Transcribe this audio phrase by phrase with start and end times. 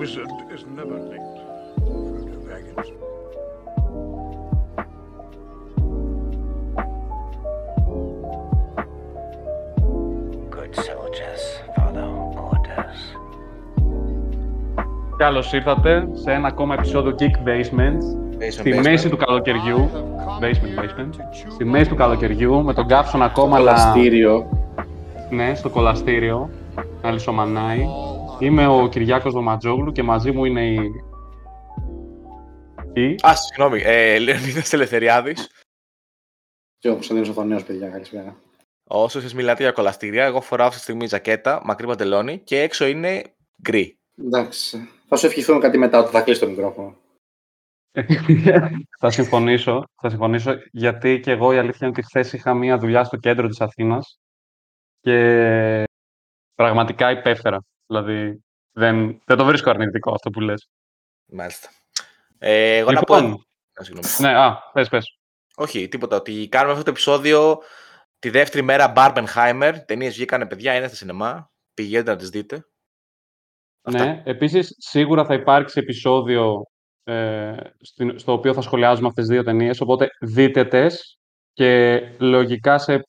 [0.00, 1.44] wizard is never linked to
[2.10, 2.88] Frodo Baggins.
[10.56, 11.42] Good soldiers
[11.76, 12.12] follow
[12.50, 13.00] orders.
[15.16, 17.98] Καλώς ήρθατε σε ένα ακόμα επεισόδιο Geek Basement.
[18.50, 19.90] Στη μέση του καλοκαιριού.
[20.40, 21.10] Basement, basement.
[21.50, 23.72] Στη μέση του καλοκαιριού με τον κάψον ακόμα αλλά.
[23.72, 24.48] Κολαστήριο.
[25.30, 26.50] Ναι, στο κολαστήριο.
[27.02, 27.86] Να λισομανάει.
[28.42, 30.78] Είμαι ο Κυριάκος Δωματζόγλου και μαζί μου είναι η.
[32.92, 33.14] η...
[33.26, 33.82] Α, συγγνώμη.
[33.84, 35.50] Ε, Λεωνίδας Ελευθεριάδης.
[36.78, 38.36] Και ο Κωνσταντίνος Οθονέος, παιδιά, καλησπέρα.
[38.84, 42.86] Όσο εσείς μιλάτε για κολαστήρια, εγώ φοράω αυτή τη στιγμή ζακέτα, μακρύ παντελόνι και έξω
[42.86, 43.98] είναι γκρι.
[44.18, 44.88] Εντάξει.
[45.08, 46.96] Θα σου ευχηθούμε κάτι μετά όταν θα κλείσει το μικρόφωνο.
[49.00, 53.04] θα συμφωνήσω, θα συμφωνήσω, γιατί και εγώ η αλήθεια είναι ότι χθες είχα μία δουλειά
[53.04, 54.18] στο κέντρο της Αθήνας
[55.00, 55.84] και
[56.54, 57.58] πραγματικά υπέφερα.
[57.92, 60.68] Δηλαδή, δεν, δεν το βρίσκω αρνητικό αυτό που λες.
[61.26, 61.68] Μάλιστα.
[62.38, 63.22] Ε, εγώ Λοιπόν.
[63.24, 63.40] να πω...
[63.80, 64.08] Α, συγγνώμη.
[64.18, 65.18] Ναι, α, πες, πες.
[65.56, 66.16] Όχι, τίποτα.
[66.16, 67.62] Ότι κάνουμε αυτό το επεισόδιο
[68.18, 69.74] τη δεύτερη μέρα Barbenheimer.
[69.86, 71.50] Ταινίες βγήκανε, παιδιά, είναι στα σινεμά.
[71.74, 72.66] Πηγαίνετε να τις δείτε.
[73.82, 74.04] Αυτά.
[74.04, 76.62] Ναι, επίσης σίγουρα θα υπάρξει επεισόδιο
[77.04, 81.18] ε, στην- στο οποίο θα σχολιάζουμε αυτές τις δύο ταινίες, οπότε δείτε τες
[81.52, 83.02] και λογικά σε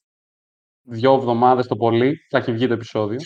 [0.81, 3.19] δύο εβδομάδες το πολύ θα έχει βγει το επεισόδιο.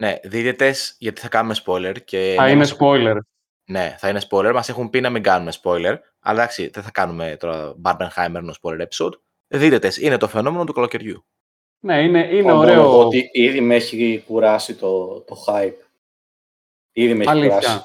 [0.00, 1.96] Ναι, δείτε τες, γιατί θα κάνουμε spoiler.
[2.04, 3.16] Και θα ναι, είναι μας έχουν- spoiler.
[3.70, 4.50] Ναι, θα είναι spoiler.
[4.54, 5.96] Μας έχουν πει να μην κάνουμε spoiler.
[6.20, 9.12] Αλλά εντάξει, δεν θα κάνουμε τώρα Barbenheimer ενό spoiler episode.
[9.46, 11.24] Δείτε τες, είναι το φαινόμενο του καλοκαιριού.
[11.84, 12.82] Ναι, είναι, είναι Μόνο ωραίο.
[12.82, 15.74] πω Ότι ήδη με έχει κουράσει το, το hype.
[16.92, 17.56] Ήδη με έχει Αλήθεια.
[17.58, 17.82] κουράσει.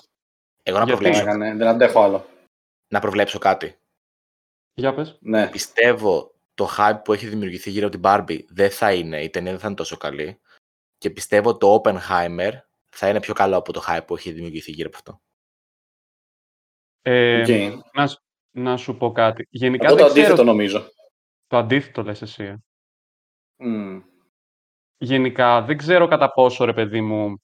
[0.63, 2.25] Εγώ να Γιατί; προβλέψω, Έκανε, δεν αντέχω άλλο.
[2.87, 3.77] να προβλέψω κάτι.
[4.73, 5.17] Για πες.
[5.19, 5.47] Ναι.
[5.47, 9.51] Πιστεύω το hype που έχει δημιουργηθεί γύρω από την Barbie δεν θα είναι, η ταινία
[9.51, 10.39] δεν θα είναι τόσο καλή.
[10.97, 12.51] Και πιστεύω το Oppenheimer
[12.89, 15.21] θα είναι πιο καλό από το hype που έχει δημιουργηθεί γύρω από αυτό.
[17.01, 17.83] Ε, Οκ.
[17.93, 18.21] να, σ-
[18.51, 19.47] να σου πω κάτι.
[19.49, 20.25] Γενικά Εγώ το δεν ξέρω...
[20.27, 20.87] αντίθετο νομίζω.
[21.47, 22.43] Το αντίθετο λες εσύ.
[22.43, 22.57] ε.
[23.55, 23.99] Μμ.
[24.97, 27.39] Γενικά, δεν ξέρω κατά πόσο, ρε παιδί μου...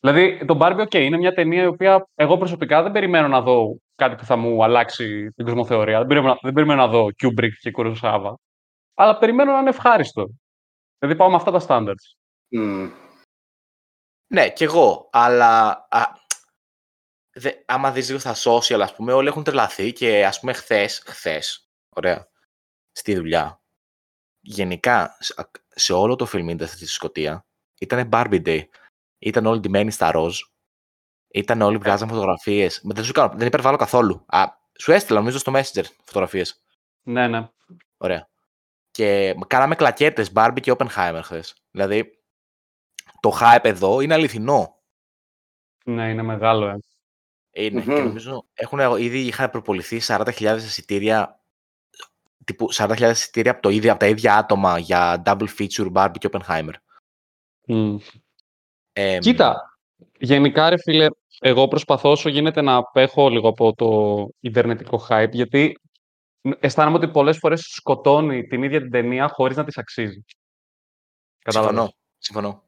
[0.00, 3.78] Δηλαδή, το Barbie, OK, είναι μια ταινία η οποία εγώ προσωπικά δεν περιμένω να δω
[3.94, 5.98] κάτι που θα μου αλλάξει την κοσμοθεωρία.
[5.98, 8.34] Δεν περιμένω, δεν περιμένω να δω Kubrick και Kurosawa.
[8.94, 10.28] Αλλά περιμένω να είναι ευχάριστο.
[10.98, 12.23] Δηλαδή, πάω με αυτά τα standards.
[12.56, 12.90] Μμ.
[14.26, 16.02] Ναι, κι εγώ, αλλά α,
[17.32, 21.02] δε, άμα δεις λίγο στα social, ας πούμε, όλοι έχουν τρελαθεί και ας πούμε χθες,
[21.06, 22.28] χθες, ωραία,
[22.92, 23.62] στη δουλειά,
[24.40, 25.34] γενικά σε,
[25.68, 27.46] σε όλο το film industry στη Σκωτία,
[27.80, 28.62] ήταν Barbie Day.
[29.18, 30.40] Ήταν όλοι ντυμένοι στα ροζ,
[31.28, 34.24] ήταν όλοι βγάζαν φωτογραφίες, Μα δεν σου κάνω, δεν υπερβάλλω καθόλου.
[34.26, 34.46] Α,
[34.78, 36.64] σου έστειλα νομίζω στο Messenger φωτογραφίες.
[37.02, 37.48] Ναι, ναι.
[37.96, 38.28] Ωραία.
[38.90, 41.54] Και κάναμε κλακέτες Barbie και Oppenheimer χθες.
[41.70, 42.23] Δηλαδή,
[43.24, 44.82] το hype εδώ είναι αληθινό.
[45.84, 46.78] Ναι, είναι μεγάλο, ε.
[47.50, 47.80] Είναι.
[47.80, 47.96] Και Μμμ.
[47.96, 51.40] νομίζω έχουν ήδη είχαν προποληθεί 40.000 εισιτήρια
[52.44, 56.28] τύπου 40.000 εισιτήρια από, το ίδιο, από τα ίδια άτομα για double feature Barbie και
[56.32, 56.72] Oppenheimer.
[57.66, 57.96] Μμ.
[58.92, 59.78] Ε, Κοίτα,
[60.18, 61.06] γενικά ρε φίλε,
[61.40, 65.80] εγώ προσπαθώ όσο γίνεται να απέχω λίγο από το ιντερνετικό hype, γιατί
[66.60, 70.24] αισθάνομαι ότι πολλές φορές σκοτώνει την ίδια την ταινία χωρίς να της αξίζει.
[71.38, 71.94] Κατάλαβες; Συμφωνώ.
[72.18, 72.62] Συμφωνώ.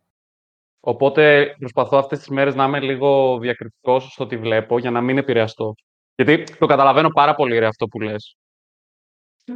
[0.89, 5.19] Οπότε προσπαθώ αυτές τις μέρες να είμαι λίγο διακριτικός στο τι βλέπω για να μην
[5.19, 5.75] επηρεαστώ.
[6.15, 8.37] Γιατί το καταλαβαίνω πάρα πολύ ρε αυτό που λες.
[9.45, 9.53] Ε,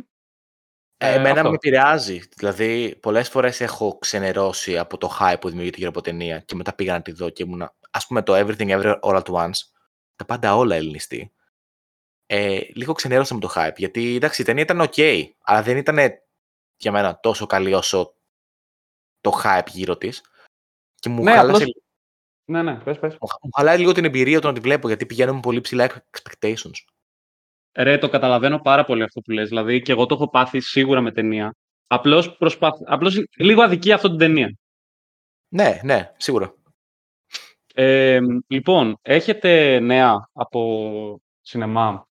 [0.96, 1.48] Ε, εμένα αυτό.
[1.48, 2.20] με επηρεάζει.
[2.36, 6.74] Δηλαδή, πολλές φορές έχω ξενερώσει από το hype που δημιουργείται γύρω από ταινία και μετά
[6.74, 7.74] πήγα να τη δω και ήμουνα.
[7.90, 9.60] Ας πούμε το Everything Everywhere All at Once,
[10.16, 11.32] τα πάντα όλα ελληνιστή.
[12.26, 15.98] Ε, λίγο ξενέρωσα με το hype, γιατί εντάξει, η ταινία ήταν ok, αλλά δεν ήταν
[16.76, 18.14] για μένα τόσο καλή όσο
[19.20, 20.22] το hype γύρω της.
[21.00, 21.82] Και μου, Ναι, χάλασε, απλώς-
[22.44, 23.12] Ναι, ναι, πες, πες.
[23.20, 25.60] μου χα- μου χαλάει λίγο την εμπειρία του να τη βλέπω, γιατί πηγαίνω με πολύ
[25.60, 26.74] ψηλά expectations.
[27.72, 29.48] Ρε, το καταλαβαίνω πάρα πολύ αυτό που λες.
[29.48, 31.54] Δηλαδή, και εγώ το έχω πάθει σίγουρα με ταινία.
[31.86, 32.80] Απλώς, προσπαθ...
[32.84, 34.56] Απλώς λίγο αδικεί αυτό την ταινία.
[35.48, 36.54] Ναι, ναι, σίγουρα.
[37.74, 42.08] Ε, λοιπόν, έχετε νέα από σινεμά;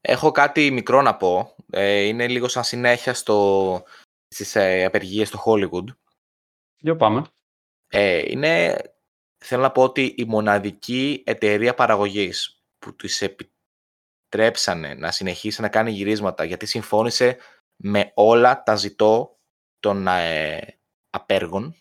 [0.00, 1.54] Έχω κάτι μικρό να πω.
[1.70, 3.82] Ε, είναι λίγο σαν συνέχεια στο,
[4.28, 5.84] στις ε, απεργίες στο Hollywood.
[6.76, 7.24] Για πάμε.
[7.92, 8.76] Ε, είναι,
[9.38, 15.90] θέλω να πω ότι η μοναδική εταιρεία παραγωγής που της επιτρέψανε να συνεχίσει να κάνει
[15.90, 17.36] γυρίσματα γιατί συμφώνησε
[17.76, 19.38] με όλα τα ζητώ
[19.80, 20.58] των ε,
[21.10, 21.74] απέργων.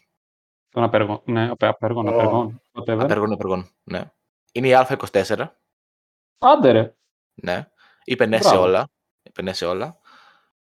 [0.70, 1.22] Τον απέργο.
[1.26, 2.12] Ναι, απέ- απέργων, Ω.
[2.12, 2.62] απέργων.
[2.72, 3.00] Whatever.
[3.04, 4.12] Απέργων, απέργων, ναι.
[4.52, 5.48] Είναι η Α24,
[6.38, 6.96] Άντε ρε.
[7.34, 7.68] ναι.
[8.04, 8.64] Είπε ναι σε Μπράβο.
[8.64, 8.90] όλα.
[9.24, 10.00] Είπε ναι σε όλα.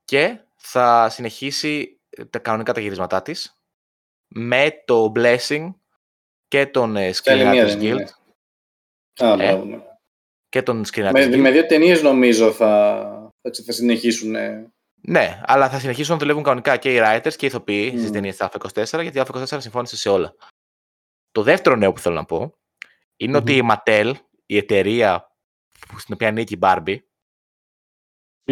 [0.04, 3.59] Και θα συνεχίσει ε, τα κανονικά τα γυρίσματά της
[4.34, 5.74] με το Blessing
[6.48, 7.82] και τον ε, Σε άλλη μία Screenwriters δεν Guild.
[7.82, 8.10] είναι.
[9.22, 9.36] Α, Ε.
[9.36, 9.78] μπράβο, ναι.
[10.48, 11.36] και τον Με, σκηνοθέτη.
[11.36, 12.94] με δύο ταινίες νομίζω θα,
[13.40, 14.34] θα, θα συνεχίσουν.
[14.34, 14.72] ε.
[15.02, 17.98] Ναι, αλλά θα συνεχίσουν να δουλεύουν κανονικά και οι writers και οι ηθοποιοί Μμμ.
[17.98, 20.34] στις ταινίες της Α24, γιατί η Α24 συμφώνησε σε όλα.
[21.30, 22.52] Το δεύτερο νέο που θέλω να πω
[23.16, 24.12] είναι ότι η Mattel,
[24.46, 25.32] η εταιρεία
[25.88, 26.98] που- στην οποία ανήκει η Barbie,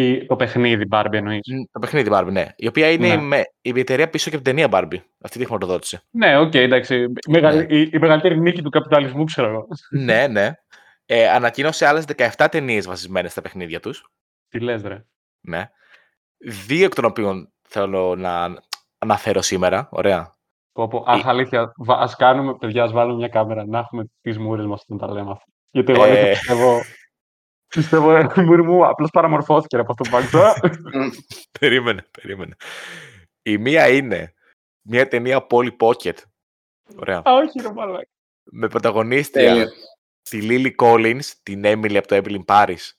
[0.01, 3.13] Ή το παιχνίδι Barbie εννοείς; μ, το παιχνίδι Barbie, ναι, η οποία είναι Ναι.
[3.13, 5.99] η με, η εταιρεία πίσω και από την ταινία Barbie, αυτή τη χρηματοδότηση.
[6.09, 7.03] Ναι, οκ, εντάξει.
[7.03, 9.67] Η, μεγαλ- η, η μεγαλύτερη νίκη του καπιταλισμού, ξέρω εγώ.
[9.89, 10.51] ναι, ναι.
[11.05, 12.05] Ε, ανακοίνωσε άλλες
[12.37, 14.09] 17 ταινίες βασισμένες στα παιχνίδια τους.
[14.49, 15.05] Τι λες, ρε.
[15.41, 15.69] Ναι.
[16.67, 18.57] Δύο εκ των οποίων θέλω να
[18.97, 19.87] αναφέρω σήμερα.
[19.91, 20.33] Ωραία.
[20.71, 21.03] Πω, πω.
[21.07, 21.71] Αχ, αλήθεια.
[21.77, 25.13] βα- Ας κάνουμε, παιδιά, ας βάλουμε μια κάμερα να έχουμε τις μούρες μας όταν τα
[25.13, 25.45] λέμε αυτά.
[25.71, 26.29] Γιατί εγώ αλήθεια Ε.
[26.31, 26.79] πιστεύω...
[27.69, 30.53] Πιστεύω, ε, η μούρη μου απλώς παραμορφώθηκε ρε, από αυτό που άκουσα.
[31.59, 32.55] περίμενε, περίμενε.
[33.41, 34.33] Η μία είναι
[34.81, 36.13] μια ταινία Polly Pocket.
[36.95, 37.17] Ωραία.
[37.17, 38.07] Α, όχι, ρε, μαλάκα.
[38.51, 39.67] Με πρωταγωνίστρια Τέλειο.
[40.29, 42.89] τη Lily Collins, την Emily από το Evelyn Paris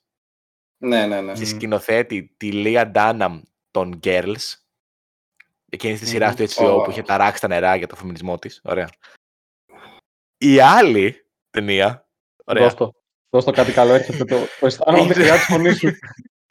[0.82, 1.32] Ναι, ναι, ναι.
[1.32, 1.46] και Μμμ.
[1.46, 3.40] σκηνοθέτη τη Leah Dunham
[3.70, 4.54] των Girls.
[5.70, 6.34] Εκείνη τη σειρά Μμμ.
[6.36, 6.82] του HBO Ω.
[6.82, 8.60] που είχε ταράξει τα νερά για το φεμινισμό της.
[8.64, 8.88] Ωραία.
[10.38, 12.08] Η άλλη ταινία.
[12.44, 12.74] Ωραία.
[13.30, 13.44] Δώσ' το.
[13.44, 15.90] Δώσ' το κάτι καλό, έρχεται το, το αισθάνομαι Είναι- χρειά της φωνής σου.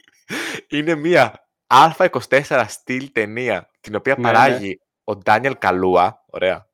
[0.76, 6.24] είναι μια Α24 στυλ ταινία την οποία Ναι, παράγει ο Ντάνιελ Καλούα.
[6.26, 6.68] Ωραία.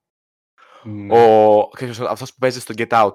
[0.82, 1.10] Μμ.
[1.10, 3.12] Ο, ξέρεις, αυτός που παίζει στο Get Out.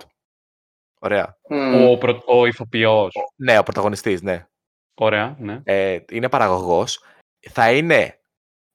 [0.99, 1.37] Ωραία.
[1.49, 1.89] Μμμ.
[1.89, 3.13] Ο, προ, ο ηθοποιός.
[3.35, 4.45] Ναι, ο πρωταγωνιστής, ναι.
[4.93, 5.61] Ωραία, ναι.
[5.63, 7.03] Ε, είναι παραγωγός.
[7.49, 8.19] Θα είναι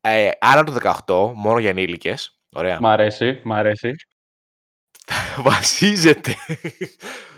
[0.01, 0.73] ε, άνω του
[1.07, 2.41] 18, μόνο για ενήλικες.
[2.57, 2.81] Ωραία.
[2.81, 3.95] Μ' αρέσει, μ' αρέσει.
[5.49, 6.35] Βασίζεται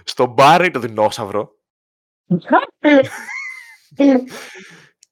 [0.08, 1.56] στο Μπάρι το δεινόσαυρο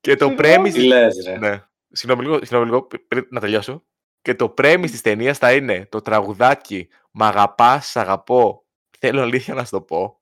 [0.01, 0.75] και το πρέμις...
[0.75, 1.39] Τι λες, ρε.
[1.39, 1.63] Ναι.
[1.93, 3.85] Συγγνώμη λίγο, συγγνώμη λίγο, πρι- πριν να τελειώσω.
[4.23, 8.65] Και το πρέμις της ταινίας θα είναι το τραγουδάκι «Μ' αγαπάς, σ' αγαπώ,
[8.99, 10.21] θέλω αλήθεια να σου το πω».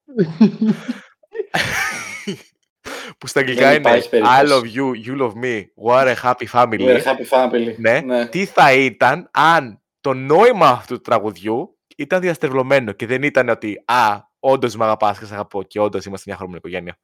[3.19, 4.45] που στα αγγλικά Δεν είναι υπάρχει I περίπτωση.
[4.53, 6.79] love you, you love me, what a happy family.
[6.81, 7.75] We're happy family.
[7.79, 8.27] Ναι.
[8.27, 13.83] Τι θα ήταν αν το νόημα αυτού του τραγουδιού ήταν διαστρεβλωμένο και δεν ήταν ότι
[13.85, 16.99] «Α, όντως με αγαπάς και σ' αγαπώ και όντως είμαστε μια χαρούμενη οικογένεια».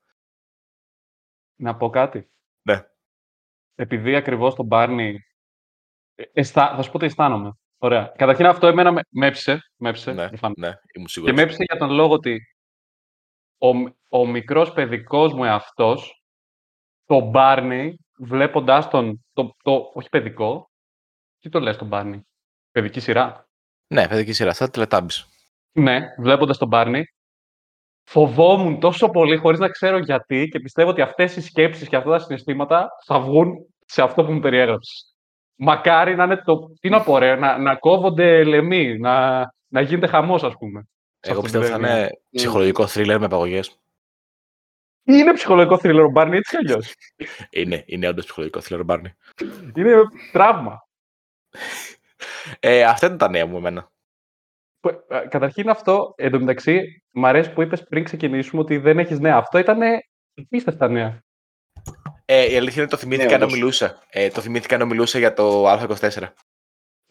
[1.57, 2.31] Να πω κάτι.
[2.63, 2.83] Ναι.
[3.75, 5.19] Επειδή ακριβώς τον Μπάρνι...
[6.15, 7.53] ε, αισθα- Θα σου πω τι αισθάνομαι.
[7.79, 8.13] Ωραία.
[8.17, 9.61] Καταρχήν αυτό εμένα με, με έψησε.
[9.77, 10.57] Με έψησε, Ναι, προφανώς.
[10.57, 11.37] ναι, ήμουν Και σίγουρος.
[11.37, 12.41] με έψησε για τον λόγο ότι
[13.59, 16.25] ο, μ- ο μικρός παιδικός μου εαυτός,
[17.05, 20.71] τον Μπάρνι, βλέποντας τον, το, το, όχι παιδικό,
[21.39, 22.27] τι το λες τον Μπάρνι,
[22.71, 23.49] παιδική σειρά;
[23.87, 25.25] Ναι, παιδική σειρά, σαν Teletubbies.
[25.73, 27.05] Ναι, βλέποντας τον Μπάρνι,
[28.11, 32.11] φοβόμουν τόσο πολύ χωρίς να ξέρω γιατί και πιστεύω ότι αυτές οι σκέψεις και αυτά
[32.11, 35.15] τα συναισθήματα θα βγουν σε αυτό που μου περιέγραψες.
[35.55, 36.59] Μακάρι να είναι το...
[36.81, 40.89] Τι να πω ρε, να, να κόβονται λαιμοί, να, να γίνεται χαμός ας πούμε.
[41.21, 42.03] σε Εγώ αυτή την πιστεύω θα ταινία.
[42.03, 43.79] είναι ψυχολογικό θρίλερ με απαγωγές.
[45.05, 46.95] Είναι ψυχολογικό θρύλο ο Μπάρνι έτσι κι αλλιώς.
[47.61, 49.15] Είναι, είναι όντως ψυχολογικό θρίλερ, Μπάρνι.
[49.75, 49.95] Είναι
[50.33, 50.89] τραύμα.
[52.61, 53.91] Ε, αυτά ήταν τα νέα μου εμένα.
[54.81, 59.37] Που- ε, Καταρχήν αυτό, εντωμεταξύ, μ' αρέσει που είπες πριν ξεκινήσουμε ότι δεν έχεις νέα.
[59.37, 59.81] Αυτό ήταν
[60.41, 61.19] απίστευτα νέα.
[62.25, 63.59] Ε, η αλήθεια είναι το θυμήθηκα Ναι, ενώ όντως.
[63.59, 64.03] μιλούσα.
[64.11, 66.33] Ε, το θυμήθηκα ενώ μιλούσα για το Α24.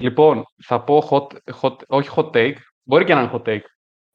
[0.02, 3.62] Λοιπόν, θα πω hot, hot, όχι hot take, μπορεί και να είναι hot take.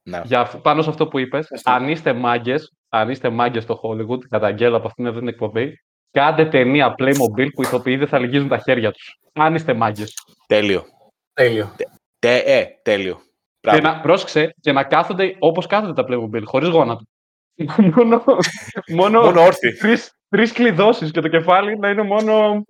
[0.09, 0.21] Ναι.
[0.25, 1.71] Για, αυ- πάνω σε αυτό που είπες, Αυτό.
[1.71, 5.75] αν είστε μάγκες, αν είστε μάγκες στο Hollywood, καταγγέλλω από αυτήν εδώ την εκπομπή,
[6.11, 9.19] κάντε ταινία Playmobil που οι ηθοποιοί δεν θα λυγίζουν τα χέρια τους.
[9.33, 10.15] Αν είστε μάγκες.
[10.47, 10.85] Τέλειο.
[11.33, 11.75] Τέλειο.
[12.19, 13.21] Τε, ε, τέλειο.
[13.65, 13.83] Και Μπράβο.
[13.97, 17.05] να, πρόσεξε, και να κάθονται όπως κάθονται τα Playmobil, χωρίς γόνατο.
[17.97, 18.25] μόνο,
[18.89, 19.73] μόνο, Μόνο όρθιοι.
[19.73, 22.65] τρεις, τρεις κλειδώσεις και το κεφάλι να είναι μόνο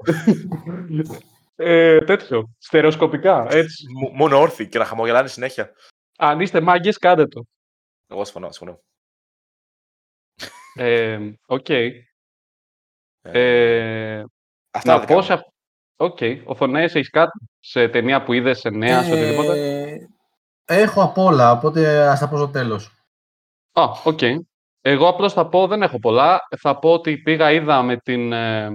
[1.57, 3.85] ε, τέτοιο, στερεοσκοπικά, έτσι.
[4.03, 5.73] Μ- Μόνο όρθιοι και να χαμογελάνε συνέχεια.
[6.19, 7.45] Αν είστε μάγκες, κάντε το.
[8.09, 8.79] Εγώ συμφωνώ, συμφωνώ.
[10.75, 11.69] Ε, Οκ.
[11.69, 11.91] Ε,
[13.23, 14.25] Ε,
[14.71, 15.23] αυτά να δεν πω κάνω.
[15.23, 15.45] σε...
[15.97, 16.19] Οκ.
[16.45, 19.97] Ο Θονέας, έχεις κάτι σε ταινία που είδες, σε νέα, σε οτιδήποτε;
[20.65, 22.91] Ε, έχω απ' όλα, οπότε ας τα πω στο τέλος.
[23.73, 24.21] Α, οκ.
[24.81, 26.41] Εγώ απλώς θα πω, δεν έχω πολλά.
[26.59, 28.71] Θα πω ότι πήγα, είδα με την ε,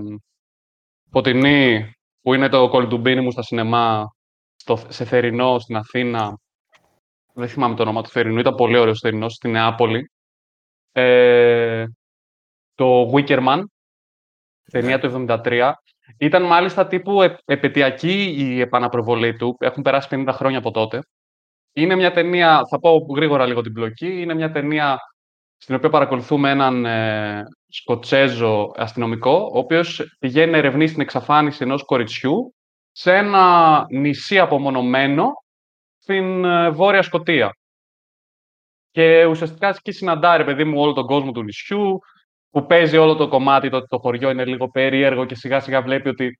[1.11, 1.91] Φωτεινή,
[2.21, 4.15] που είναι το κολυντουμπίνι μου στα σινεμά,
[4.55, 6.39] στο, σε Θερινό, στην Αθήνα.
[7.33, 10.11] Δεν θυμάμαι το όνομα του Θερινού, ήταν πολύ ωραίος Θερινός, στη Νεάπολη.
[10.91, 11.85] Ε,
[12.75, 13.63] το Wicker Man,
[14.71, 15.71] ταινία του 73.
[16.17, 19.55] Ήταν μάλιστα τύπου ε, επαιτειακή η επαναπροβολή του.
[19.59, 21.01] Έχουν περάσει 50 χρόνια από τότε.
[21.81, 24.99] Είναι μια ταινία, θα πω γρήγορα λίγο την πλοκή, είναι μια ταινία
[25.57, 31.85] στην οποία παρακολουθούμε έναν ε, Σκοτσέζο αστυνομικό, ο οποίος πηγαίνει να ερευνήσει την εξαφάνιση ενός
[31.85, 32.55] κοριτσιού
[32.91, 35.31] σε ένα νησί απομονωμένο
[35.97, 37.53] στην ε, Βόρεια Σκοτία.
[38.91, 41.99] Και ουσιαστικά εκεί συναντάει, ρε παιδί μου, όλο τον κόσμο του νησιού,
[42.49, 45.81] που παίζει όλο το κομμάτι το ότι το χωριό είναι λίγο περίεργο και σιγά σιγά
[45.81, 46.39] βλέπει ότι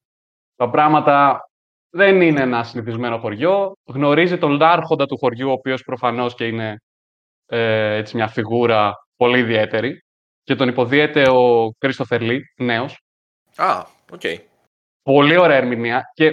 [0.56, 1.49] τα πράγματα
[1.90, 3.74] δεν είναι ένα συνηθισμένο χωριό.
[3.86, 6.78] Γνωρίζει τον άρχοντα του χωριού, ο οποίος προφανώς και είναι
[7.46, 10.00] ε, έτσι μια φιγούρα πολύ ιδιαίτερη.
[10.44, 13.02] Και τον υποδύεται ο Κρίστοφερ Λί, νέος.
[13.56, 14.22] Α, οκ.
[15.04, 16.04] Πολύ ωραία ερμηνεία.
[16.14, 16.32] Και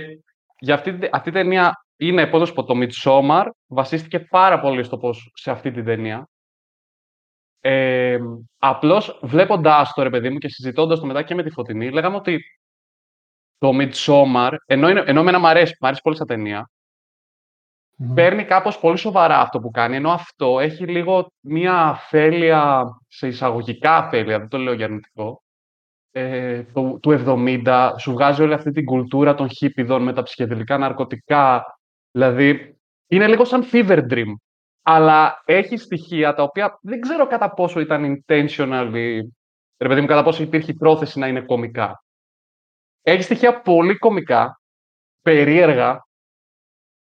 [0.58, 4.60] για αυτή, τη- αυτή η ταινία είναι, πώς να σου πω, το Midsommar βασίστηκε πάρα
[4.60, 6.28] πολύ στο πώς σε αυτή την ταινία.
[7.60, 8.18] Ε,
[8.58, 12.16] απλώς βλέποντάς το ρε παιδί μου και συζητώντας το μετά και με τη Φωτεινή, λέγαμε
[12.16, 12.40] ότι
[13.58, 16.70] το Midsommar, ενώ, είναι, ενώ εμένα μου αρέσει, μου αρέσει πολύ σαν ταινία,
[17.96, 18.14] Μμμ.
[18.14, 23.96] παίρνει κάπως πολύ σοβαρά αυτό που κάνει, ενώ αυτό έχει λίγο μία αφέλεια, σε εισαγωγικά
[23.96, 25.42] αφέλεια, δεν το λέω για αρνητικό,
[26.10, 27.10] ε, του, του
[27.64, 31.64] 70, σου βγάζει όλη αυτή την κουλτούρα των χίπιδων με τα ψυχεδελικά ναρκωτικά,
[32.10, 34.34] δηλαδή είναι λίγο σαν fever dream,
[34.82, 39.20] αλλά έχει στοιχεία τα οποία δεν ξέρω κατά πόσο ήταν intentionally,
[39.78, 42.04] ρε παιδί μου, κατά πόσο υπήρχε η πρόθεση να είναι κομικά.
[43.08, 44.60] Έχει στοιχεία πολύ κομικά,
[45.22, 46.06] περίεργα,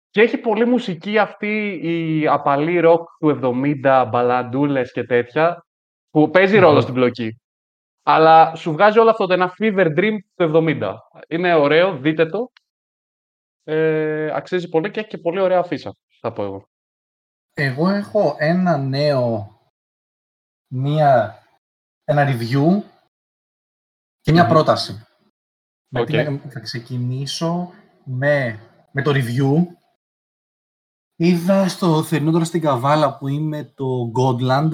[0.09, 3.39] και έχει πολύ μουσική αυτή η απαλή ροκ του
[3.83, 5.65] 70, μπαλαντούλες και τέτοια,
[6.09, 6.81] που παίζει ρόλο Μμμ.
[6.81, 7.39] στην πλοκή.
[8.03, 10.95] Αλλά σου βγάζει όλο αυτό το ένα fever dream του 70.
[11.27, 12.51] Είναι ωραίο, δείτε το.
[13.63, 16.69] Ε, αξίζει πολύ και έχει και πολύ ωραία αφίσα, θα πω εγώ.
[17.53, 19.57] Εγώ έχω ένα νέο,
[20.67, 21.39] μία,
[22.03, 22.81] ένα review
[24.21, 24.49] και μια Μμμ.
[24.49, 25.05] πρόταση.
[25.87, 26.05] Με Οκ.
[26.05, 27.71] τι να- θα ξεκινήσω
[28.03, 28.59] με,
[28.91, 29.65] με το review.
[31.15, 34.71] Είδα στο θερινό τώρα στην Καβάλα που είμαι το Godland,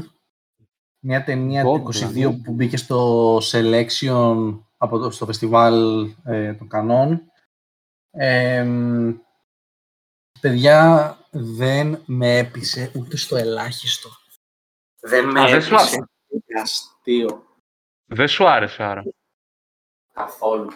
[1.00, 2.44] μια ταινία του Godland, 22 ναι.
[2.44, 7.22] που μπήκε στο Selection από το, στο φεστιβάλ ε, των Κανών.
[8.12, 9.14] Εμ,
[10.42, 14.10] παιδιά, δεν με έπεισε ούτε στο ελάχιστο.
[15.00, 15.96] Δεν με Α, δεν σου έπεισε.
[15.96, 17.46] Είναι αστείο.
[18.06, 19.04] Δεν σου άρεσε άρα.
[20.12, 20.70] Καθόλου.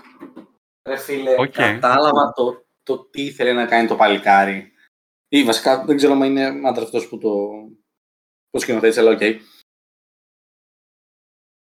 [0.89, 1.51] Ρε φίλε, Οκ.
[1.51, 4.71] κατάλαβα το, το τι ήθελε να κάνει το παλικάρι.
[5.27, 7.49] Ή βασικά δεν ξέρω αν είναι άντρα αυτός που το,
[8.49, 9.21] το σκηνοθέτησε, αλλά οκ.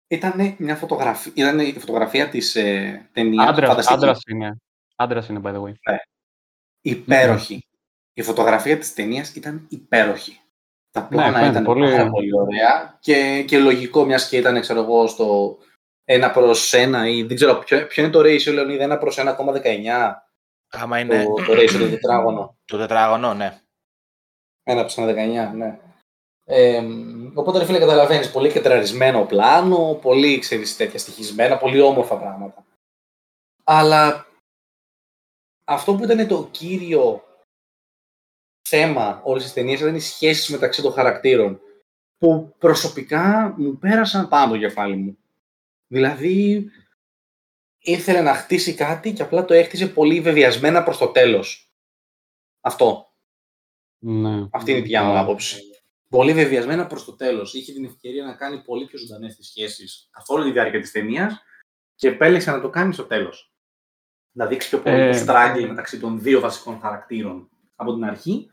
[0.08, 4.58] Ήταν μια φωτογραφία, ήταν η φωτογραφία της ε, ταινίας, Άντρας, φανταστική, άντρας είναι.
[4.96, 5.74] Άντρας είναι, by the way.
[6.82, 7.62] υπέροχη.
[8.14, 10.40] Η φωτογραφία της ταινίας ήταν υπέροχη.
[10.92, 14.62] Τα πλάνα Ναι, φαίνεται ήταν πολύ- πάρα πολύ ωραία και, και λογικό μιας και ήταν,
[14.62, 15.58] ξέρω εγώ, στο
[16.06, 20.14] ένα προς ένα ή δεν ξέρω ποιο, ποιο είναι το ratio, Λεωνίδα, ένα προς 1,19
[20.76, 22.58] Άμα είναι το, το ratio το τετράγωνο.
[22.66, 23.60] το τετράγωνο, ναι.
[24.64, 25.80] Ένα προς ένα 19, ναι.
[26.46, 26.84] Ε,
[27.34, 32.66] οπότε, ρε φίλε, καταλαβαίνεις, πολύ κεντραρισμένο πλάνο, πολύ, ξέρεις, τέτοια στοιχισμένα, πολύ όμορφα πράγματα.
[33.64, 34.28] Αλλά
[35.64, 37.24] αυτό που ήταν το κύριο
[38.70, 41.60] θέμα όλης της ταινίας ήταν οι σχέσεις μεταξύ των χαρακτήρων,
[42.18, 45.18] που προσωπικά μου πέρασαν πάνω το κεφάλι μου.
[45.94, 46.66] Δηλαδή,
[47.78, 51.74] ήθελε να χτίσει κάτι και απλά το έχτισε πολύ βεβαιασμένα προς το τέλος.
[52.62, 53.14] Αυτό.
[54.00, 54.48] Ναι.
[54.52, 55.62] Αυτή είναι η δικιά μου Α, άποψη.
[56.10, 57.54] Πολύ βεβαιασμένα προς το τέλος.
[57.54, 60.92] Είχε την ευκαιρία να κάνει πολύ πιο ζωντανές τις σχέσεις καθ' όλη τη διάρκεια της
[60.92, 61.42] ταινίας
[61.96, 63.54] και επέλεξε να το κάνει στο τέλος.
[64.32, 68.50] Να δείξει πιο πολύ Ε, το struggle μεταξύ των δύο βασικών χαρακτήρων από την αρχή.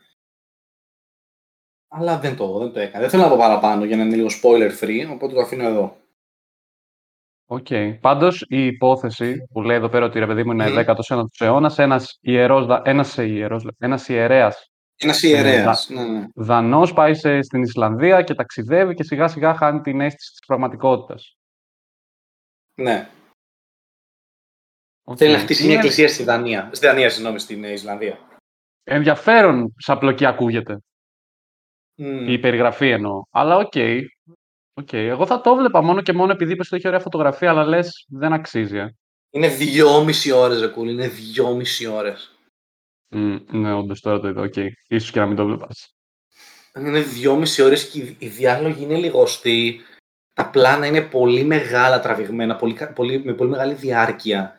[1.89, 3.01] Αλλά δεν το, δεν το έκανε.
[3.01, 6.00] Δεν θέλω να πω παραπάνω για να είναι λίγο spoiler free, οπότε το αφήνω εδώ.
[7.53, 7.67] Οκ.
[8.01, 10.75] Πάντως η υπόθεση που λέει εδώ πέρα ότι ρε παιδί μου είναι Μμμ.
[10.87, 14.65] 19ο αιώνας, ένας ιερός, δα- ένας ιερός, ένας ιερέας
[14.97, 15.87] Ένας Ε, ιερέας.
[15.91, 16.27] δα- Ναι, ναι.
[16.35, 21.37] Δανός πάει σε, στην Ισλανδία και ταξιδεύει και σιγά σιγά χάνει την αίσθηση της πραγματικότητας.
[22.75, 23.09] ναι.
[25.05, 25.17] Οκ.
[25.19, 26.71] Θέλει να χτίσει μια Είναι εκκλησία στη Δανία.
[26.73, 28.19] Στη Δανία, συγγνώμη, στην ε, Ισλανδία.
[28.85, 30.79] Ενδιαφέρον σαν πλοκή ακούγεται.
[31.95, 32.29] Μμ.
[32.29, 33.23] Η περιγραφή εννοώ.
[33.31, 33.73] Αλλά OK.
[34.81, 34.93] OK.
[34.93, 38.07] Εγώ θα το βλέπα μόνο και μόνο επειδή είπες ότι έχει ωραία φωτογραφία, αλλά λες
[38.09, 38.77] δεν αξίζει.
[38.79, 38.95] Ε.
[39.31, 40.93] Είναι δυόμιση ώρες, ρε κούλη.
[40.93, 42.35] Είναι δυόμιση ώρες.
[43.09, 44.43] Μμ, ναι, όντως τώρα το είδα.
[44.43, 44.55] Οκ.
[44.89, 45.95] Ίσως και να μην το βλέπας.
[46.77, 49.81] Είναι δυόμιση ώρες και οι- οι διάλογοι είναι λιγοστοί.
[50.33, 54.55] Τα πλάνα είναι πολύ μεγάλα τραβηγμένα, πολύ, κα- πολύ, με πολύ μεγάλη διάρκεια.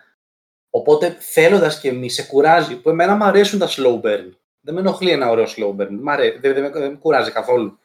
[0.69, 4.29] Οπότε θέλοντας και μη σε κουράζει, που εμένα μου αρέσουν τα slow burn.
[4.61, 5.97] Δεν με ενοχλεί ένα ωραίο slow burn.
[6.01, 7.79] Μ' αρέ- δεν, δεν, με, δεν με κουράζει καθόλου.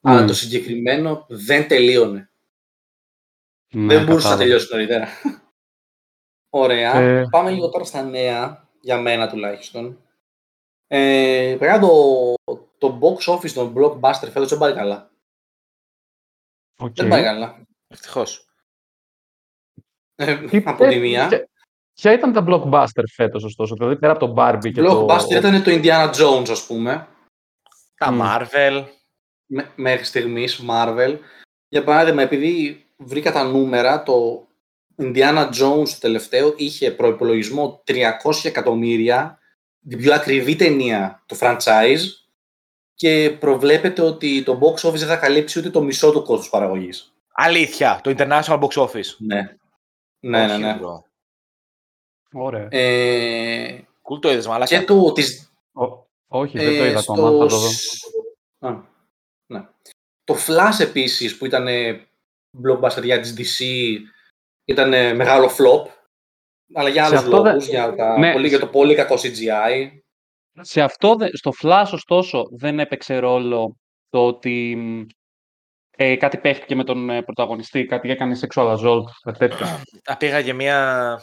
[0.00, 0.26] Αλλά Μμ.
[0.26, 2.30] το συγκεκριμένο δεν τελείωνε.
[3.74, 4.38] Ναι, δεν μπορούσε να κατάλαβα.
[4.42, 5.08] τελειώσει νωρίτερα.
[6.50, 6.94] Ωραία.
[6.94, 7.26] Ε.
[7.30, 10.02] Πάμε λίγο τώρα στα νέα, για μένα τουλάχιστον.
[10.86, 12.34] Ε, παιδιά, το,
[12.78, 15.10] το box office των blockbuster φέτος δεν πάει καλά.
[16.80, 16.94] Οκ.
[16.94, 17.62] Δεν πάει καλά.
[17.88, 18.48] Ευτυχώς.
[20.14, 21.28] Ε, Τι- από τη ε, μία.
[21.28, 21.48] ποια-
[21.94, 25.36] Ποια ήταν τα blockbuster φέτος, ωστόσο, δηλαδή πέρα από τον Barbie και Blockbuster το...
[25.36, 27.08] ήταν το Indiana Jones, ας πούμε.
[27.94, 28.20] Τα Μμ.
[28.22, 28.84] Marvel.
[29.48, 31.18] Μέ- μέχρι στιγμής Marvel.
[31.68, 34.46] Για παράδειγμα, επειδή βρήκα τα νούμερα, το
[34.96, 39.38] Indiana Jones το τελευταίο είχε προϋπολογισμό 300 εκατομμύρια,
[39.88, 42.00] την πιο ακριβή ταινία του franchise
[42.94, 47.12] και προβλέπεται ότι το box office δεν θα καλύψει ούτε το μισό του κόστους παραγωγής.
[47.32, 49.16] Αλήθεια, το International Box Office.
[49.18, 49.56] Ναι.
[50.20, 50.78] Ναι, ναι, Όχι, ναι.
[50.82, 51.02] bro.
[52.32, 52.68] Ωραία.
[52.70, 54.78] Ε, Cool το είδες, μαλάκα.
[54.78, 57.30] και το, της, Ο- όχι, δεν το Ε, είδα στο ακόμα.
[57.30, 57.68] Θα το δω.
[59.48, 59.66] Σ- Α, ναι.
[60.24, 62.06] Το Flash επίσης που ήταν ε,
[62.64, 63.64] blockbuster για της DC
[64.64, 65.90] ήταν ε, μεγάλο flop
[66.74, 68.32] αλλά για Σε άλλους αυτό δεν- λόγους, για, τα, Ναι.
[68.32, 69.88] πολύ, για το πολύ κακό CGI.
[70.60, 73.76] Σε αυτό, δε- στο Flash, ωστόσο, δεν έπαιξε ρόλο
[74.08, 75.06] το ότι μ,
[75.96, 79.66] ε, κάτι παίχτηκε με τον ε, πρωταγωνιστή, κάτι έκανε sexual assault, κάτι τέτοιο.
[80.04, 81.20] Α, πήγα για μια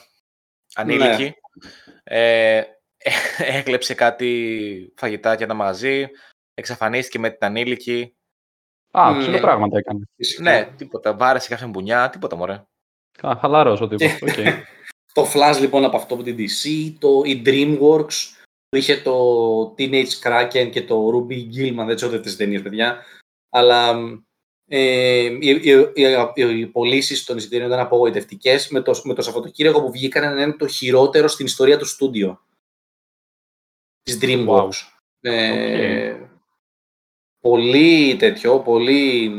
[0.76, 1.34] ανήλικη.
[2.04, 2.64] Ε,
[3.38, 6.08] έκλεψε κάτι φαγητά και ένα μαζί.
[6.58, 8.16] Εξαφανίστηκε με την ανήλικη.
[8.92, 9.20] Α, Ναι.
[9.20, 10.08] ψηλό πράγματα έκανες.
[10.16, 10.42] Φυσικά.
[10.44, 11.14] Ναι, τίποτα.
[11.16, 12.64] Βάρεσε κάποια μπουνιά, τίποτα μωρέ.
[13.22, 14.22] Α, χαλαρός ο τύπος.
[14.22, 14.34] Οκ.
[15.14, 18.14] Το Flash λοιπόν από αυτό από την DC, το η DreamWorks
[18.70, 23.04] που είχε το Teenage Kraken και το Ruby Gilman, δεν ξέρω τις ταινίες παιδιά,
[23.50, 23.96] αλλά
[24.68, 25.92] ε, οι, οι,
[26.36, 30.42] οι, οι πωλήσεις των εισιτήριων ήταν απογοητευτικές με το, με το Σαββατοκύριακο που βγήκαν να
[30.42, 32.42] είναι το χειρότερο στην ιστορία του στούντιο
[34.02, 34.94] της DreamWorks.
[35.20, 36.25] Ε,
[37.46, 39.32] Πολύ τέτοιο, πολύ,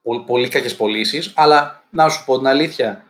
[0.00, 3.04] πολύ, πολύ κακές πωλήσεις, αλλά να σου πω την αλήθεια,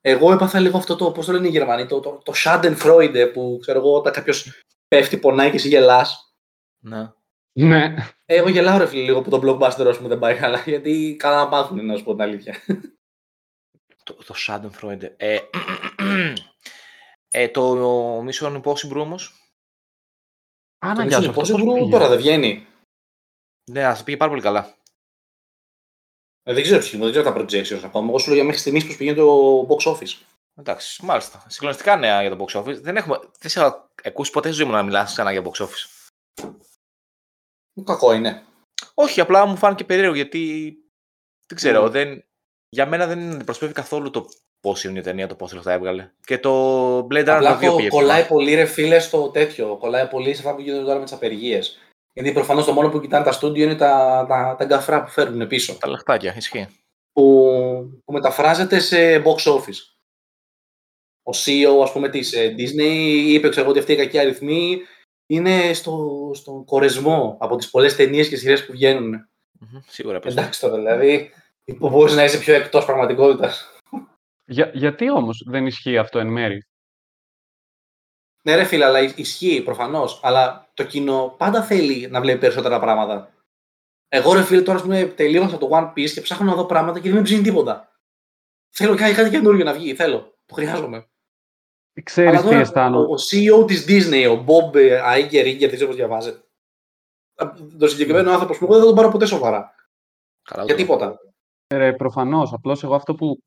[0.00, 3.58] εγώ έπαθα λίγο αυτό το, πώς το λένε οι Γερμανοί, το, το, το Schadenfreude που
[3.60, 6.36] ξέρω εγώ όταν κάποιος πέφτει, πονάει και εσύ γελάς.
[6.78, 7.12] Ναι.
[7.52, 7.94] ναι.
[8.24, 11.16] Ε, εγώ γελάω ρε φίλε λίγο που το blockbuster ας πούμε δεν πάει καλά, γιατί
[11.18, 12.54] καλά να πάθουν να σου πω την αλήθεια.
[14.02, 15.12] Το, το Schadenfreude.
[15.16, 15.38] Ε,
[17.30, 19.45] ε, το Mission Impossible όμως.
[20.78, 21.90] Α, Το να γεια Mission σου, αυτό Impossible πώς πήγε.
[21.90, 22.66] τώρα δεν βγαίνει.
[23.70, 24.74] Ναι, ας πήγε πάρα πολύ καλά.
[26.42, 28.08] Ε, δεν ξέρω ποιος, δεν ξέρω τα projections ακόμα.
[28.08, 30.20] Εγώ σου λέω για μέχρι στιγμής πώς πηγαίνει το box office.
[30.58, 31.44] Εντάξει, μάλιστα.
[31.48, 32.80] Συγκλονιστικά νέα για το box office.
[32.80, 35.66] Δεν, έχουμε, δεν σε έχω ακούσει ποτέ στη ζωή μου να μιλάς ξανά για box
[35.66, 36.08] office.
[37.84, 38.44] Κακό είναι.
[38.94, 40.72] Όχι, απλά μου φάνηκε περίεργο γιατί
[41.46, 41.90] δεν ξέρω, Μμμ.
[41.90, 42.24] δεν,
[42.68, 44.28] για μένα δεν αντιπροσωπεύει καθόλου το
[44.60, 46.10] πώς είναι η ταινία, το πόσο λεφτά έβγαλε.
[46.24, 48.36] Και το Blade Runner Απλά 2 το πήγε κολλάει ψηλά.
[48.36, 49.76] πολύ ρε φίλε στο τέτοιο.
[49.76, 51.78] Κολλάει πολύ σε αυτά που γίνονται τώρα με τις απεργίες.
[52.12, 55.46] Γιατί προφανώς το μόνο που κοιτάνε τα στούντιο είναι τα, τα, τα γκαφρά που φέρνουν
[55.46, 55.74] πίσω.
[55.74, 56.66] Τα λεχτάκια, ισχύει.
[57.12, 57.44] Που,
[58.04, 59.80] που μεταφράζεται σε box office.
[61.22, 64.78] Ο CEO, ας πούμε, της ε, Disney είπε, ξέρω εγώ, ότι αυτή η κακή αριθμή
[65.26, 69.28] είναι στο, στον κορεσμό από τις πολλές ταινίες και σειρές που βγαίνουν.
[69.60, 70.32] Μμμ, Σίγουρα πες.
[70.32, 71.30] Εντάξει τώρα, δηλαδή,
[71.78, 73.75] που μπορείς να είσαι πιο εκτός πραγματικότητας.
[74.46, 76.66] Για, γιατί όμως δεν ισχύει αυτό εν μέρη;
[78.42, 80.20] Ναι, ρε φίλε, αλλά ι- ισχύει προφανώς.
[80.22, 83.30] Αλλά το κοινό πάντα θέλει να βλέπει περισσότερα πράγματα.
[84.08, 87.00] Εγώ, ρε φίλε, τώρα ας πούμε, τελείωσα το One Piece και ψάχνω να δω πράγματα
[87.00, 87.92] και δεν με ψήνει τίποτα.
[88.74, 89.94] Θέλω κάτι, κάτι καινούργιο να βγει.
[89.94, 90.34] Θέλω.
[90.46, 91.06] Το χρειάζομαι.
[92.02, 93.06] Ξέρεις αλλά τι τώρα αισθάνομαι.
[93.06, 96.44] ο, ο CEO της Disney, ο Bob ε, Iger, Iger, δεν ξέρω πώς διαβάζεται.
[97.34, 99.74] Α, Το συγκεκριμένο άνθρωπο που εγώ δεν θα τον πάρω ποτέ σοβαρά.
[100.42, 101.18] Καλά, Για το- τίποτα.
[101.74, 102.52] Ρε, προφανώς.
[102.52, 103.38] Απλώς εγώ αυτό που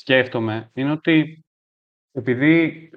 [0.00, 1.44] σκέφτομαι είναι ότι
[2.12, 2.90] επειδή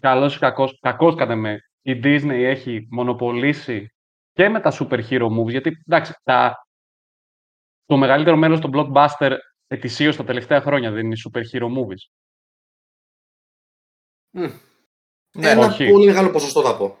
[0.00, 3.88] καλός ή κακός, κακός κατά με, η Disney έχει μονοπολίσει
[4.32, 6.66] και με τα super hero movies, γιατί εντάξει, τα,
[7.84, 9.36] το μεγαλύτερο μέρος των blockbuster
[9.66, 12.04] ετησίως τα τελευταία χρόνια δεν είναι super hero movies.
[14.30, 14.46] Μμ.
[15.36, 15.90] Ναι, Ένα όχι.
[15.90, 16.98] πολύ μεγάλο ποσοστό θα πω.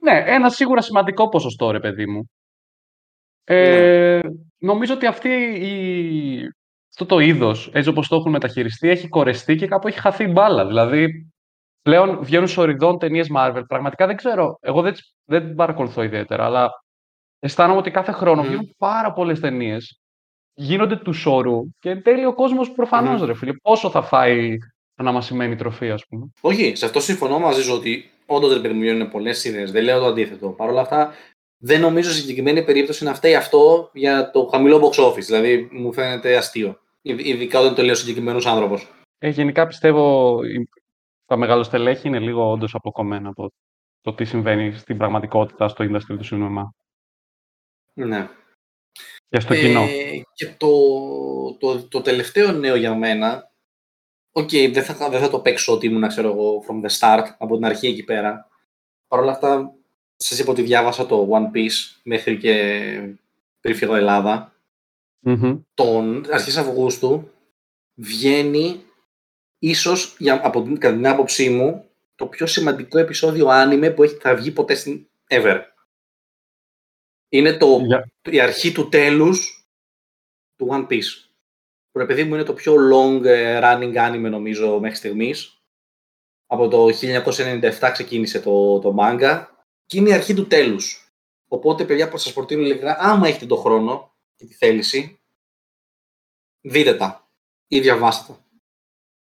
[0.00, 2.30] Ναι, ένα σίγουρα σημαντικό ποσοστό, ρε παιδί μου.
[3.44, 4.20] Ε,
[4.58, 5.28] Νομίζω ότι αυτή
[5.60, 6.50] η...
[6.98, 10.30] αυτό το είδος, έτσι όπως το έχουν μεταχειριστεί, έχει κορεστεί και κάπου έχει χαθεί η
[10.32, 10.66] μπάλα.
[10.66, 11.30] Δηλαδή,
[11.82, 13.62] πλέον βγαίνουν σοριδών ταινίες Marvel.
[13.68, 16.70] Πραγματικά δεν ξέρω, εγώ δεν, τις- δεν την παρακολουθώ ιδιαίτερα, αλλά
[17.38, 18.46] αισθάνομαι ότι κάθε χρόνο Μμμ.
[18.48, 20.00] βγαίνουν πάρα πολλές ταινίες.
[20.54, 23.26] Γίνονται του σώρου και εν τέλει ο κόσμος προφανώς, Μμμ.
[23.26, 24.56] ρε φίλε, πόσο θα φάει
[24.94, 26.26] αναμασιμένη τροφή, ας πούμε.
[26.40, 29.70] Όχι, σε αυτό συμφωνώ μαζί σου ότι όντως δεν περιμένουν πολλές σειρές.
[29.72, 30.48] Δεν λέω το αντίθετο.
[30.48, 31.12] Παρ' όλα αυτά,
[31.62, 35.18] δεν νομίζω στη συγκεκριμένη περίπτωση να φταίει αυτό για το χαμηλό box office.
[35.24, 36.78] Δηλαδή, μου φαίνεται αστείο.
[37.06, 38.90] Ιδ- Ειδικά όταν το λέω συγκεκριμένος άνθρωπος.
[39.18, 40.68] Ε, γενικά πιστεύω η-
[41.26, 43.52] τα μεγαλοστελέχη είναι λίγο όντως αποκομμένα από
[44.00, 46.74] το τι συμβαίνει στην πραγματικότητα στο industry του σινεμά
[47.94, 48.28] Ναι.
[49.28, 49.80] και στο κοινό.
[49.82, 50.68] Ε, και το,
[51.58, 53.50] το, το τελευταίο νέο για μένα.
[54.32, 57.54] Οκ, δεν, θα, δεν θα το παίξω ότι ήμουν, ξέρω εγώ, from the start, από
[57.56, 58.48] την αρχή εκεί πέρα.
[59.08, 59.74] Παρ' όλα αυτά,
[60.16, 63.16] σας είπα ότι διάβασα το One Piece μέχρι και
[63.60, 64.54] πριν φύγω Ελλάδα.
[65.28, 65.60] Μμμ.
[65.74, 67.30] τον αρχές Αυγούστου
[67.94, 68.84] βγαίνει
[69.58, 74.14] ίσως, για, από την, κατά την άποψή μου, το πιο σημαντικό επεισόδιο άνιμε που έχει
[74.14, 75.60] θα βγει ποτέ στην ever.
[77.28, 79.68] Είναι το, Για- η αρχή του τέλους
[80.56, 81.28] του One Piece.
[81.90, 85.60] Που ρε παιδί μου είναι το πιο long ε, running anime νομίζω μέχρι στιγμής.
[86.46, 89.46] Από το 1997 ξεκίνησε το, το manga
[89.86, 91.12] και είναι η αρχή του τέλους.
[91.48, 95.20] Οπότε παιδιά που σας προτείνω ειλικρινά, άμα έχετε τον χρόνο και τη θέληση,
[96.60, 97.30] δείτε τα
[97.66, 98.44] ή διαβάστε τα.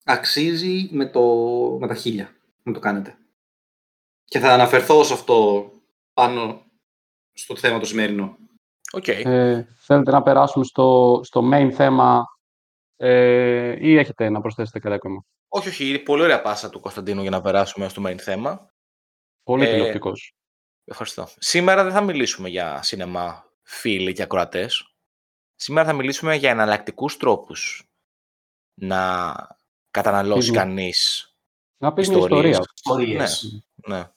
[0.04, 1.22] Αξίζει με, το,
[1.80, 3.18] με τα χίλια να το κάνετε.
[4.24, 5.70] Και θα αναφερθώ σε αυτό
[6.12, 6.64] πάνω
[7.32, 8.36] στο θέμα το σημερινό.
[8.92, 9.08] Οκ.
[9.08, 12.24] Ε, θέλετε να περάσουμε στο, στο main θέμα
[12.96, 17.22] ε, ή έχετε να προσθέσετε κάτι ακόμα; Όχι, όχι, είναι πολύ ωραία πάσα του Κωνσταντίνου
[17.22, 18.70] για να περάσουμε στο main θέμα.
[19.42, 20.34] Πολύ Ε, τηλεοπτικός.
[20.84, 21.28] Ευχαριστώ.
[21.38, 24.94] Σήμερα δεν θα μιλήσουμε για σινεμά, φίλοι και ακροατές.
[25.54, 27.90] Σήμερα θα μιλήσουμε για εναλλακτικούς τρόπους
[28.74, 29.34] να
[29.90, 30.56] καταναλώσει Μμμ.
[30.56, 31.30] κανείς
[31.76, 32.58] Να πεις μια ιστορίες.
[32.74, 33.24] ιστορία.
[33.24, 33.62] Ιστορίες.
[33.74, 34.10] Ναι.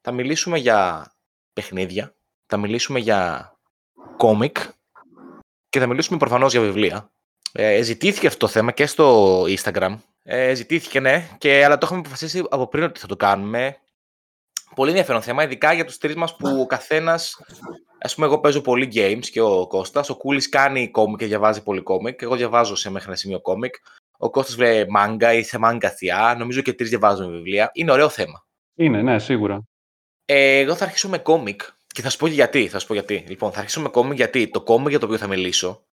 [0.00, 1.12] Θα μιλήσουμε για
[1.52, 2.14] παιχνίδια,
[2.46, 3.52] θα μιλήσουμε για
[4.16, 4.56] κόμικ
[5.68, 7.12] και θα μιλήσουμε προφανώς για βιβλία.
[7.52, 9.98] Ε, ζητήθηκε αυτό το θέμα και στο Instagram.
[10.22, 13.76] Ε, ζητήθηκε, ναι, και, αλλά το είχαμε αποφασίσει από πριν ότι θα το κάνουμε.
[14.74, 17.40] Πολύ ενδιαφέρον θέμα, ειδικά για τους τρεις μας που ο καθένας...
[18.04, 20.10] Ας πούμε, εγώ παίζω πολύ games και ο Κώστας.
[20.10, 22.22] Ο Κούλης κάνει κόμικ και διαβάζει πολύ κόμικ.
[22.22, 23.74] Εγώ διαβάζω σε μέχρι ένα σημείο κόμικ.
[24.18, 26.34] Ο Κώστας βλέπει μάγκα ή σε μάγκα θεία.
[26.38, 27.70] Νομίζω και τρεις διαβάζουμε βιβλία.
[27.72, 28.46] Είναι ωραίο θέμα.
[28.74, 29.62] Είναι, ναι, σίγουρα.
[30.24, 32.68] Ε, εγώ θα αρχίσω με κόμικ και θα σου πω και γιατί.
[32.68, 33.24] Θα σου πω γιατί.
[33.28, 35.84] Λοιπόν, θα αρχίσω με κόμικ γιατί το κόμικ για το οποίο θα μιλήσω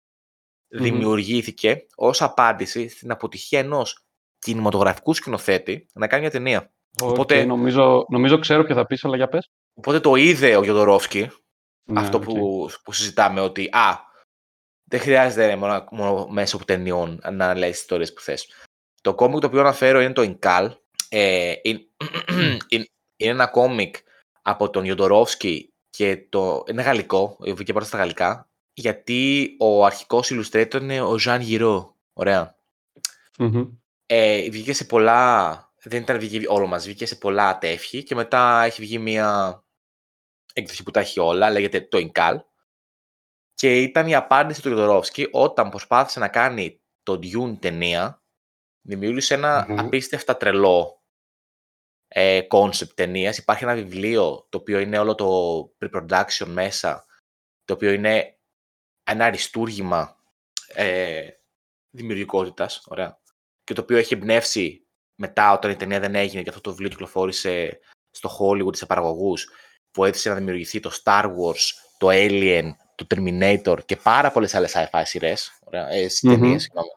[0.72, 0.84] Μμμ.
[0.84, 4.06] δημιουργήθηκε ως απάντηση στην αποτυχία ενός
[4.40, 6.72] κινηματογραφικού σκηνοθέτη να κάνει μια ταινία.
[7.02, 9.50] Οκ, Οπότε- νομίζω, νομίζω ξέρω ποιο θα πεις, αλλά για πες.
[9.74, 11.30] Οπότε το είδε ο Jodorowsky,
[11.90, 12.24] Ναι, αυτό οκ.
[12.24, 14.08] που, που συζητάμε, ότι α,
[14.90, 18.52] δεν χρειάζεται μόνο, μόνο μέσω από ταινιών να λέει τις ιστορίες που θες.
[19.02, 20.70] Το κόμικ το οποίο αναφέρω είναι το Incal.
[21.10, 21.88] Ε, είναι,
[22.70, 23.96] είναι, είναι ένα κόμικ
[24.42, 30.82] από τον Ιοντορόφσκι και το, είναι γαλλικό, βγήκε πρώτα στα γαλλικά, γιατί ο αρχικός illustrator
[30.82, 31.86] είναι ο Jean Giraud.
[32.14, 32.56] Ωραία.
[33.38, 33.68] Μμμ.
[34.06, 35.69] Ε, βγήκε σε πολλά.
[35.84, 39.64] Δεν ήταν βγήκε όλο μας, βγήκε σε πολλά τεύχη και μετά έχει βγει μια
[40.54, 42.40] έκδοση που τα έχει όλα, λέγεται το Inkal.
[43.54, 48.24] Και ήταν η απάντηση του Γιωδωρόφσκι όταν προσπάθησε να κάνει το Dune ταινία,
[48.82, 49.80] δημιούργησε ένα Μμμ.
[49.80, 51.04] απίστευτα τρελό
[52.08, 53.38] ε, concept ταινίας.
[53.38, 57.06] Υπάρχει ένα βιβλίο το οποίο είναι όλο το pre-production μέσα,
[57.66, 58.40] το οποίο είναι
[59.04, 60.24] ένα αριστούργημα
[60.68, 61.30] ε,
[61.90, 63.22] δημιουργικότητας, ωραία,
[63.64, 64.89] και το οποίο έχει εμπνεύσει
[65.20, 67.80] μετά όταν η ταινία δεν έγινε και αυτό το βιβλίο κυκλοφόρησε
[68.12, 69.50] στο Hollywood σε παραγωγούς
[69.92, 71.66] που έθεσε να δημιουργηθεί το Star Wars,
[71.98, 76.34] το Alien, το Terminator και πάρα πολλές άλλες sci-fi σειρές, ωραία, ε, Μμμ.
[76.34, 76.90] ταινίες, συγγνώμη.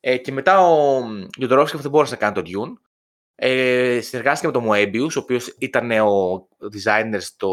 [0.00, 1.02] Ε, και μετά ο
[1.36, 2.72] Γιοντορόφσκι δεν μπόρεσε να κάνει το Dune.
[3.34, 7.50] Ε, συνεργάστηκε με τον Moebius, ο οποίος ήταν ο designer στο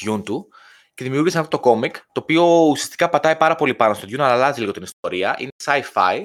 [0.00, 0.48] Dune του
[0.94, 4.32] και δημιούργησε αυτό το κόμικ, το οποίο ουσιαστικά πατάει πάρα πολύ πάνω στο Dune, αλλά
[4.32, 5.36] αλλάζει λίγο την ιστορία.
[5.38, 6.22] Είναι sci-fi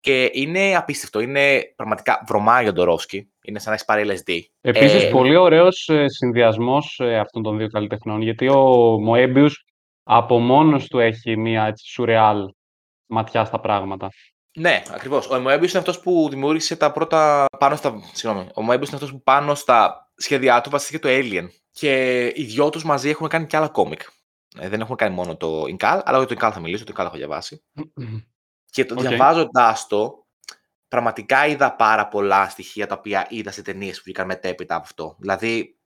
[0.00, 1.20] και είναι απίστευτο.
[1.20, 3.30] Είναι πραγματικά βρωμάει ο Ντορόφσκι.
[3.42, 4.40] Είναι σαν να έχει πάρει LSD.
[4.60, 8.64] Επίσης, Ε, πολύ ωραίος ε, συνδυασμός ε, αυτών των δύο καλλιτεχνών, γιατί ο
[9.00, 9.64] Μοέμπιους
[10.02, 12.52] από μόνος του έχει μία έτσι, σουρεάλ
[13.06, 14.08] ματιά στα πράγματα.
[14.58, 15.26] Ναι, ακριβώς.
[15.30, 17.46] Ο Moebius είναι αυτός που δημιούργησε τα πρώτα.
[17.58, 18.00] Πάνω στα.
[18.12, 18.46] Συγγνώμη.
[18.54, 21.46] Ο Moebius είναι αυτός που πάνω στα σχέδιά του βασίστηκε το Alien.
[21.70, 24.00] Και οι δυο τους μαζί έχουν κάνει και άλλα κόμικ.
[24.58, 27.04] Ε, δεν έχουν κάνει μόνο το Incal, αλλά για το Incal θα μιλήσω, το Incal
[27.04, 27.62] έχω διαβάσει.
[28.70, 29.00] Και το Οκ.
[29.00, 30.26] διαβάζοντά το,
[30.88, 35.16] πραγματικά είδα πάρα πολλά στοιχεία τα οποία είδα σε ταινίες που βγήκαν μετέπειτα από αυτό.
[35.18, 35.78] Δηλαδή,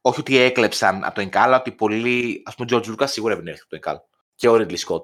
[0.00, 2.42] όχι ότι έκλεψαν από το Inkal, αλλά ότι πολλοί.
[2.44, 3.96] Α πούμε, ο George Lucas σίγουρα εμπνεύστηκε από το Inkal.
[4.34, 5.02] Και ο Ridley Scott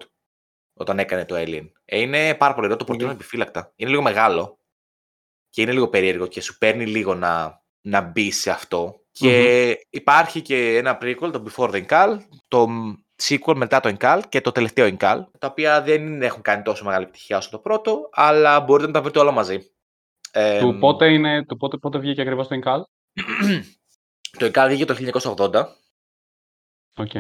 [0.75, 1.71] όταν έκανε το Alien.
[1.85, 3.73] Ε, είναι πάρα πολύ ωραίο, το προτείνω επιφύλακτα.
[3.77, 4.59] Είναι λίγο μεγάλο
[5.51, 9.01] και είναι λίγο περίεργο και σου παίρνει λίγο να, να μπει σε αυτό.
[9.13, 12.19] Και υπάρχει και ένα prequel, το Before the Inkal,
[12.49, 12.69] το
[13.23, 17.05] sequel μετά το Inkal και το τελευταίο Inkal, τα οποία δεν έχουν κάνει τόσο μεγάλη
[17.05, 19.71] επιτυχία όσο το πρώτο, αλλά μπορείτε να τα βρείτε όλα μαζί.
[20.33, 22.83] Ε, του πότε, είναι, του πότε, πότε βγήκε ακριβώς το Incal.
[24.39, 25.65] το Incal βγήκε το 1980,
[26.97, 27.11] Οκ.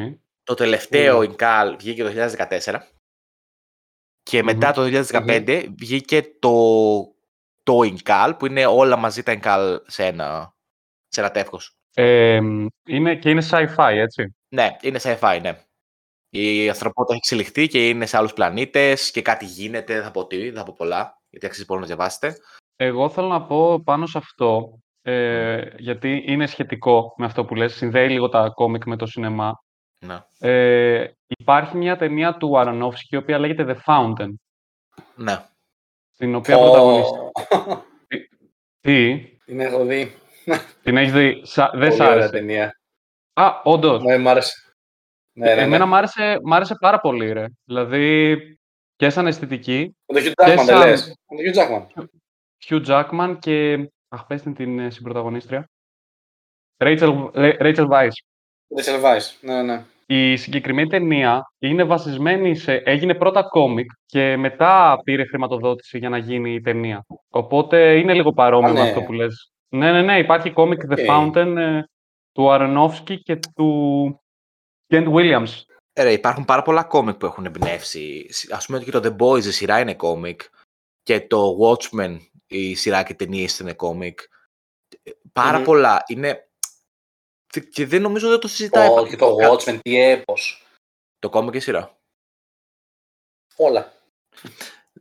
[0.42, 1.34] το τελευταίο Ου.
[1.34, 2.10] Incal βγήκε το
[2.62, 2.78] 2014
[4.22, 4.90] και μετά Μμμ.
[4.90, 6.52] το 2015 βγήκε το,
[7.62, 10.54] το Incal, που είναι όλα μαζί τα Incal σε ένα,
[11.08, 11.76] σε ένα τεύχος.
[11.94, 12.40] Ε,
[12.86, 14.36] είναι, και είναι sci-fi, έτσι.
[14.48, 15.58] Ναι, είναι sci-fi, ναι.
[16.36, 20.26] Η ανθρωπότητα έχει εξελιχθεί και είναι σε άλλους πλανήτες και κάτι γίνεται, δεν θα πω
[20.26, 22.36] τι, δεν θα πω πολλά, γιατί αξίζει πολύ να διαβάσετε.
[22.76, 27.74] Εγώ θέλω να πω πάνω σε αυτό, ε, γιατί είναι σχετικό με αυτό που λες,
[27.74, 29.62] συνδέει λίγο τα κόμικ με το σινεμά.
[30.06, 30.18] Ναι.
[30.38, 34.32] Ε, υπάρχει μια ταινία του Αρανόφσκι, η οποία λέγεται The Fountain,
[35.14, 35.44] ναι.
[36.12, 37.18] στην οποία πρωταγωνιστεί.
[37.18, 37.32] Ω,
[38.80, 40.14] Τι, Την έχω δει.
[40.82, 42.30] την έχεις δει, σα- δεν Πολύ σ' ωραία άρεσε.
[42.30, 42.80] ταινία.
[43.32, 44.02] Α, όντως.
[44.02, 44.63] Ναι, μ' άρεσε.
[45.36, 45.60] Ναι, ναι, ναι.
[45.62, 47.44] Εμένα μ' άρεσε, μ' άρεσε πάρα πολύ, ρε.
[47.64, 48.36] Δηλαδή,
[48.96, 51.14] και σαν αισθητική, Με τον Hugh Jackman δεν σαν- λες.
[51.28, 52.04] Με τον Hugh Jackman.
[52.68, 53.88] Hugh Jackman και...
[54.08, 55.68] Αχ, πες την, την ε, συμπροταγωνίστρια.
[56.76, 58.16] Rachel, Rachel Weisz.
[58.76, 59.38] Rachel Weisz.
[59.40, 59.84] Ναι, ναι.
[60.06, 62.74] Η συγκεκριμένη ταινία είναι βασισμένη σε...
[62.74, 67.04] Έγινε πρώτα κόμικ και μετά πήρε χρηματοδότηση για να γίνει η ταινία.
[67.28, 68.88] Οπότε είναι λίγο παρόμοιο Α, με ναι.
[68.88, 69.52] αυτό που λες.
[69.68, 70.18] Ναι, ναι, ναι.
[70.18, 70.98] Υπάρχει κόμικ The Οκ.
[71.08, 71.80] Fountain ε,
[72.32, 74.23] του Aronofsky και του
[74.94, 75.62] Kent Williams.
[75.92, 78.30] Ε, Ρε, υπάρχουν πάρα πολλά κόμικ που έχουν εμπνεύσει.
[78.48, 80.40] Α πούμε και το The Boys η σειρά είναι κόμικ.
[81.02, 84.20] Και το Watchmen η σειρά και ταινίες είναι κόμικ.
[85.02, 85.64] Ε, Πάρα Μμμ.
[85.64, 86.02] πολλά.
[86.06, 86.48] Είναι.
[87.70, 88.88] Και δεν νομίζω ότι το συζητάμε.
[88.88, 90.66] Το, και το Watchmen, τι έπος.
[91.18, 91.98] Το κόμικ και η σειρά.
[93.56, 93.92] Όλα.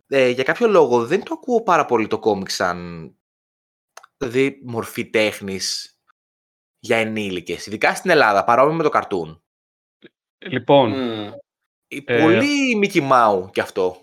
[0.08, 3.10] Ε, για κάποιο λόγο δεν το ακούω πάρα πολύ το κόμικ σαν
[4.18, 5.98] δηλαδή, μορφή τέχνης
[6.80, 7.66] για ενήλικες.
[7.66, 9.43] Ειδικά στην Ελλάδα, παρόμοιο με το καρτούν.
[10.50, 11.32] Λοιπόν, Μμμ.
[12.06, 13.96] Ε, Πολύ Mickey Mouse κι αυτό.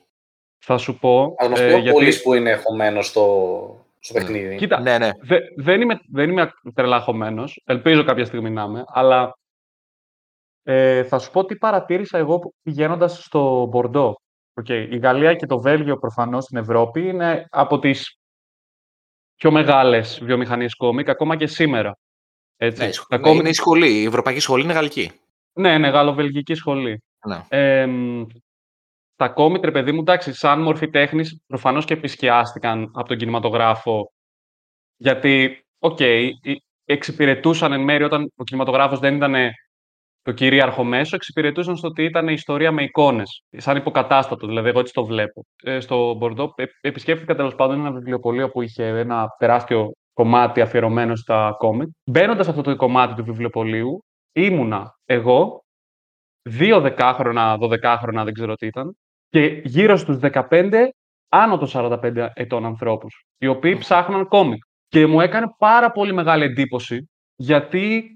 [0.59, 1.35] θα σου πω...
[1.38, 4.24] Αλλά μας ε, πει ο γιατί- Πόλης που είναι χωμένος στο, στο Ναι.
[4.24, 4.57] παιχνίδι.
[4.57, 5.11] Κοίτα, Ναι, ναι.
[5.20, 7.62] Δε, δεν, είμαι, δεν είμαι τρελαχωμένος.
[7.64, 8.85] Ελπίζω κάποια στιγμή να είμαι.
[8.87, 9.33] Αλλά
[10.62, 14.14] ε, θα σου πω τι παρατήρησα εγώ πηγαίνοντας στο Μπορντό.
[14.62, 14.87] Okay.
[14.90, 18.18] Η Γαλλία και το Βέλγιο προφανώς στην Ευρώπη είναι από τις
[19.35, 21.96] πιο μεγάλες βιομηχανίες κόμικ, ακόμα και σήμερα.
[22.57, 22.81] Έτσι.
[22.81, 24.00] ναι, η Τα σχολή- κόμικ- Είναι η σχολή.
[24.00, 25.11] Η Ευρωπαϊκή Σχολή είναι γαλλική.
[25.52, 27.02] Ναι, ναι, γαλλοβελγική σχολή.
[27.26, 27.42] Ναι.
[27.48, 28.26] Ε, μ,
[29.16, 34.12] τα κόμικ, ρε παιδί μου, εντάξει, σαν μορφή τέχνης, προφανώς και επισκιάστηκαν από τον κινηματογράφο,
[34.96, 36.30] γιατί, οκ, ε,
[36.84, 39.34] εξυπηρετούσαν εν μέρει όταν ο κινηματογράφος δεν ήταν
[40.22, 44.92] το κυρίαρχο μέσο, εξυπηρετούσαν στο ότι ήταν ιστορία με εικόνες, σαν υποκατάστατο, δηλαδή εγώ έτσι
[44.92, 45.44] το βλέπω.
[45.62, 51.16] Ε, στο Μπορντό ε, επισκέφθηκα τέλος πάντων ένα βιβλιοπωλείο που είχε ένα τεράστιο κομμάτι αφιερωμένο
[51.16, 51.88] στα κόμικ.
[52.04, 55.64] Μπαίνοντας σε αυτό το κομμάτι του βιβλιοπωλείου, ήμουνα εγώ,
[56.42, 58.96] δύο δεκάχρονα, δωδεκάχρονα, δεν ξέρω τι ήταν,
[59.28, 60.18] και γύρω στους
[60.50, 60.88] 15
[61.28, 64.62] άνω των 45 ετών ανθρώπους, οι οποίοι ψάχναν κόμικ.
[64.88, 68.14] Και μου έκανε πάρα πολύ μεγάλη εντύπωση, γιατί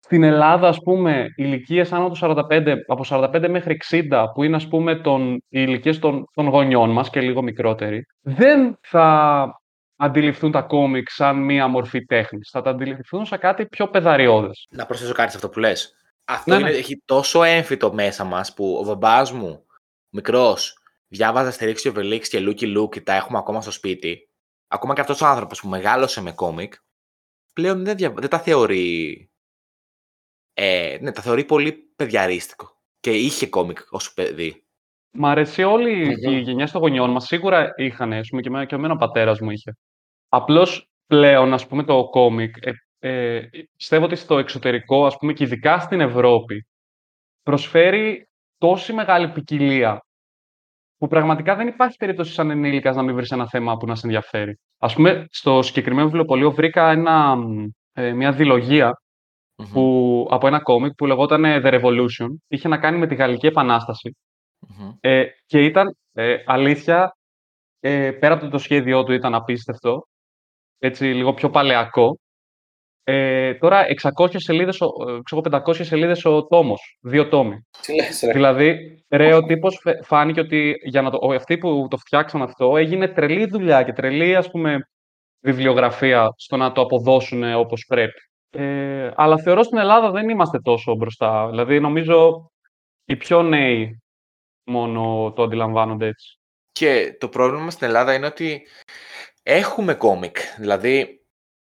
[0.00, 4.68] στην Ελλάδα, ας πούμε, ηλικίες άνω των 45, από 45 μέχρι 60, που είναι, ας
[4.68, 9.60] πούμε, των, οι ηλικίες των, των γονιών μας και λίγο μικρότεροι, δεν θα
[10.00, 12.50] αντιληφθούν τα κόμικ σαν μία μορφή τέχνης.
[12.50, 14.66] Θα τα αντιληφθούν σαν κάτι πιο πεδαριώδες.
[14.70, 15.92] Να προσθέσω κάτι σε αυτό που λες.
[16.24, 16.76] Αυτό Ναι, είναι, ναι.
[16.76, 19.66] έχει τόσο έμφυτο μέσα μας που ο μπαμπάς μου,
[20.08, 24.28] μικρός, διάβαζε Αστερίξ και Οβελίξ και Λούκι Λουκ και τα έχουμε ακόμα στο σπίτι.
[24.68, 26.74] Ακόμα και αυτός ο άνθρωπος που μεγάλωσε με κόμικ,
[27.52, 29.30] πλέον δεν, δια- δεν τα θεωρεί...
[30.54, 32.80] Ε, ναι, τα θεωρεί πολύ παιδιαρίστικο.
[33.00, 34.62] Και είχε κόμικ ως παιδί.
[35.10, 36.32] Μ' αρέσει όλη Μμμ.
[36.32, 37.24] η γενιά των γονιών μας.
[37.26, 39.76] Σίγουρα είχαν, ας πούμε, και, εμένα, και εμένα ο πατέρας μου είχε.
[40.28, 45.44] Απλώς πλέον, ας πούμε, το κόμικ, ε, ε, πιστεύω ότι στο εξωτερικό, ας πούμε, και
[45.44, 46.66] ειδικά στην Ευρώπη,
[47.42, 50.02] προσφέρει τόση μεγάλη ποικιλία
[50.98, 54.06] που πραγματικά δεν υπάρχει περίπτωση σαν ενήλικας να μην βρεις ένα θέμα που να σε
[54.06, 54.58] ενδιαφέρει.
[54.78, 59.00] Ας πούμε, στο συγκεκριμένο βιβλιοπωλείο βρήκα ένα, μ, ε, μια δηλογία
[59.56, 62.28] Μμμ, που, από ένα κόμικ που λεγόταν ε, The Revolution.
[62.48, 64.16] Είχε να κάνει με τη Γαλλική Επανάσταση.
[64.58, 64.92] μμμ.
[65.00, 67.16] Ε, και ήταν ε, αλήθεια,
[67.80, 70.06] ε, πέρα από το, το σχέδιό του ήταν απίστευτο,
[70.78, 72.18] έτσι λίγο πιο παλαιακό.
[73.04, 77.66] Ε, τώρα 600 σελίδες, ο- ε, ξέρω, 500 σελίδες ο τόμος, δύο τόμοι.
[77.80, 78.32] Τι λες, ρε.
[78.32, 82.42] Δηλαδή, ρε, ο τύπος φε- φάνηκε ότι για να το, ο- αυτοί που το φτιάξαν
[82.42, 84.88] αυτό έγινε τρελή δουλειά και τρελή, ας πούμε,
[85.40, 88.20] βιβλιογραφία στο να το αποδώσουν όπως πρέπει.
[88.50, 91.48] Ε, αλλά θεωρώ στην Ελλάδα δεν είμαστε τόσο μπροστά.
[91.48, 92.50] Δηλαδή, νομίζω
[93.04, 94.02] οι πιο νέοι
[94.64, 96.38] μόνο το αντιλαμβάνονται έτσι.
[96.72, 98.66] Και το πρόβλημα μας στην Ελλάδα είναι ότι
[99.50, 100.36] έχουμε κόμικ.
[100.58, 101.22] Δηλαδή,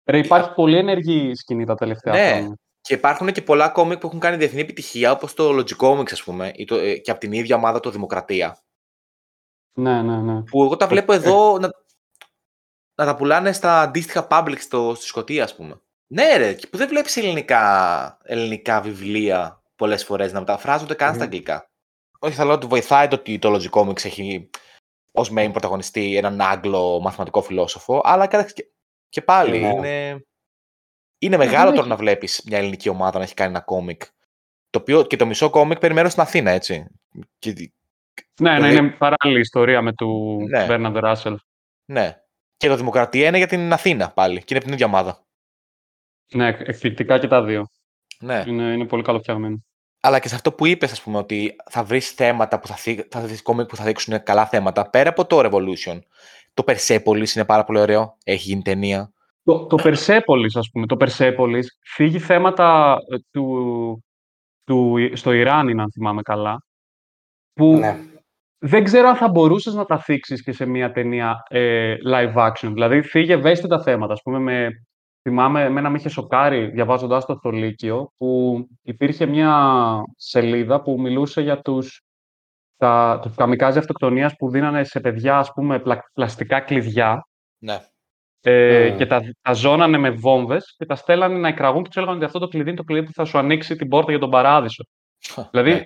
[0.06, 2.30] Ρε, υπάρχει πολύ ενεργή σκηνή τα τελευταία Ναι.
[2.30, 2.58] χρόνια.
[2.82, 6.52] και υπάρχουν και πολλά κόμικ που έχουν κάνει διεθνή επιτυχία, όπως το Logicomics, ας πούμε,
[6.56, 8.58] ή το, ε, και από την ίδια ομάδα το Δημοκρατία.
[9.74, 10.42] Ναι, ναι, ναι.
[10.42, 11.70] Που εγώ τα βλέπω εδώ να,
[12.96, 15.82] να τα πουλάνε στα αντίστοιχα public στο, στη Σκωτία, ας πούμε.
[16.08, 21.18] Ναι, ρε, και που δεν βλέπεις ελληνικά, ελληνικά βιβλία πολλές φορές να μεταφράζονται καν στα
[21.18, 21.24] Μμμ.
[21.24, 21.70] αγγλικά.
[22.20, 24.50] Όχι, θα λέω ότι βοηθάει το ότι το Logicomics έχει
[25.16, 28.68] ως main πρωταγωνιστή έναν Άγγλο μαθηματικό φιλόσοφο, αλλά κοίταξε και,
[29.10, 29.68] και πάλι Ναι.
[29.68, 30.26] είναι,
[31.18, 34.02] είναι μεγάλο δεν τώρα να βλέπεις μια ελληνική ομάδα να έχει κάνει ένα κόμικ.
[34.70, 36.86] Το οποίο και το μισό κόμικ περιμένω στην Αθήνα, έτσι.
[37.40, 37.54] Και,
[38.42, 40.66] Ναι, ναι, Δηλαδή- είναι παράλληλη ιστορία με του Ναι.
[40.66, 41.38] Μπέρναντ Ράσελ.
[41.86, 42.18] ναι.
[42.58, 44.38] Και το Δημοκρατία είναι για την Αθήνα πάλι.
[44.40, 45.24] Και είναι από την ίδια ομάδα.
[46.34, 47.68] Ναι, εκ- εκπληκτικά και τα δύο.
[48.20, 48.44] Ναι.
[48.48, 49.58] Είναι, είναι πολύ καλοφτιαγμένο.
[50.06, 53.08] Αλλά και σε αυτό που είπες, ας πούμε, ότι θα βρεις θέματα που θα, θί...
[53.10, 56.00] θα δεις κόμικ που θα δείξουν καλά θέματα, πέρα από το Revolution.
[56.54, 58.18] Το Persepolis είναι πάρα πολύ ωραίο.
[58.24, 59.12] Έχει γίνει ταινία.
[59.44, 64.04] Το, το Persepolis, ας πούμε, το Persepolis φύγει θέματα ε, του,
[64.64, 66.64] του, στο Ιράν είναι, αν θυμάμαι καλά,
[67.54, 68.00] που Ναι.
[68.58, 72.70] δεν ξέρω αν θα μπορούσες να τα θίξεις και σε μια ταινία ε, live action.
[72.74, 74.14] Δηλαδή, φύγε ευαίσθητα θέματα.
[74.14, 74.70] Ας πούμε, με,
[75.30, 81.42] θυμάμαι, εμένα με είχε σοκάρει διαβάζοντας το στο Λύκειο, που υπήρχε μια σελίδα που μιλούσε
[81.42, 82.02] για τους,
[82.78, 87.78] τα, τους καμικάζι αυτοκτονίας που δίνανε σε παιδιά, ας πούμε, πλα- πλαστικά κλειδιά Ναι.
[88.42, 88.98] ε, Μμμ.
[88.98, 92.26] και τα, τα ζώνανε με βόμβες και τα στέλνανε να εκραγούν και τους έλεγαν ότι
[92.26, 94.84] αυτό το κλειδί είναι το κλειδί που θα σου ανοίξει την πόρτα για τον παράδεισο.
[95.52, 95.82] Δηλαδή, Ναι.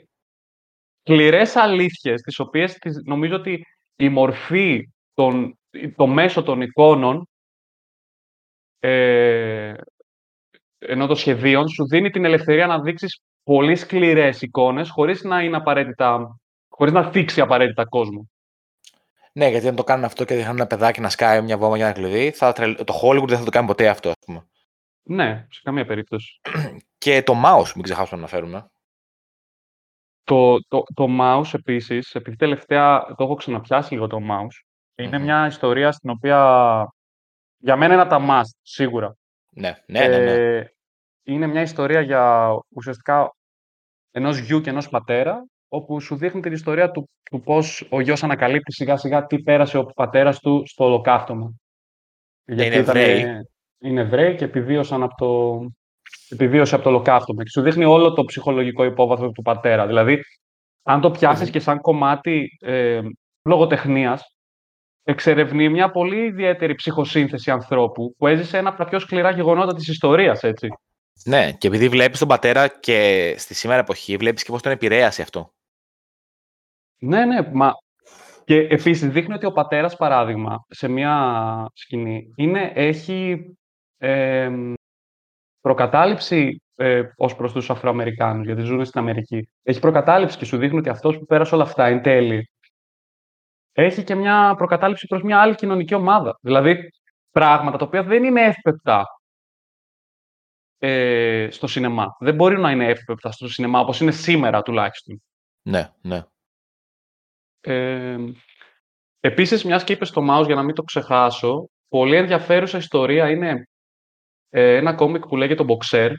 [1.01, 3.61] σκληρές αλήθειες, τις οποίες τις, νομίζω ότι
[3.95, 5.57] η μορφή, των,
[5.95, 7.27] το μέσο των εικόνων,
[8.79, 9.73] ε,
[10.77, 15.57] ενώ των σχεδίων, σου δίνει την ελευθερία να δείξεις πολύ σκληρές εικόνες, χωρίς να είναι
[15.57, 18.29] απαραίτητα, χωρίς να θίξει απαραίτητα κόσμο.
[19.33, 21.85] Ναι, γιατί αν το κάνουν αυτό και δείχνουν ένα παιδάκι να σκάει μια βόμβα για
[21.85, 22.83] ένα κλειδί, θα τρελ...
[22.83, 24.47] το Hollywood δεν θα το κάνει ποτέ αυτό, ας πούμε.
[25.03, 26.39] Ναι, σε καμία περίπτωση.
[26.97, 28.69] Και το mouse, μην ξεχάσουμε να αναφέρουμε.
[30.23, 35.23] Το, το, το mouse επίσης, επειδή τελευταία το έχω ξαναπιάσει λίγο το mouse, είναι Μμμ.
[35.23, 36.39] μια ιστορία στην οποία
[37.57, 39.15] για μένα είναι από τα must, σίγουρα.
[39.49, 40.17] Ναι, ναι, ναι.
[40.17, 40.31] ναι.
[40.31, 40.71] Ε,
[41.23, 43.35] είναι μια ιστορία για ουσιαστικά
[44.11, 48.23] ενός γιου και ενός πατέρα, όπου σου δείχνει την ιστορία του, του πώς ο γιος
[48.23, 51.53] ανακαλύπτει σιγά σιγά τι πέρασε ο πατέρας του στο ολοκαύτωμα.
[52.45, 53.25] είναι Εβραίοι.
[53.79, 55.59] είναι Εβραίοι και επιβίωσαν από το,
[56.29, 57.43] επιβίωσε από το ολοκαύτωμα.
[57.43, 59.87] Και σου δείχνει όλο το ψυχολογικό υπόβαθρο του πατέρα.
[59.87, 60.21] Δηλαδή,
[60.83, 61.51] αν το πιάσεις Μμμ.
[61.51, 63.01] και σαν κομμάτι ε,
[63.43, 64.36] λογοτεχνίας,
[65.07, 69.87] εξερευνεί μια πολύ ιδιαίτερη ψυχοσύνθεση ανθρώπου που έζησε ένα από τα πιο σκληρά γεγονότα της
[69.87, 70.67] ιστορίας, έτσι.
[71.23, 75.21] Ναι, και επειδή βλέπεις τον πατέρα και στη σήμερα εποχή, βλέπεις και πώς τον επηρέασε
[75.21, 75.53] αυτό.
[76.99, 77.73] Ναι, ναι, μα...
[78.43, 81.15] Και επίσης δείχνει ότι ο πατέρας, παράδειγμα, σε μια
[81.73, 83.51] σκηνή, είναι, έχει
[83.97, 84.49] ε,
[85.61, 89.49] προκατάληψη ε, ως προς τους Αφροαμερικάνους, γιατί ζουν στην Αμερική.
[89.63, 92.49] Έχει προκατάληψη και σου δείχνει ότι αυτός που πέρασε όλα αυτά εν τέλει,
[93.81, 96.37] έχει και μια προκατάληψη προς μια άλλη κοινωνική ομάδα.
[96.41, 96.89] Δηλαδή,
[97.31, 99.05] πράγματα τα οποία δεν είναι εύπεπτα
[100.77, 102.15] ε, στο σινεμά.
[102.19, 105.21] Δεν μπορεί να είναι εύπεπτα στο σινεμά, όπως είναι σήμερα τουλάχιστον.
[105.61, 106.23] Ναι, ναι.
[107.59, 108.17] Ε,
[109.19, 113.67] επίσης, μιας και είπες το mouse, για να μην το ξεχάσω, πολύ ενδιαφέρουσα ιστορία είναι
[114.49, 116.13] ε, ένα κόμικ που λέγεται το Boxer,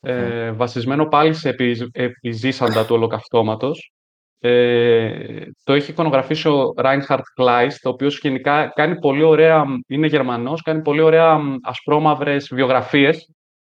[0.00, 3.92] ε, βασισμένο πάλι σε επι, επιζήσαντα του ολοκαυτώματος.
[4.40, 10.62] Ε, το έχει εικονογραφήσει ο Reinhard Kleist, ο οποίος γενικά κάνει πολύ ωραία, είναι Γερμανός,
[10.62, 13.30] κάνει πολύ ωραία μ, ασπρόμαυρες βιογραφίες.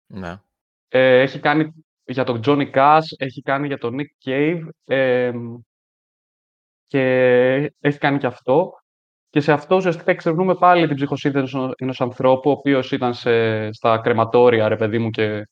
[0.07, 0.37] ναι.
[0.88, 5.33] Ε, έχει κάνει για τον Johnny Cash, έχει κάνει για τον Nick Cave ε,
[6.87, 7.03] και
[7.81, 8.72] έχει κάνει και αυτό.
[9.31, 13.98] Και σε αυτό ουσιαστικά εξερευνούμε πάλι την ψυχοσύνθεση ενός ανθρώπου, ο οποίος ήταν σε, στα
[13.98, 15.48] κρεματόρια, ρε παιδί μου, και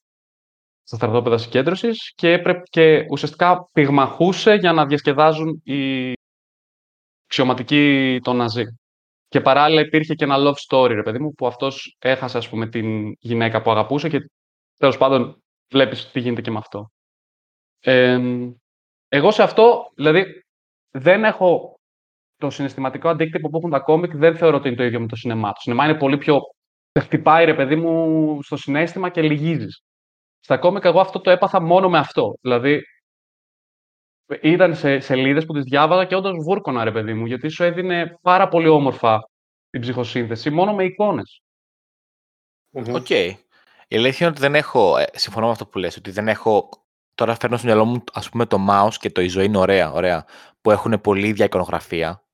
[0.90, 6.12] στα στρατόπεδα συγκέντρωσης και, έπρεπε, και ουσιαστικά πυγμαχούσε για να διασκεδάζουν οι
[7.26, 8.64] αξιωματικοί των Ναζί.
[9.28, 12.68] Και παράλληλα υπήρχε και ένα love story, ρε παιδί μου, που αυτός έχασε, ας πούμε,
[12.68, 14.30] την γυναίκα που αγαπούσε και
[14.76, 16.90] τέλος πάντων βλέπεις τι γίνεται και με αυτό.
[17.80, 18.18] Ε,
[19.08, 20.24] εγώ σε αυτό, δηλαδή,
[20.90, 21.78] δεν έχω
[22.36, 25.16] το συναισθηματικό αντίκτυπο που έχουν τα κόμικ, δεν θεωρώ ότι είναι το ίδιο με το
[25.16, 25.52] σινεμά.
[25.52, 26.40] Το σινεμά είναι πολύ πιο...
[26.92, 29.82] Σε χτυπάει, ρε παιδί μου, στο συναίσθημα και λυγίζεις.
[30.40, 32.34] Στα κόμικ εγώ αυτό το έπαθα μόνο με αυτό.
[32.40, 32.82] Δηλαδή,
[34.40, 38.18] ήταν σε σελίδες που τις διάβαζα και όντως βούρκωνα, ρε παιδί μου, γιατί σου έδινε
[38.22, 39.28] πάρα πολύ όμορφα
[39.70, 41.42] την ψυχοσύνθεση, μόνο με εικόνες.
[42.70, 42.94] Μμμ.
[42.94, 43.10] Οκ.
[43.88, 46.68] Η αλήθεια είναι ότι δεν έχω, ε, συμφωνώ με αυτό που λες, ότι δεν έχω,
[47.14, 49.92] τώρα φέρνω στο μυαλό μου ας πούμε το Maus και το η ζωή είναι ωραία,
[49.92, 50.24] ωραία,
[50.60, 52.24] που έχουν πολύ ίδια εικονογραφία.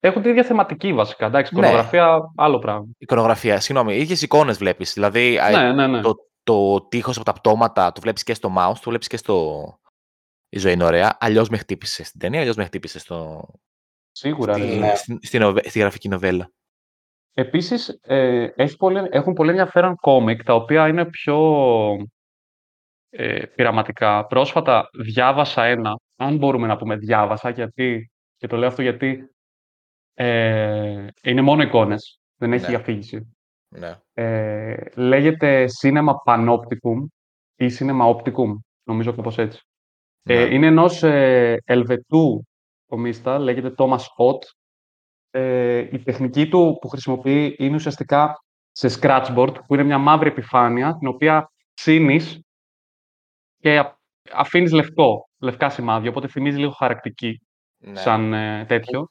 [0.00, 1.60] Έχουν την ίδια θεματική βασικά, εντάξει, Ναι.
[1.60, 2.86] εικονογραφία, άλλο πράγμα.
[2.98, 6.00] Εικονογραφία, συγγνώμη, ίδιες εικόνες βλέπεις, δηλαδή α, Ναι, ναι, ναι.
[6.00, 9.64] το, το τείχος από τα πτώματα το βλέπεις και στο mouse, το βλέπεις και στο
[10.48, 13.48] η ζωή είναι ωραία, αλλιώς με χτύπησε στην ταινία, αλλιώς με χτύπησε στο,
[14.12, 14.66] Σίγουρα, ρε.
[14.66, 14.94] στη, Ναι.
[14.94, 16.50] στη, στη, νοβε- στη γραφική νοβέλα.
[17.36, 21.38] Επίσης, ε, έχει πολύ, έχουν πολύ ενδιαφέρον κόμικ, τα οποία είναι πιο
[23.08, 24.26] ε, πειραματικά.
[24.26, 29.28] Πρόσφατα διάβασα ένα, αν μπορούμε να πούμε διάβασα, γιατί, και το λέω αυτό γιατί
[30.14, 32.76] ε, είναι μόνο εικόνες, δεν έχει Ναι.
[32.76, 33.36] αφήγηση.
[33.78, 34.00] Ναι.
[34.12, 37.06] Ε, λέγεται Cinema Panopticum
[37.56, 38.54] ή Cinema Opticum,
[38.84, 39.60] νομίζω κάπως έτσι.
[40.22, 40.34] ναι.
[40.34, 42.46] Ε, είναι ενός ε, Ελβετού
[42.86, 44.38] κομίστα, λέγεται Thomas Ott.
[45.30, 48.34] Ε, η τεχνική του που χρησιμοποιεί είναι ουσιαστικά
[48.72, 52.40] σε scratchboard, που είναι μια μαύρη επιφάνεια, την οποία ψήνεις
[53.58, 53.98] και α-
[54.32, 57.40] αφήνεις λευκό, λευκά σημάδια, οπότε θυμίζει λίγο χαρακτική
[57.78, 57.94] ναι.
[57.94, 59.08] σαν ε, τέτοιο.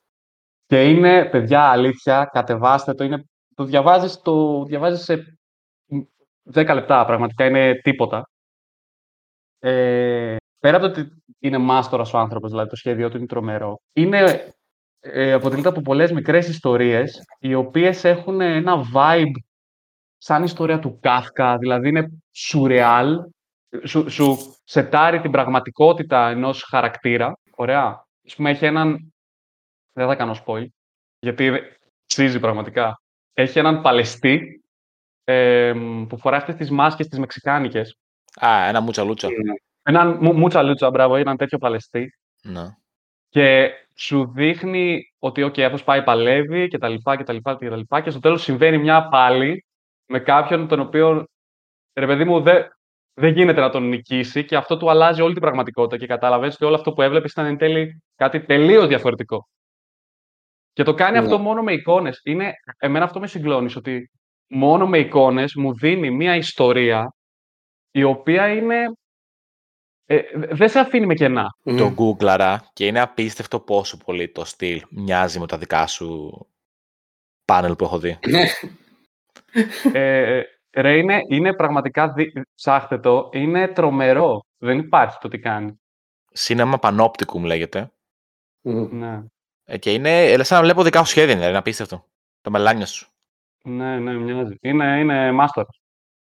[0.65, 3.23] Και είναι, παιδιά, αλήθεια, κατεβάστε το, είναι,
[3.55, 5.37] το διαβάζεις, το διαβάζεις σε
[6.53, 8.29] 10 λεπτά, πραγματικά είναι τίποτα.
[9.59, 13.81] ε, πέρα από το ότι είναι μάστορας ο άνθρωπος, δηλαδή το σχέδιό του είναι τρομερό,
[13.93, 14.53] είναι,
[14.99, 19.31] ε, αποτελείται από πολλές μικρές ιστορίες, οι οποίες έχουν ένα vibe
[20.17, 23.19] σαν ιστορία του Κάφκα, δηλαδή είναι σουρεάλ,
[23.83, 28.05] σου, σου σετάρει την πραγματικότητα ενός χαρακτήρα, ωραία.
[28.25, 29.13] Ας πούμε, έχει έναν,
[29.93, 30.65] δεν θα κάνω spoil,
[31.19, 31.51] γιατί
[32.05, 33.02] αξίζει πραγματικά.
[33.33, 34.63] Έχει έναν Παλαιστή
[35.23, 35.73] ε,
[36.09, 37.97] που φοράει αυτές τις μάσκες τις μεξικάνικες.
[38.45, 39.27] Α, ένα μούτσα λούτσα.
[39.83, 42.17] Έναν μου- μούτσα λούτσα, μπράβο, έναν τέτοιο Παλαιστή.
[42.43, 42.75] Ναι.
[43.29, 47.69] Και σου δείχνει ότι, οκ, αυτός πάει παλεύει και τα λοιπά και τα λοιπά και
[47.69, 49.65] τα λοιπά και στο τέλος συμβαίνει μια πάλη
[50.05, 51.27] με κάποιον τον οποίο,
[51.93, 52.67] ρε παιδί μου, δεν
[53.15, 56.65] δεν γίνεται να τον νικήσει και αυτό του αλλάζει όλη την πραγματικότητα και καταλαβαίνεις ότι
[56.65, 59.47] όλο αυτό που έβλεπες ήταν εν τέλει κάτι τελείως διαφορετικό.
[60.73, 61.23] Και το κάνει Ναι.
[61.23, 62.21] αυτό μόνο με εικόνες.
[62.23, 64.11] Είναι, εμένα αυτό με συγκλώνει, ότι
[64.47, 67.15] μόνο με εικόνες μου δίνει μια ιστορία
[67.91, 68.85] η οποία είναι...
[70.05, 71.47] ε, δεν σε αφήνει με κενά.
[71.63, 71.77] Μμμ.
[71.77, 76.31] Το Googleαρα και είναι απίστευτο πόσο πολύ το στυλ μοιάζει με τα δικά σου
[77.45, 78.19] πάνελ που έχω δει.
[78.27, 78.45] Ναι.
[79.93, 82.31] Ε, ρε, είναι, είναι πραγματικά, δι...
[82.55, 84.45] ψάχτε το, είναι τρομερό.
[84.57, 85.79] Δεν υπάρχει το τι κάνει.
[86.37, 87.91] Cinema Panopticum λέγεται.
[88.61, 88.97] Μμμ.
[88.97, 89.23] Ναι, Ε,
[89.79, 92.05] και είναι ε, σαν να βλέπω δικά σου σχέδια, δηλαδή, είναι απίστευτο.
[92.41, 93.07] Τα μελάνια σου.
[93.63, 94.55] ναι, ναι, μοιάζει.
[94.61, 95.67] Είναι, είναι μάστορα.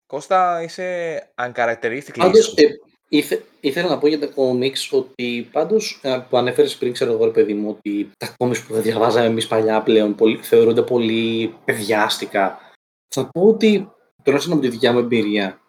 [0.06, 2.66] Κώστα, είσαι uncharacteristically Πάντως, ε,
[3.08, 7.24] ήθε, ήθελα να πω για τα κόμιξ ότι πάντως ε, που ανέφερες πριν, ξέρω εγώ
[7.24, 11.54] ρε παιδί μου, ότι τα κόμιξ που θα διαβάζαμε εμείς παλιά πλέον πολύ, θεωρούνται πολύ
[11.64, 12.58] παιδιάστικα.
[13.14, 13.90] Θα πω ότι,
[14.22, 15.60] τουλάχιστον από τη δικιά μου εμπειρία,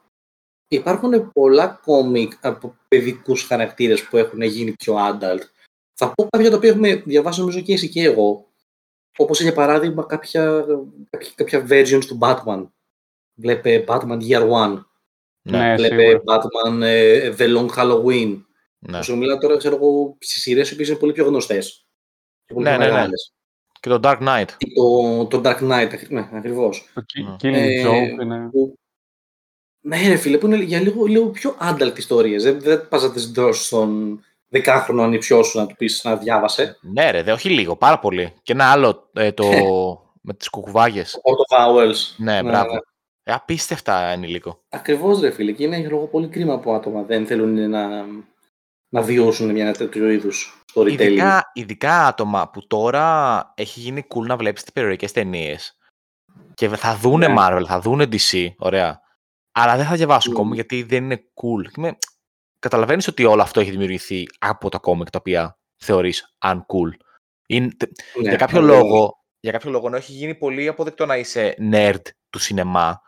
[0.68, 5.41] υπάρχουν πολλά κόμικ από παιδικούς χαρακτήρες που έχουν γίνει πιο adult.
[5.99, 8.47] Θα πω κάποια τα οποία έχουμε διαβάσει νομίζω και εσύ και εγώ.
[9.17, 10.65] Όπως για παράδειγμα κάποια,
[11.09, 12.67] κάποια, κάποια versions του Batman.
[13.33, 14.83] Βλέπε Batman Year One.
[15.41, 16.21] Ναι, Βλέπε σίγουρα.
[16.25, 18.41] Batman ε, The Long Halloween.
[18.79, 19.01] Ναι.
[19.01, 21.87] Σου μιλάω τώρα, ξέρω εγώ, στις σειρές οι οποίες είναι πολύ πιο γνωστές.
[22.53, 23.05] Ναι, ναι, ναι.
[23.79, 24.45] Και το Dark Knight.
[24.75, 26.89] Το, το Dark Knight, ακρι- ναι, ακριβώς.
[26.93, 27.35] Το Ki- Ναι.
[27.41, 28.49] Killing Ε, Joke είναι...
[29.79, 32.43] Ναι, ρε φίλε, που είναι για λίγο, λίγο πιο adult ιστορίες.
[32.43, 36.77] Δεν, δεν πας να τις δώσεις στον δεκάχρονο ανιψιό σου να του πεις να διάβασε.
[36.81, 38.33] Ναι, ρε, δε, όχι λίγο, πάρα πολύ.
[38.43, 39.49] Και ένα άλλο, ε, το
[40.21, 41.19] με τις κουκουβάγες.
[41.23, 42.15] Auto vowels.
[42.17, 42.73] Ναι, μπράβο.
[43.23, 44.59] Ε, απίστευτα ενηλίκο.
[44.69, 45.51] Ακριβώς, ρε φίλε.
[45.51, 48.05] Και είναι για λόγω πολύ κρίμα που άτομα δεν θέλουν να,
[48.89, 50.91] να βιώσουν μια τέτοιο είδους storytelling.
[50.91, 55.77] Ειδικά, ειδικά άτομα που τώρα έχει γίνει cool να βλέπεις τις περιοδικές ταινίες.
[56.53, 57.35] Και θα δούνε Ναι.
[57.37, 59.01] Marvel, θα δούνε DC, ωραία.
[59.51, 60.39] Αλλά δεν θα διαβάσουν Μμμ.
[60.39, 61.71] κόμικ γιατί δεν είναι cool.
[61.71, 61.97] Και με...
[62.59, 66.91] Καταλαβαίνεις ότι όλο αυτό έχει δημιουργηθεί από τα κόμικ τα οποία θεωρείς uncool.
[67.47, 67.65] Είναι...
[67.65, 68.81] Ναι, για, κάποιο ακριβώς.
[68.81, 73.01] λόγο, για κάποιο λόγο, ενώ έχει γίνει πολύ αποδεκτό να είσαι nerd του σινεμά,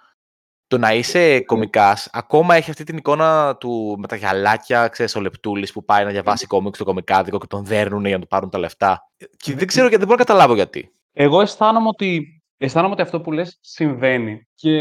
[0.68, 5.22] το να είσαι κομικάς, ακόμα έχει αυτή την εικόνα του με τα γυαλάκια, ξέρεις, ο
[5.22, 8.50] Λεπτούλης που πάει να διαβάσει κόμικ στο κομικάδικο και τον δέρνουν για να του πάρουν
[8.50, 9.12] τα λεφτά.
[9.38, 10.92] Και δεν ξέρω γιατί, δεν μπορώ να καταλάβω γιατί.
[11.14, 14.48] Εγώ αισθάνομαι ότι, αισθάνομαι ότι αυτό που λες συμβαίνει.
[14.56, 14.72] Και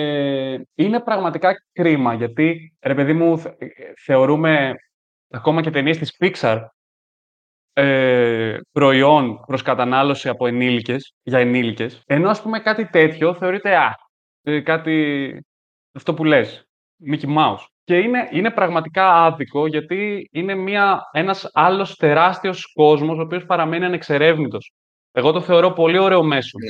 [0.74, 3.56] είναι πραγματικά κρίμα, γιατί, ρε παιδί μου, θε-
[4.04, 4.74] θεωρούμε
[5.30, 6.64] ακόμα και ταινίες της Pixar
[7.72, 13.94] ε, προϊόν προς κατανάλωση από ενήλικες, για ενήλικες, ενώ ας πούμε κάτι τέτοιο θεωρείται, α,
[14.42, 15.32] ε, κάτι,
[15.92, 16.68] αυτό που λες,
[17.10, 17.64] Mickey Mouse.
[17.84, 23.84] Και είναι, είναι πραγματικά άδικο, γιατί είναι μια, ένας άλλος τεράστιος κόσμος, ο οποίος παραμένει
[23.84, 24.72] ανεξερεύνητος.
[25.12, 26.68] Εγώ το θεωρώ πολύ ωραίο μέσο Ναι.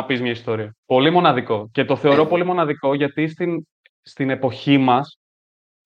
[0.00, 0.76] Να πεις μια ιστορία.
[0.86, 1.68] Πολύ μοναδικό.
[1.72, 2.28] Και το θεωρώ Ναι.
[2.28, 3.66] πολύ μοναδικό γιατί στην,
[4.02, 5.18] στην εποχή μας,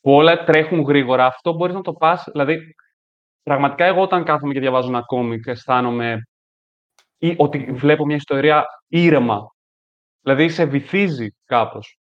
[0.00, 2.74] που όλα τρέχουν γρήγορα, αυτό μπορείς να το πας, δηλαδή,
[3.42, 6.22] πραγματικά εγώ όταν κάθομαι και διαβάζω ένα κόμικ, αισθάνομαι
[7.18, 9.54] ή, ότι βλέπω μια ιστορία ήρεμα.
[10.20, 11.98] Δηλαδή, σε βυθίζει κάπως.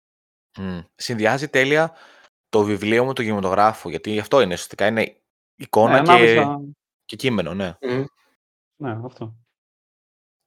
[0.59, 0.79] Μμ.
[0.95, 1.93] Συνδυάζει τέλεια
[2.49, 5.21] το βιβλίο με το κινηματογράφο, γιατί αυτό είναι ουσιαστικά, είναι
[5.55, 6.61] εικόνα Ναι, και, ανάμεσα-
[7.05, 7.75] και κείμενο, ναι.
[7.81, 8.05] Μμ.
[8.77, 9.35] Ναι, αυτό.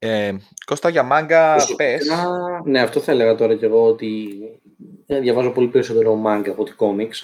[0.06, 0.36] Ε,
[0.66, 2.06] Κώστα, για μάγκα, πες.
[2.06, 4.38] Προσωπικά, Ναι, αυτό θα έλεγα τώρα κι εγώ ότι
[5.06, 7.22] ε, διαβάζω πολύ περισσότερο μάγκα από ότι κόμιξ.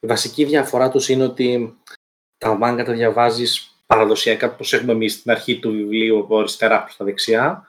[0.00, 1.76] Η βασική διαφορά τους είναι ότι
[2.38, 6.96] τα μάγκα τα διαβάζεις παραδοσιακά όπως έχουμε εμείς στην αρχή του βιβλίου από αριστερά προς
[6.96, 7.68] τα δεξιά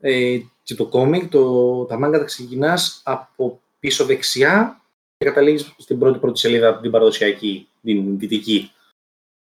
[0.00, 4.80] ε, και το κόμικ, το, τα μάγκα τα ξεκινάς από πίσω δεξιά
[5.16, 8.72] και καταλήγεις στην πρώτη πρώτη σελίδα από την παραδοσιακή, την δυτική.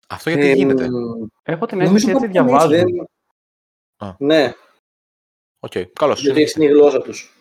[0.07, 0.87] Αυτό γιατί Ε, γίνεται;
[1.43, 2.69] Έχω την Νομίζω αίσθηση έτσι κάπου είναι έτσι, διαβάζω.
[2.69, 3.07] δεν-
[3.97, 4.15] Α.
[4.19, 4.53] Ναι,
[5.59, 6.21] Οκ, καλώς.
[6.21, 7.31] γιατί έτσι είναι η γλώσσα τους.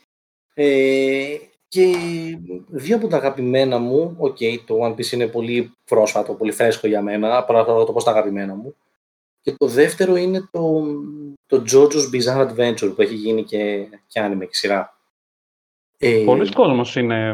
[0.54, 1.36] Ε,
[1.68, 1.94] και
[2.68, 4.36] δύο από τα αγαπημένα μου, οκ,
[4.66, 8.10] το One Piece είναι πολύ πρόσφατο, πολύ φρέσκο για μένα, παρά θα το πω στα
[8.10, 8.76] αγαπημένα μου.
[9.40, 10.84] Και το δεύτερο είναι το,
[11.46, 14.98] το JoJo's Bizarre Adventure που έχει γίνει και, και anime και σειρά.
[15.98, 17.32] Ε, Πολλοί κόσμος είναι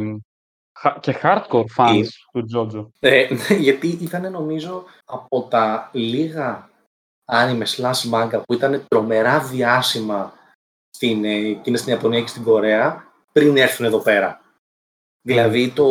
[0.79, 2.07] χα- και hardcore fans Είναι.
[2.33, 2.91] του Τζότζο.
[3.01, 3.35] Ε,
[3.67, 6.71] γιατί ήταν νομίζω από τα λίγα
[7.33, 10.33] anime slash manga που ήταν τρομερά διάσημα
[10.91, 14.41] στην, ε, εκείνη στην Ιαπωνία και στην Κορέα πριν έρθουν εδώ πέρα.
[15.23, 15.87] Δηλαδή το,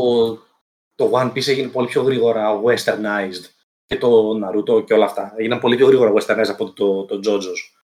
[0.95, 3.45] το One Piece έγινε πολύ πιο γρήγορα westernized
[3.85, 5.33] και το Naruto και όλα αυτά.
[5.35, 7.81] Έγιναν πολύ πιο γρήγορα westernized από το, το JoJo's.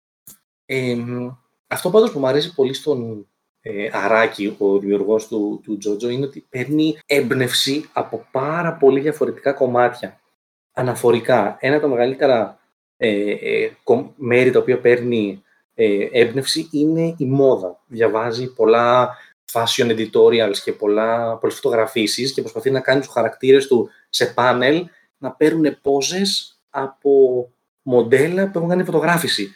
[0.66, 1.30] Ε, μ,
[1.68, 3.28] αυτό πάντως που μου αρέσει πολύ στον
[3.62, 9.53] ε, Αράκη, ο δημιουργός του, του JoJo, είναι ότι παίρνει έμπνευση από πάρα πολύ διαφορετικά
[9.53, 10.22] κομμάτια.
[10.74, 11.58] Αναφορικά.
[11.60, 12.60] Ένα από τα μεγαλύτερα
[12.98, 15.43] ε, ε, κομ- μέρη τα οποία παίρνει
[15.74, 17.84] ε, έμπνευση είναι η μόδα.
[17.88, 19.18] Διαβάζει πολλά
[19.52, 24.88] fashion editorials και πολλά, πολλές φωτογραφίσεις και προσπαθεί να κάνει τους χαρακτήρες του σε πάνελ
[25.18, 27.12] να παίρνουν πόζες από
[27.82, 29.52] μοντέλα που έχουν κάνει φωτογράφηση.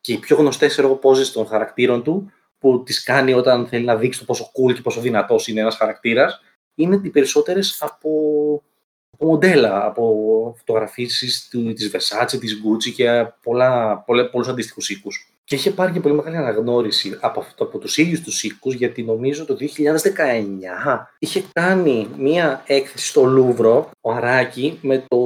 [0.00, 3.84] Και οι πιο γνωστές ξέρω εγώ, πόζες των χαρακτήρων του που τις κάνει όταν θέλει
[3.84, 6.40] να δείξει το πόσο cool και πόσο δυνατός είναι ένας χαρακτήρας
[6.74, 8.08] είναι οι περισσότερες από,
[8.52, 8.71] από
[9.26, 15.26] μοντέλα, από φωτογραφίσεις του, της Versace, της Gucci και πολλά, πολλά, πολλούς αντίστοιχους οίκους.
[15.44, 19.02] Και είχε πάρει και πολύ μεγάλη αναγνώριση από, αυτό, από τους ίδιους τους οίκους, γιατί
[19.02, 25.18] νομίζω το 2019 είχε κάνει μία έκθεση στο Λούβρο, ο Αράκη, με το,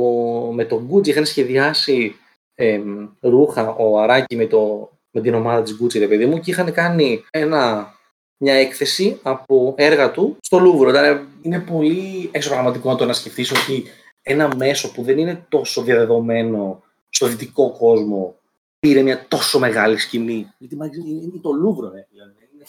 [0.52, 1.06] με το Gucci.
[1.06, 2.14] Είχαν σχεδιάσει
[2.54, 6.50] εμ, ρούχα ο Αράκη με, το, με την ομάδα της Gucci, ρε παιδί μου, και
[6.50, 7.94] είχαν κάνει ένα,
[8.36, 10.88] μια έκθεση από έργα του στο Λούβρο.
[10.88, 13.84] Ήταν, είναι πολύ εξωπραγματικό το να σκεφτείς ότι
[14.22, 18.34] ένα μέσο που δεν είναι τόσο διαδεδομένο στο δυτικό κόσμο
[18.78, 20.46] πήρε μια τόσο μεγάλη σκηνή.
[20.58, 22.06] Γιατί μάλιστα είναι είναι το Λούβρο, ρε.
[22.10, 22.32] Δηλαδή.
[22.54, 22.64] Είναι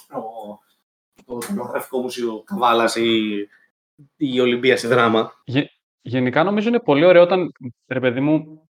[1.26, 3.47] το, το γραφικό μουσείο Καβάλας ή
[4.18, 5.34] η Ολυμπία στη δράμα.
[5.45, 5.70] Γε-
[6.01, 7.51] γενικά νομίζω είναι πολύ ωραίο όταν,
[7.88, 8.61] ρε παιδί μου,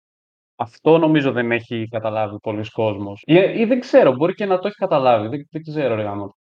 [0.56, 3.24] αυτό νομίζω δεν έχει καταλάβει πολλοί κόσμος.
[3.26, 6.37] Ή, ή δεν ξέρω, μπορεί και να το έχει καταλάβει, δεν, δεν ξέρω ρε γάμο.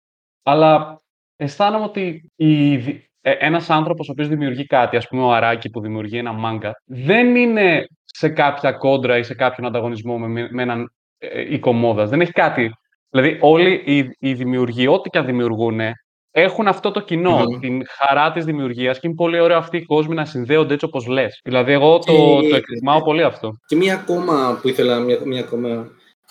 [0.47, 1.01] Αλλά
[1.35, 5.69] αισθάνομαι ότι η, δι- ε, ένας άνθρωπος ο οποίος δημιουργεί κάτι, ας πούμε ο Αράκη
[5.69, 10.61] που δημιουργεί ένα μάγκα, δεν είναι σε κάποια κόντρα ή σε κάποιον ανταγωνισμό με, με
[10.61, 12.09] έναν ε, οίκο μόδας.
[12.09, 12.71] Δεν έχει κάτι.
[13.09, 15.79] Δηλαδή όλοι οι, οι δημιουργοί, ό,τι και αν δημιουργούν,
[16.31, 17.59] έχουν αυτό το κοινό, Μμμ.
[17.59, 21.07] την χαρά της δημιουργίας και είναι πολύ ωραίο αυτοί οι κόσμοι να συνδέονται έτσι όπως
[21.07, 21.39] λες.
[21.43, 23.51] Δηλαδή εγώ το, Και- το εκτιμάω πολύ αυτό.
[23.65, 25.87] Και μία ακόμα που ήθελα, μία, μία ακόμα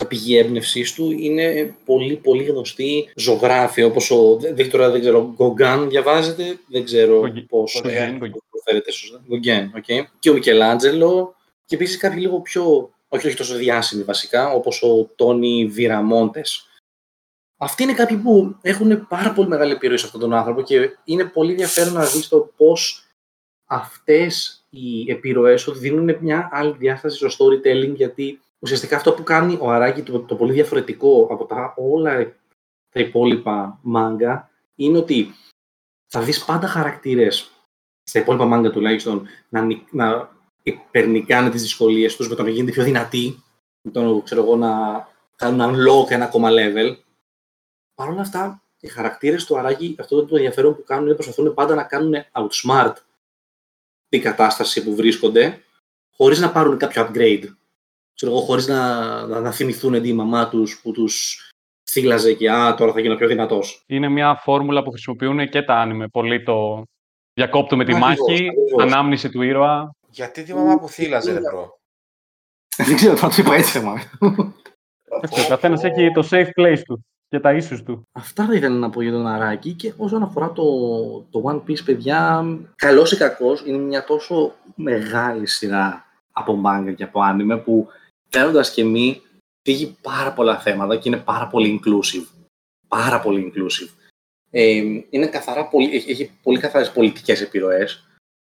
[0.09, 5.33] πηγή έμπνευσής του είναι πολύ πολύ γνωστή ζωγράφοι όπως ο, δεν, δεν, τώρα δεν ξέρω,
[5.35, 8.41] Γκογκάν διαβάζεται, δεν ξέρω Γκογγι- πώς Γκογγιν, ε, Γκογγιν.
[8.51, 9.23] προφέρεται σωστά.
[9.29, 10.07] Γκογκέν, οκ.
[10.19, 11.35] Και ο Μικελάντζελο
[11.65, 16.69] και επίσης κάποιοι λίγο πιο, όχι, όχι τόσο διάσημοι βασικά, όπως ο Τόνι Βιραμόντες.
[17.57, 21.25] Αυτοί είναι κάποιοι που έχουν πάρα πολύ μεγάλη επιρροή σε αυτόν τον άνθρωπο και είναι
[21.25, 23.07] πολύ ενδιαφέρον να δεις το πώς
[23.67, 29.59] αυτές οι επιρροές του δίνουν μια άλλη διάσταση στο storytelling γιατί ουσιαστικά αυτό που κάνει
[29.61, 32.37] ο Αράκη το, το πολύ διαφορετικό από τα όλα
[32.89, 35.35] τα υπόλοιπα μάγκα είναι ότι
[36.07, 37.51] θα δεις πάντα χαρακτήρες
[38.03, 40.31] στα υπόλοιπα μάγκα τουλάχιστον να, νι- να
[40.63, 43.43] υπερνικάνε τις δυσκολίες τους με το να γίνεται πιο δυνατοί
[43.83, 44.73] με το να, ξέρω εγώ, να
[45.37, 46.97] κάνουν unlock ένα ακόμα level
[47.95, 51.75] Παρ' όλα αυτά, οι χαρακτήρες του Αράκη, αυτό το ενδιαφέρον που κάνουν είναι προσπαθούν πάντα
[51.75, 52.95] να κάνουν outsmart
[54.09, 55.63] την κατάσταση που βρίσκονται,
[56.17, 57.45] χωρίς να πάρουν κάποιο upgrade.
[58.15, 61.49] Ξέρω εγώ, χωρίς να, να, να θυμηθούν τη μαμά τους που τους
[61.91, 63.85] θύλαζε και Α, τώρα θα γίνω πιο δυνατός.
[63.87, 66.09] Είναι μια φόρμουλα που χρησιμοποιούν και τα άνιμε.
[66.09, 66.83] Πολύ το
[67.35, 68.83] διακόπτουμε τη Ακριβώς, μάχη, ακριβώς.
[68.83, 69.95] ανάμνηση του ήρωα.
[70.09, 71.79] Γιατί τη μαμά που θήλαζε, ρε bro;
[72.77, 73.93] Δεν ξέρω, θα το είπα έτσι, μα.
[75.21, 78.09] Ο καθένας έχει το safe place του και τα issues του.
[78.13, 80.65] Αυτά θα ήθελα να πω για τον Αράκι και όσον αφορά το,
[81.31, 82.45] το One Piece, παιδιά,
[82.77, 87.89] καλώς ή κακώς, είναι μια τόσο μεγάλη σειρά από manga και από anime που
[88.35, 89.23] κάνοντας και μη
[89.69, 92.27] θίγει πάρα πολλά θέματα και είναι πάρα πολύ inclusive.
[92.89, 93.89] Πάρα πολύ inclusive.
[94.51, 98.07] Ε, είναι καθαρά, πολύ, έχει, έχει πολύ καθαρές πολιτικές επιρροές.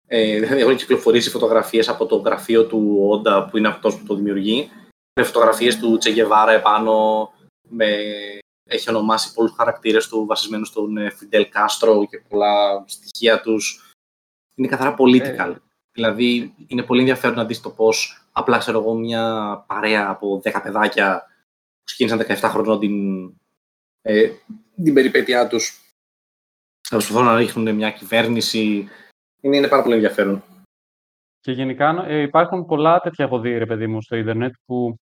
[0.08, 4.16] Ε, δηλαδή έχουν κυκλοφορήσει φωτογραφίες από το γραφείο του Όντα που είναι αυτός που το
[4.16, 4.70] δημιουργεί
[5.20, 7.30] με φωτογραφίες του Τσεγκεβάρα επάνω
[7.70, 7.88] με
[8.70, 13.94] έχει ονομάσει πολλούς χαρακτήρες του βασισμένους στον Φιντέλ Κάστρο και πολλά στοιχεία τους.
[14.56, 15.56] Είναι καθαρά political.
[15.96, 20.62] Δηλαδή, είναι πολύ ενδιαφέρον να δεις το πώς απλά, ξέρω εγώ, μια παρέα από 10
[20.64, 21.22] παιδάκια
[21.78, 23.26] που ξεκίνησαν 17 χρονών την,
[24.02, 24.30] ε,
[24.84, 25.80] την περιπέτειά τους
[26.88, 28.88] θα προσπαθούν να ρίχνουν μια κυβέρνηση.
[29.42, 30.44] Είναι, είναι πάρα πολύ ενδιαφέρον.
[31.40, 35.00] Και γενικά ε, υπάρχουν πολλά τέτοια έχω δει, ρε παιδί μου, στο ίντερνετ που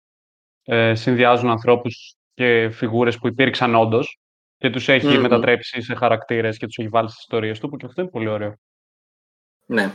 [0.63, 4.17] ε, συνδυάζουν ανθρώπους και φιγούρες που υπήρξαν όντως
[4.57, 5.21] και τους έχει Μμμ.
[5.21, 8.27] μετατρέψει σε χαρακτήρες και τους έχει βάλει στις ιστορίες του, που και αυτό είναι πολύ
[8.27, 8.55] ωραίο.
[9.65, 9.91] Ναι.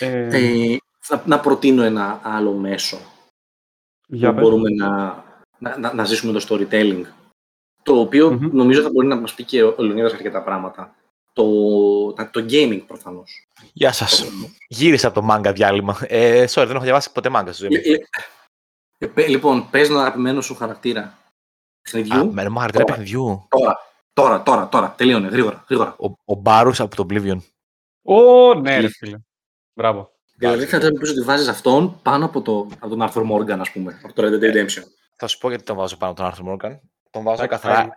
[0.00, 0.76] Ε, Ε,
[1.08, 2.98] να, να προτείνω ένα άλλο μέσο
[4.06, 4.44] για που πες.
[4.44, 4.88] μπορούμε να,
[5.58, 7.02] να, να, να ζήσουμε το storytelling.
[7.82, 8.48] Το οποίο Μμμ.
[8.52, 10.94] νομίζω θα μπορεί να μας πει και ο Λεωνίδας αρκετά πράγματα.
[11.34, 13.46] το, τα- το gaming προφανώς.
[13.72, 14.24] Γεια σας.
[14.68, 15.98] Γύρισα από το μάγκα διάλειμμα.
[16.06, 17.82] Ε, sorry, δεν έχω διαβάσει ποτέ μάγκα στη ζωή μου.
[17.84, 17.98] Ε, ε,
[18.98, 21.18] ε, πε- λοιπόν, πες τον αγαπημένος σου χαρακτήρα
[21.82, 22.14] παιχνιδιού.
[22.20, 22.96] Α, με ένα χαρακτήρα Τώρα.
[22.98, 23.46] παιχνιδιού.
[23.48, 23.76] Τώρα,
[24.12, 24.94] τώρα, τώρα, τώρα.
[24.96, 25.96] Τελείωνε, γρήγορα, γρήγορα.
[25.98, 27.38] Ο, ο Μπάρους από το Oblivion.
[28.02, 29.18] Ω, ναι, ρε φίλε.
[29.74, 30.10] Μπράβο.
[30.36, 33.70] Δηλαδή θα να πεις ότι βάζεις αυτόν πάνω από, το, από τον Arthur Morgan, ας
[33.70, 34.82] πούμε, από το Red Dead Redemption.
[35.16, 36.78] Θα σου πω γιατί τον βάζω πάνω από τον Arthur Morgan.
[37.10, 37.90] Τον βάζω Εντάξει, καθαρά πάλι.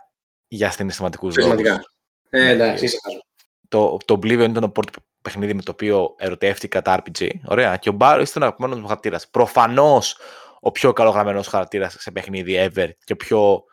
[0.46, 1.52] για συναισθηματικούς λόγους.
[1.52, 1.84] Σημαντικά.
[2.30, 3.24] Ε, εντάξει, είσαι χαζός.
[3.68, 7.28] Το, το Oblivion ήταν το πρώτο παιχνίδι με το οποίο ερωτεύτηκα τα RPG.
[7.44, 7.76] Ωραία.
[7.76, 9.28] Και ο Μπάρο ήταν ο αγαπημένος μου χαρακτήρας.
[9.28, 10.18] Προφανώς
[10.60, 13.64] ο πιο καλογραμμένος χαρακτήρας σε παιχνίδι ever και ο πιο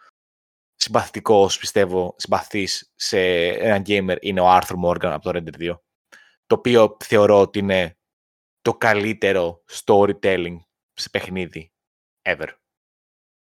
[0.75, 5.73] συμπαθητικός, πιστεύω, συμπαθής σε έναν gamer είναι ο Arthur Morgan από το Red Dead 2.
[6.53, 7.97] Το οποίο θεωρώ ότι είναι
[8.61, 10.57] το καλύτερο storytelling
[10.93, 11.71] σε παιχνίδι
[12.21, 12.47] ever.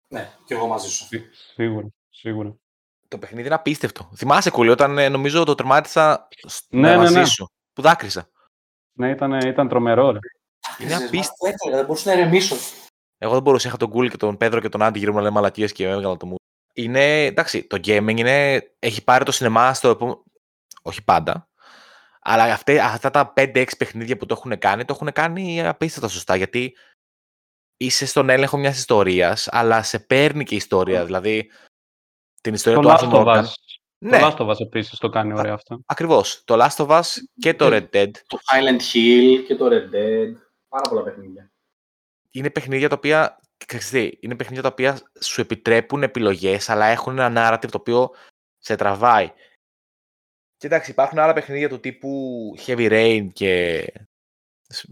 [0.08, 1.06] Ναι, και εγώ μαζί σου.
[1.06, 2.56] Σί- Σίγουρα, σίγουρα.
[3.08, 4.12] Το παιχνίδι είναι απίστευτο.
[4.16, 7.26] Θυμάσαι κουλή όταν ε, νομίζω το τερμάτισα σ- Ναι, ναι, μαζί ναι.
[7.26, 7.52] σου.
[7.74, 8.30] Που δάκρυσα.
[8.98, 10.20] Ναι, ήταν, ήταν τρομερό, ρε.
[10.80, 11.36] Είναι απίστευτο.
[11.40, 12.56] Το έκανα, δεν μπορούσα να ηρεμήσω.
[13.18, 13.68] Εγώ δεν μπορούσα.
[13.68, 15.88] Είχα τον Γκούλ και τον Πέδρο και τον Άντι γύρω μου να λέμε μαλακίες και
[15.88, 16.36] έβγαλα το μου.
[16.74, 20.24] Είναι, εντάξει, το gaming είναι, έχει πάρει το σινεμά στο επόμενο.
[20.82, 21.50] Όχι πάντα.
[22.24, 26.36] Αλλά αυτέ, αυτά τα 5-6 παιχνίδια που το έχουν κάνει, το έχουν κάνει απίστευτα σωστά.
[26.36, 26.76] Γιατί
[27.78, 31.06] είσαι στον έλεγχο μιας ιστορίας, αλλά σε παίρνει και η ιστορία.
[31.06, 31.52] Δηλαδή,
[32.42, 33.44] την ιστορία Το του Last Arthur of Morgan.
[33.44, 33.48] Us.
[34.06, 35.82] Ναι, Το Last of Us επίσης το κάνει ωραία αυτό.
[35.86, 36.44] ακριβώς.
[36.46, 37.04] Το Last of Us
[37.40, 37.78] και το Ναι.
[37.78, 40.34] Red Dead Το Silent Hill και το Red Dead.
[40.68, 41.52] Πάρα πολλά παιχνίδια.
[42.32, 43.40] είναι παιχνίδια τα οποία.
[43.66, 48.10] ξέρεις τι, είναι παιχνίδια τα οποία σου επιτρέπουν επιλογές, αλλά έχουν ένα narrative το οποίο
[48.58, 49.32] σε τραβάει.
[50.62, 52.10] Και εντάξει, υπάρχουν άλλα παιχνίδια του τύπου
[52.66, 53.86] Heavy Rain και.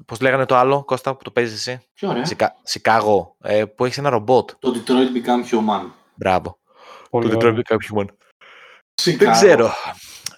[0.05, 2.25] Πώς λέγανε το άλλο, Κώστα, που το παίζεις εσύ; Πιο ωραία.
[2.25, 2.55] Σικα...
[2.63, 4.49] Σικάγο, ε, που έχεις ένα ρομπότ.
[4.59, 5.89] Το Detroit Become Human.
[6.15, 6.59] Μπράβο.
[7.09, 7.51] Πολύ το ωραίο.
[7.51, 8.05] Detroit Become Human.
[8.05, 8.17] Δεν
[8.93, 9.31] Σικάγο.
[9.31, 9.71] ξέρω.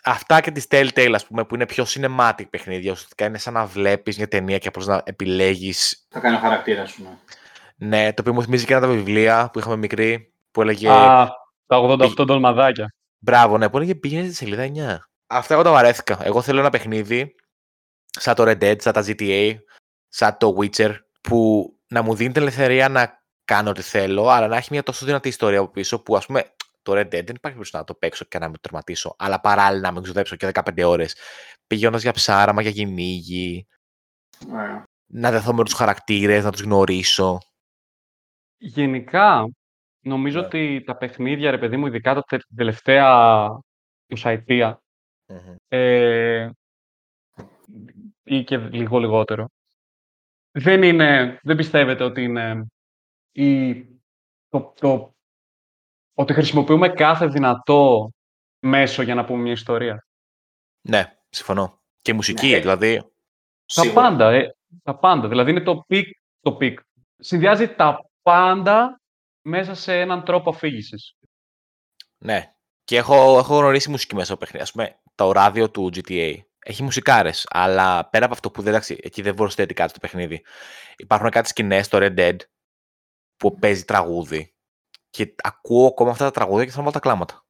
[0.04, 2.92] Αυτά και τις Telltale, ας πούμε, που είναι πιο cinematic παιχνίδια.
[2.92, 6.06] Ουσιαστικά είναι σαν να βλέπεις μια ταινία και απλώς να επιλέγεις.
[6.10, 7.04] Θα κάνει ο χαρακτήρα σου.
[7.04, 7.18] Ναι.
[7.88, 10.90] Ναι, το οποίο μου θυμίζει και ένα από τα βιβλία που είχαμε μικρή, που έλεγε...
[10.90, 11.30] Α,
[11.66, 12.94] τα 88 ντολμαδάκια.
[13.20, 15.11] Μπράβο, ναι, που έλεγε πήγαινε στη σελίδα 9.
[15.34, 16.20] Αυτά εγώ τα βαρέθηκα.
[16.24, 17.36] Εγώ θέλω ένα παιχνίδι
[18.06, 19.56] σαν το Red Dead, σαν τα GTA,
[20.08, 24.58] σαν το Witcher, που να μου δίνει την ελευθερία να κάνω ό,τι θέλω, αλλά να
[24.58, 27.40] έχει μια τόσο δυνατή ιστορία από πίσω που, ας πούμε, το Red Dead δεν υπάρχει
[27.42, 30.84] περίπτωση να το παίξω και να με τερματίσω, αλλά παράλληλα να με ξοδέψω και 15
[30.84, 31.16] ώρες
[31.68, 33.68] πηγαίνοντας για ψάραμα, για κυνήγι,
[34.52, 34.84] Ωραία.
[35.06, 37.38] να δεθώ με τους χαρακτήρες, να τους γνωρίσω.
[38.58, 39.46] Γενικά,
[40.06, 40.46] νομίζω Ναι.
[40.46, 43.48] ότι τα παιχνίδια, ρε παιδί μου, ειδικά τα τε- τελευταία
[45.36, 46.50] εικοσαετία, ε,
[48.24, 49.48] ή και λίγο λιγότερο,
[50.52, 52.66] δεν είναι, δεν πιστεύετε ότι είναι
[53.32, 53.76] η,
[54.50, 55.16] το, το,
[56.14, 58.12] ότι χρησιμοποιούμε κάθε δυνατό
[58.60, 60.06] μέσο για να πούμε μια ιστορία;
[60.88, 61.80] Ναι, συμφωνώ.
[62.02, 62.60] Και μουσική, Ναι.
[62.60, 62.98] δηλαδή.
[62.98, 64.02] Τα Σίγουρα.
[64.02, 65.28] πάντα, ε, τα πάντα.
[65.28, 66.08] Δηλαδή είναι το peak,
[66.40, 66.80] το peak.
[67.18, 69.02] Συνδυάζει τα πάντα
[69.42, 71.16] μέσα σε έναν τρόπο αφήγησης.
[72.18, 72.56] Ναι.
[72.84, 74.66] Και έχω, έχω γνωρίσει μουσική μέσα από παιχνίδι.
[74.70, 76.36] Α πούμε, το ράδιο του GTA
[76.66, 80.44] έχει μουσικάρες, αλλά πέρα από αυτό που δεν, εντάξει, εκεί δεν προσθέτει κάτι στο παιχνίδι.
[80.98, 82.36] Υπάρχουν κάτι σκηνές στο Red Dead
[83.38, 84.54] που παίζει τραγούδι
[85.10, 87.46] και ακούω ακόμα αυτά τα τραγούδια και θα βάλω τα κλάματα.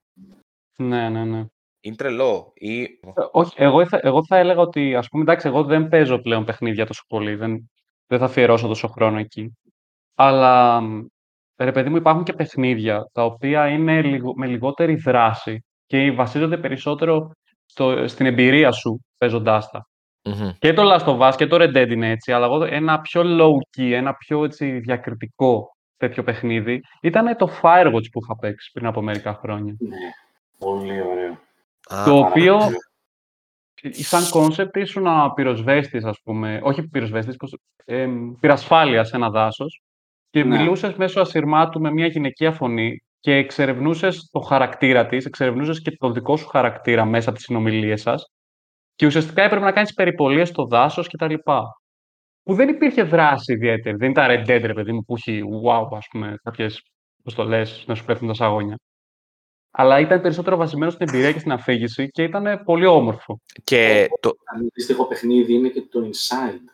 [0.78, 1.46] Ναι, ναι, ναι.
[1.84, 2.52] Είναι τρελό.
[2.56, 2.84] Ή...
[2.84, 2.90] Ε,
[3.32, 6.86] Όχι, εγώ θα, εγώ θα έλεγα ότι, ας πούμε, εντάξει, εγώ δεν παίζω πλέον παιχνίδια
[6.86, 7.72] τόσο πολύ, δεν,
[8.08, 9.58] δεν θα αφιερώσω τόσο χρόνο εκεί.
[10.16, 11.06] Αλλά, μ,
[11.56, 16.58] ρε παιδί μου, υπάρχουν και παιχνίδια τα οποία είναι λιγο- με λιγότερη δράση και βασίζονται
[16.58, 17.32] περισσότερο
[17.72, 19.86] στο, στην εμπειρία σου παίζοντάς τα.
[20.24, 20.50] Μμμ.
[20.60, 23.22] Και το Last of Us και το Red Dead είναι έτσι, αλλά εγώ ένα πιο
[23.26, 29.02] low-key, ένα πιο έτσι, διακριτικό τέτοιο παιχνίδι ήταν το Firewatch που είχα παίξει πριν από
[29.02, 29.76] μερικά χρόνια.
[29.80, 29.98] Ναι.
[30.58, 31.32] Πολύ ωραίο.
[31.32, 33.94] Α, Το Πάρα οποίο πολύ ωραίο.
[33.94, 39.82] σαν κόνσεπτ ήσουν πυροσβέστης, ας πούμε, όχι πυροσβέστης, πώς- εμ, πυρασφάλειας σε ένα δάσος
[40.30, 40.58] και Ναι.
[40.58, 46.12] μιλούσες μέσω ασυρμάτου με μια γυναικεία φωνή και εξερευνούσες το χαρακτήρα της, εξερευνούσες και το
[46.12, 48.32] δικό σου χαρακτήρα μέσα από τις συνομιλίες σας
[48.96, 51.34] και ουσιαστικά έπρεπε να κάνεις περιπολίες στο δάσος κτλ.
[52.44, 53.98] Που δεν υπήρχε δράση ιδιαίτερη.
[53.98, 56.82] Δεν ήταν Red Dead, ρε παιδί μου, που έχει wow, ας πούμε, κάποιες,
[57.24, 58.76] πώς το λες, να σου πέφτουν τα σαγόνια.
[59.72, 63.40] Αλλά ήταν περισσότερο βασισμένο στην εμπειρία και στην αφήγηση και ήταν πολύ όμορφο.
[63.64, 66.66] Και το, Αντίστοιχο παιχνίδι είναι και το Inside.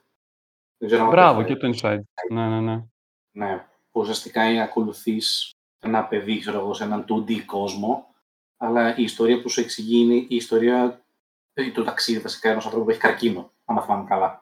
[0.77, 2.01] Δεν ξέρω αν Μπράβο, το και το Inside.
[2.31, 2.83] Ναι, ναι, ναι.
[3.31, 8.15] Ναι, που ουσιαστικά ακολουθείς ένα παιδί, ξέρω εγώ, σε έναν 2D κόσμο,
[8.57, 11.05] αλλά η ιστορία που σου εξηγεί είναι η ιστορία
[11.53, 14.41] ε, του ταξίδι βασικά ενός ανθρώπου που έχει καρκίνο, άμα θυμάμαι καλά.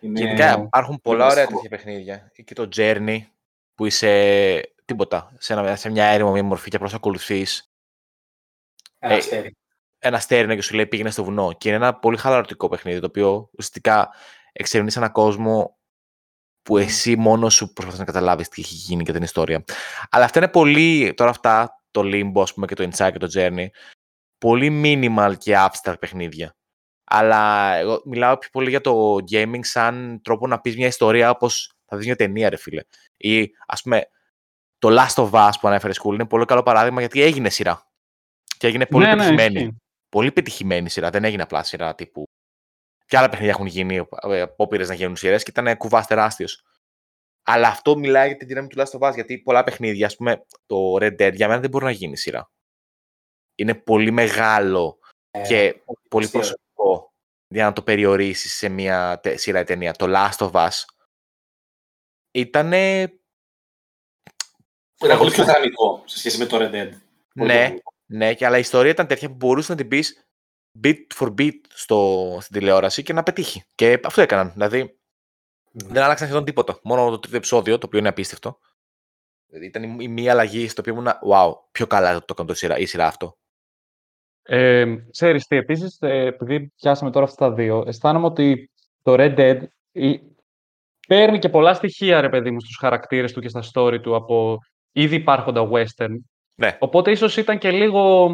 [0.00, 0.20] Είναι...
[0.20, 1.60] γενικά υπάρχουν πολλά ωραία φανταστικό.
[1.60, 2.32] τέτοια παιχνίδια.
[2.34, 3.18] Ή Και το Journey
[3.74, 7.72] που είσαι τίποτα, σε, ένα, σε μια έρημο, μια μορφή και απλώς ακολουθείς
[8.98, 9.56] Ένα ε, αστέρι.
[9.98, 11.52] ένα στέρνο και σου λέει πήγαινε στο βουνό.
[11.52, 14.10] Και είναι ένα πολύ χαλαρωτικό παιχνίδι, το οποίο ουσιαστικά
[14.52, 15.78] εξερευνείς έναν κόσμο
[16.66, 19.64] που εσύ μόνος σου προσπαθείς να καταλάβεις τι έχει γίνει και την ιστορία.
[20.10, 23.28] Αλλά αυτά είναι πολύ, τώρα αυτά, το Limbo ας πούμε και το Inside και το
[23.34, 23.66] Journey,
[24.38, 26.56] πολύ minimal και abstract παιχνίδια.
[27.04, 31.72] Αλλά εγώ μιλάω πιο πολύ για το gaming σαν τρόπο να πεις μια ιστορία όπως
[31.86, 32.82] θα δεις μια ταινία ρε φίλε.
[33.16, 34.08] Ή ας πούμε
[34.78, 37.90] το Last of Us που ανέφερε School είναι πολύ καλό παράδειγμα γιατί έγινε σειρά.
[38.58, 39.60] Και έγινε πολύ Ναι, ναι, πετυχημένη.
[39.60, 39.76] ισχύει.
[40.08, 41.10] πολύ πετυχημένη σειρά.
[41.10, 42.28] Δεν έγινε απλά σειρά τύπου.
[43.06, 46.64] Και άλλα παιχνίδια έχουν γίνει, ε, απόπειρε να γίνουν σειρές και ήταν κουβάς τεράστιος.
[47.42, 50.44] Αλλά αυτό μιλάει για την δύναμη του Last of Us, γιατί πολλά παιχνίδια, ας πούμε,
[50.66, 52.50] το Red Dead για μένα δεν μπορεί να γίνει σειρά.
[53.54, 54.98] Είναι πολύ μεγάλο
[55.48, 56.40] και πολύ αστείο.
[56.40, 57.12] προσωπικό
[57.48, 59.92] για να το περιορίσεις σε μια τε- σειρά ή ταινία.
[59.92, 60.70] Το Last of Us
[62.30, 62.72] ήταν.
[62.72, 63.18] Ήταν
[65.18, 66.90] πολύ πιο γραμμικό σε σχέση με το Red Dead.
[67.34, 67.92] Πολύ Ναι, πιο γραμμικό.
[68.06, 70.25] ναι, και αλλά η ιστορία ήταν τέτοια που μπορούσες να την πεις
[70.84, 73.64] bit for bit στο, στην τηλεόραση και να πετύχει.
[73.74, 74.50] Και αυτό έκαναν.
[74.52, 74.98] Δηλαδή
[75.70, 75.88] Ναι.
[75.92, 76.78] δεν άλλαξαν σχεδόν τίποτα.
[76.82, 78.58] Μόνο το τρίτο επεισόδιο, το οποίο είναι απίστευτο.
[79.46, 82.54] Δηλαδή ήταν η, η μία αλλαγή στο οποίο ήμουν, wow, πιο καλά το έκανε το
[82.54, 83.36] σειρά, η σειρά αυτό.
[84.42, 88.70] Ε, ξέρεις τι, επίσης, ε, επειδή πιάσαμε τώρα αυτά τα δύο, αισθάνομαι ότι
[89.02, 89.62] το Red Dead
[89.92, 90.14] ε,
[91.08, 94.58] παίρνει και πολλά στοιχεία, ρε παιδί μου, στους χαρακτήρες του και στα story του από
[94.92, 96.14] ήδη υπάρχοντα western.
[96.54, 96.76] Ναι.
[96.80, 98.30] Οπότε ίσως ήταν και λίγο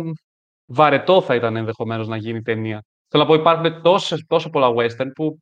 [0.73, 2.85] βαρετό θα ήταν ενδεχομένως να γίνει ταινία.
[3.09, 5.39] Θέλω να πω, υπάρχουν τόσες, τόσο πολλά western που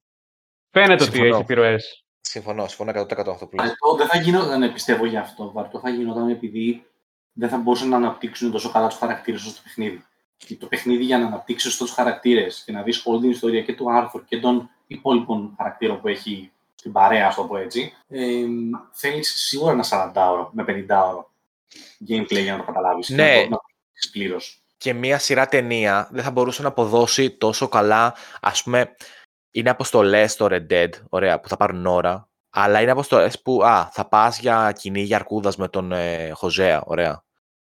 [0.71, 1.27] φαίνεται ότι Συμφωνώ.
[1.27, 2.05] έχει επιρροές.
[2.21, 3.65] Συμφωνώ, συμφωνώ 100% αυτό που λες.
[3.65, 5.53] Βαρετό δεν θα γινόταν, πιστεύω, γι' αυτό.
[5.53, 6.87] Βαρετό θα γινόταν επειδή
[7.33, 10.05] δεν θα μπορούσαν να αναπτύξουν τόσο καλά τους χαρακτήρες όσο το παιχνίδι.
[10.37, 13.75] Και το παιχνίδι για να αναπτύξεις σωστού χαρακτήρες και να δεις όλη την ιστορία και
[13.75, 18.45] του Άρθουρ και των υπόλοιπων χαρακτήρων που έχει στην παρέα, ας το πω έτσι, ε,
[18.93, 21.25] θέλεις σίγουρα ένα 40ωρο με 50ωρο
[22.09, 23.09] gameplay για να το καταλάβεις.
[23.09, 23.35] Ναι.
[23.35, 23.63] Να το, να το
[24.13, 24.60] πλήρως.
[24.81, 28.97] Και μία σειρά ταινία δεν θα μπορούσε να αποδώσει τόσο καλά, ας πούμε,
[29.51, 33.89] είναι αποστολές στο Red Dead, ωραία, που θα πάρουν ώρα, αλλά είναι αποστολές που, α,
[33.93, 37.25] θα πας για κυνήγι αρκούδας με τον ε, Χωζέα, ωραία.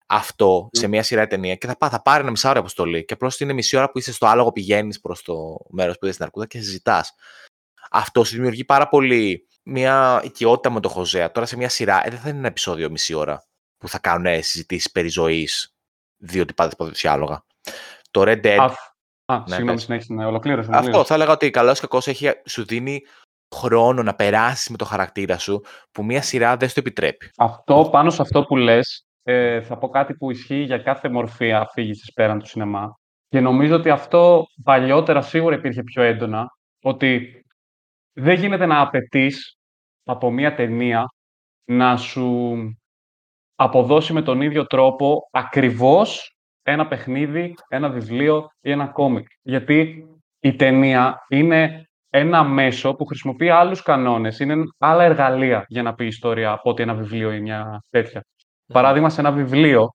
[0.07, 3.39] Αυτό σε μία σειρά ταινία και θα, πά, θα πάρει ένα μισάωρο αποστολή και απλώς
[3.39, 6.45] είναι μισή ώρα που είσαι στο άλογο, πηγαίνεις προς το μέρος που είσαι στην αρκούδα
[6.45, 7.05] και συζητά.
[7.91, 11.31] Αυτό σου δημιουργεί πάρα πολύ μια οικειότητα με τον Χωζέα.
[11.31, 13.43] Τώρα σε μια σειρά, ε, δεν θα είναι ένα επεισόδιο μισή ώρα
[13.77, 15.75] που θα κάνουν συζητήσεις περί ζωής
[16.21, 17.43] δύο τυπάδε ποδοσιάλογα.
[18.11, 18.65] Το Red Dead, Α,
[19.33, 19.81] α Ναι, συγγνώμη, πες.
[19.83, 20.61] συνέχισε, ναι, ολοκλήρωσε.
[20.61, 21.07] αυτό ολοκλήρωσε.
[21.07, 22.07] θα έλεγα ότι καλός ή κακός
[22.45, 23.01] σου δίνει
[23.55, 25.61] χρόνο να περάσεις με το χαρακτήρα σου
[25.91, 27.31] που μια σειρά δεν σου το επιτρέπει.
[27.37, 31.53] Αυτό, πάνω σε αυτό που λες, ε, θα πω κάτι που ισχύει για κάθε μορφή
[31.53, 32.95] αφήγησης πέραν του σινεμά.
[33.27, 36.47] Και νομίζω ότι αυτό παλιότερα σίγουρα υπήρχε πιο έντονα,
[36.83, 37.41] ότι
[38.13, 39.57] δεν γίνεται να απαιτείς
[40.03, 41.05] από μία ταινία
[41.63, 42.55] να σου
[43.63, 49.27] αποδώσει με τον ίδιο τρόπο ακριβώς ένα παιχνίδι, ένα βιβλίο ή ένα κόμικ.
[49.41, 50.05] Γιατί
[50.39, 56.05] η ταινία είναι ένα μέσο που χρησιμοποιεί άλλους κανόνες, είναι άλλα εργαλεία για να πει
[56.05, 58.25] ιστορία από ότι ένα βιβλίο ή μια τέτοια.
[58.73, 59.93] Παράδειγμα, σε ένα βιβλίο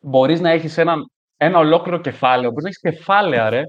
[0.00, 0.94] μπορείς να έχεις ένα,
[1.36, 3.62] ένα ολόκληρο κεφάλαιο, μπορείς να έχεις κεφάλαια, ρε,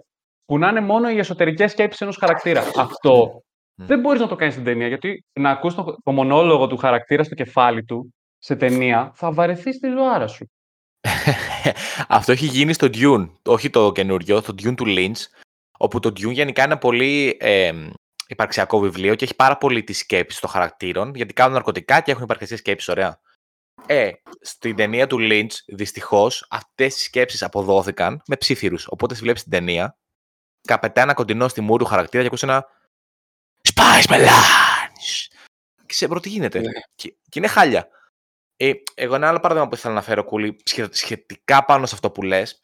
[0.46, 2.62] που να είναι μόνο οι εσωτερικές σκέψεις ενός χαρακτήρα.
[2.78, 3.42] Αυτό
[3.76, 3.86] Μμ.
[3.86, 7.24] δεν μπορείς να το κάνεις στην ταινία, γιατί να ακούς το, το μονόλογο του χαρακτήρα
[7.24, 10.52] στο κεφάλι του σε ταινία, θα βαρεθείς τη ζωάρα σου.
[12.08, 15.22] Αυτό έχει γίνει στο Dune, όχι το καινούριο, το Dune του Lynch,
[15.78, 17.72] όπου το Dune γενικά είναι ένα πολύ ε,
[18.28, 22.24] υπαρξιακό βιβλίο και έχει πάρα πολύ τη σκέψη των χαρακτήρων, γιατί κάνουν ναρκωτικά και έχουν
[22.24, 23.20] υπαρξιακές σκέψεις, ωραία.
[23.86, 24.12] Ε,
[24.42, 28.88] στην ταινία του Lynch, δυστυχώς, αυτές οι σκέψεις αποδόθηκαν με ψήθυρους.
[28.88, 29.98] Οπότε βλέπεις την ταινία,
[30.62, 32.66] καπετά ένα κοντινό στη μούρη του χαρακτήρα και ακούς ένα.
[33.74, 35.28] Spice Melange!
[35.86, 36.72] Και σε τι γίνεται; Ναι.
[36.96, 37.88] Και, και είναι χάλια.
[38.64, 42.12] Ε, εγώ ένα άλλο παράδειγμα που ήθελα να φέρω, Κούλη, σχε- σχετικά πάνω σε αυτό
[42.12, 42.64] που λες,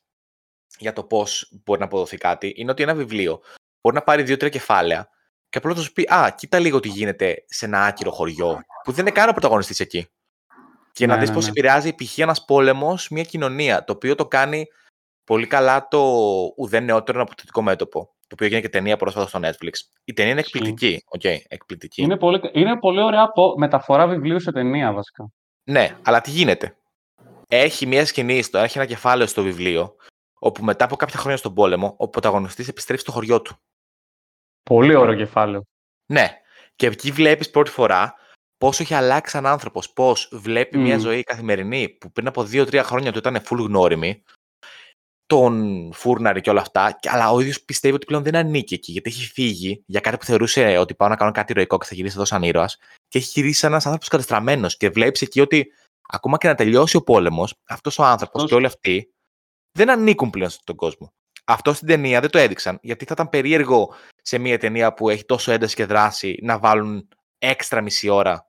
[0.78, 3.42] για το πώς μπορεί να αποδοθεί κάτι, είναι ότι ένα βιβλίο
[3.82, 5.10] μπορεί να πάρει δύο-τρία κεφάλαια
[5.50, 8.92] και απλώς να σου πει Α, κοίτα λίγο τι γίνεται σε ένα άκυρο χωριό, που
[8.92, 10.08] δεν είναι καν ο πρωταγωνιστής εκεί.
[10.92, 11.50] Και να Ναι, δεις ναι, πώς ναι.
[11.50, 12.18] επηρεάζει π.χ.
[12.18, 14.66] ένας πόλεμος μια κοινωνία, το οποίο το κάνει
[15.24, 16.00] πολύ καλά το
[16.58, 18.00] Ουδέν νεότερο από το δυτικό μέτωπο.
[18.20, 19.72] Το οποίο έγινε και ταινία πρόσφατα στο Netflix.
[20.04, 20.58] Η ταινία είναι Ισχύει.
[20.58, 21.04] εκπληκτική.
[21.08, 22.02] Οκ, εκπληκτική.
[22.02, 25.32] Είναι πολύ, είναι πολύ ωραία από μεταφορά βιβλίου σε ταινία, βασικά.
[25.70, 26.78] Ναι, αλλά τι γίνεται;
[27.48, 29.96] Έχει μια σκηνή, στο, έχει ένα κεφάλαιο στο βιβλίο,
[30.40, 33.56] όπου μετά από κάποια χρόνια στον πόλεμο, ο πρωταγωνιστής επιστρέφει στο χωριό του.
[34.64, 35.62] Πολύ ωραίο κεφάλαιο.
[36.06, 36.42] Ναι.
[36.76, 38.16] Και εκεί βλέπεις πρώτη φορά
[38.58, 39.94] πόσο έχει αλλάξει σαν άνθρωπος.
[39.94, 41.02] Πώς βλέπει μια Μμμ.
[41.02, 44.24] ζωή καθημερινή που πριν από 2-3 χρόνια του ήταν full γνώριμη,
[45.28, 48.92] τον φούρναρε και όλα αυτά, και- αλλά ο ίδιος πιστεύει ότι πλέον δεν ανήκει εκεί,
[48.92, 51.96] γιατί έχει φύγει για κάτι που θεωρούσε ότι πάω να κάνω κάτι ηρωικό και θα
[51.96, 54.78] γυρίσει εδώ σαν ήρωας, και έχει γυρίσει σαν ένας άνθρωπος κατεστραμμένος.
[54.78, 55.72] Και βλέπεις εκεί ότι
[56.10, 59.14] ακόμα και να τελειώσει ο πόλεμος, αυτός ο άνθρωπος Αυτός- και όλοι αυτοί
[59.72, 61.12] δεν ανήκουν πλέον στον κόσμο.
[61.50, 62.80] αυτό στην ταινία δεν το έδειξαν.
[62.82, 67.08] Γιατί θα ήταν περίεργο σε μια ταινία που έχει τόσο ένταση και δράση να βάλουν
[67.38, 68.48] έξτρα μισή ώρα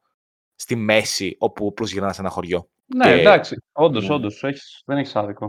[0.55, 2.69] στη μέση όπου ο Bruce γυρνά σε ένα χωριό.
[2.95, 3.57] Ναι, Και- εντάξει.
[3.73, 4.15] Όντως, Ναι.
[4.15, 4.41] όντως.
[4.85, 5.49] Δεν έχεις άδικο.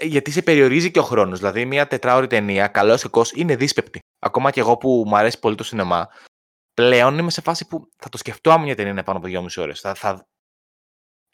[0.00, 1.38] Γιατί σε περιορίζει και ο χρόνος.
[1.38, 3.98] Δηλαδή, μια τετράωρη ταινία, καλός ή κακός, είναι δύσπεπτη.
[4.18, 6.08] Ακόμα και εγώ που μου αρέσει πολύ το σινεμά,
[6.74, 9.62] πλέον είμαι σε φάση που θα το σκεφτώ αν μια ταινία είναι πάνω από 2,5
[9.62, 9.80] ώρες.
[9.80, 10.26] Θα, θα...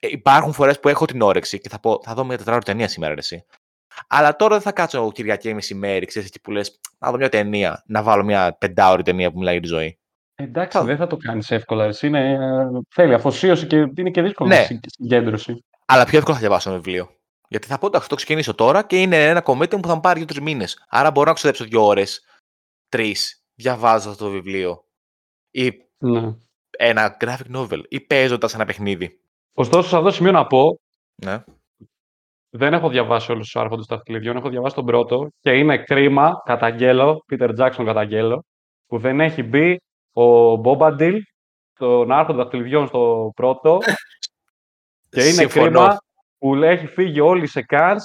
[0.00, 2.88] Ε, υπάρχουν φορές που έχω την όρεξη και θα πω, θα δω μια τετράωρη ταινία
[2.88, 3.44] σήμερα, ρε, εσύ.
[4.08, 7.82] Αλλά τώρα δεν θα κάτσω Κυριακή μεσημέρι, ξέρεις εκεί που λες, να δω μια ταινία,
[7.86, 9.98] να βάλω μια πεντάωρη ταινία που μιλάει για τη ζωή.
[10.42, 11.84] Εντάξει, Θα- δεν θα το κάνεις εύκολα.
[11.84, 12.38] Εσύ είναι, ε,
[12.94, 14.56] θέλει αφοσίωση και είναι και δύσκολο Ναι.
[14.58, 15.64] να συ- συγκέντρωση.
[15.86, 17.08] Αλλά πιο εύκολα θα διαβάσω ένα βιβλίο.
[17.48, 20.00] Γιατί θα πω, εντάξει, θα το ξεκινήσω τώρα και είναι ένα commitment που θα μου
[20.00, 20.84] πάρει δύο-τρεις μήνες.
[20.88, 22.24] Άρα μπορώ να ξοδέψω δύο ώρες,
[22.88, 24.84] τρεις, διαβάζοντας το βιβλίο.
[25.50, 26.34] Ή Ναι.
[26.78, 27.80] ένα graphic novel.
[27.88, 29.20] Ή παίζοντας ένα παιχνίδι.
[29.52, 30.78] Ωστόσο, σε αυτό το σημείο να πω,
[31.24, 31.44] Ναι.
[32.50, 34.36] δεν έχω διαβάσει όλους τους άρχοντες των δαχτυλιδιών.
[34.36, 38.44] Έχω διαβάσει τον πρώτο και είναι κρίμα, καταγγέλλω, Peter Jackson καταγγέλλω,
[38.86, 39.76] που δεν έχει μπει
[40.22, 41.18] ο Bombadil,
[41.78, 43.78] τον άρχοντα δαχτυλιδιών στο πρώτο.
[45.10, 45.64] και είναι Συμφωνώ.
[45.70, 45.98] κρίμα
[46.38, 47.96] που λέει, έχει φύγει όλοι σε cars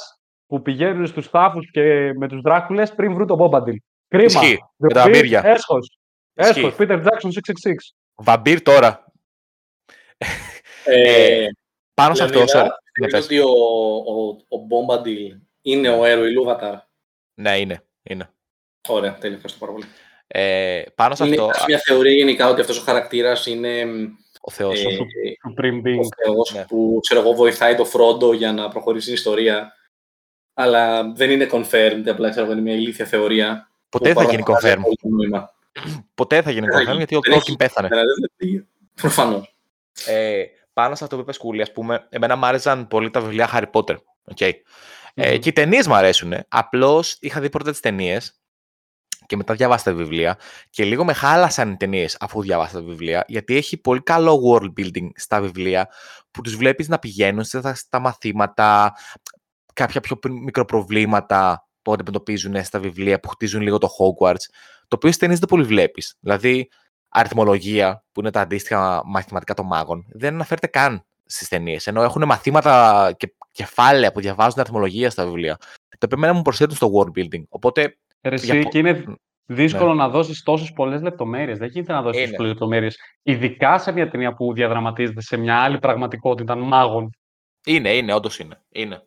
[0.46, 3.76] που πηγαίνουν στους τάφους και με τους δράκουλες πριν βρουν τον Bombadil.
[4.08, 4.26] Κρίμα.
[4.26, 4.58] Ισχύει.
[4.76, 5.42] Με τα Ντροπή, βαμβύρια.
[5.46, 5.98] Έσχος.
[6.34, 6.60] Ισχύει.
[6.60, 6.76] Έσχος.
[6.78, 7.96] Peter Jackson 666.
[8.16, 9.06] Βαμπύρ τώρα.
[10.86, 11.48] Ε,
[11.94, 12.38] Πάνω σε αυτό.
[12.38, 12.70] Λεμίρα, sorry.
[13.00, 13.26] Ναι, Νομίζω πες.
[13.26, 13.50] ότι ο,
[14.14, 16.76] ο, ο Bombadil είναι ο Έρο Ηλούβαταρ.
[17.34, 17.84] Ναι, είναι.
[18.04, 18.30] είναι.
[18.88, 19.86] Ωραία, τέλεια, ευχαριστώ πάρα πολύ.
[20.36, 23.84] Ε, πάνω σε Είναι αυτό, υπάρχει μια θεωρία γενικά ότι αυτός ο χαρακτήρας είναι
[24.42, 24.84] ο Θεός.
[24.84, 24.88] ε,
[25.48, 26.08] Supreme ο Being.
[26.24, 26.66] θεός Ναι.
[26.66, 29.74] που ξέρω εγώ βοηθάει το Φρόντο για να προχωρήσει την ιστορία.
[30.54, 33.70] Αλλά δεν είναι confirmed, απλά ξέρω εγώ είναι μια ηλίθια θεωρία.
[33.90, 34.96] Ποτέ που δεν θα γίνει παραπάνω confirm.
[35.02, 35.54] πολύ νόημα.
[36.16, 36.98] Ποτέ δεν θα γίνει Δεν θα confirm γίνει.
[36.98, 37.88] γιατί ο Δεν Tolkien έχει- πέθανε.
[37.88, 38.68] Δηλαδή,
[39.02, 39.56] Προφανώς.
[40.06, 43.50] Ε, πάνω σε αυτό που είπες Κούλη, ας πούμε, εμένα μου άρεσαν πολύ τα βιβλία
[43.54, 43.96] Harry Potter.
[44.36, 44.52] Okay.
[45.14, 45.40] Ε, Μμμ.
[45.40, 46.34] και οι ταινίες μου αρέσουν.
[46.48, 48.34] Απλώς είχα δει πρώτα τις ταινίες
[49.34, 50.38] και μετά διάβασα τα βιβλία
[50.70, 54.74] και λίγο με χάλασαν οι ταινίες αφού διάβασα τα βιβλία γιατί έχει πολύ καλό world
[54.80, 55.90] building στα βιβλία
[56.32, 58.94] που τους βλέπεις να πηγαίνουν στα, στα μαθήματα,
[59.74, 64.46] κάποια πιο πι- μικροπροβλήματα που αντιμετωπίζουν στα βιβλία που χτίζουν λίγο το Hogwarts,
[64.88, 66.18] το οποίο στις ταινίες δεν πολύ βλέπεις.
[66.20, 66.70] Δηλαδή,
[67.10, 71.88] αριθμολογία, που είναι τα αντίστοιχα μαθηματικά των μάγων, δεν αναφέρεται καν στις ταινίες.
[71.88, 75.58] Ενώ έχουν μαθήματα και κεφάλαια που διαβάζουν αριθμολογία στα βιβλία.
[75.90, 77.44] Τα οποία εμένα μου προσθέτουν στο world building.
[77.50, 79.14] Οπότε, Ρε, για εσύ, πο- και είναι Μ,
[79.46, 81.58] δύσκολο να δώσεις τόσες πολλές λεπτομέρειες.
[81.58, 82.38] Δεν γίνεται να δώσεις τόσες Είναι.
[82.38, 82.98] πολλές λεπτομέρειες.
[83.24, 87.10] Ειδικά σε μια ταινία που διαδραματίζεται σε μια άλλη πραγματικότητα μάγων.
[87.66, 88.62] είναι, είναι, όντως είναι.
[88.70, 89.04] είναι.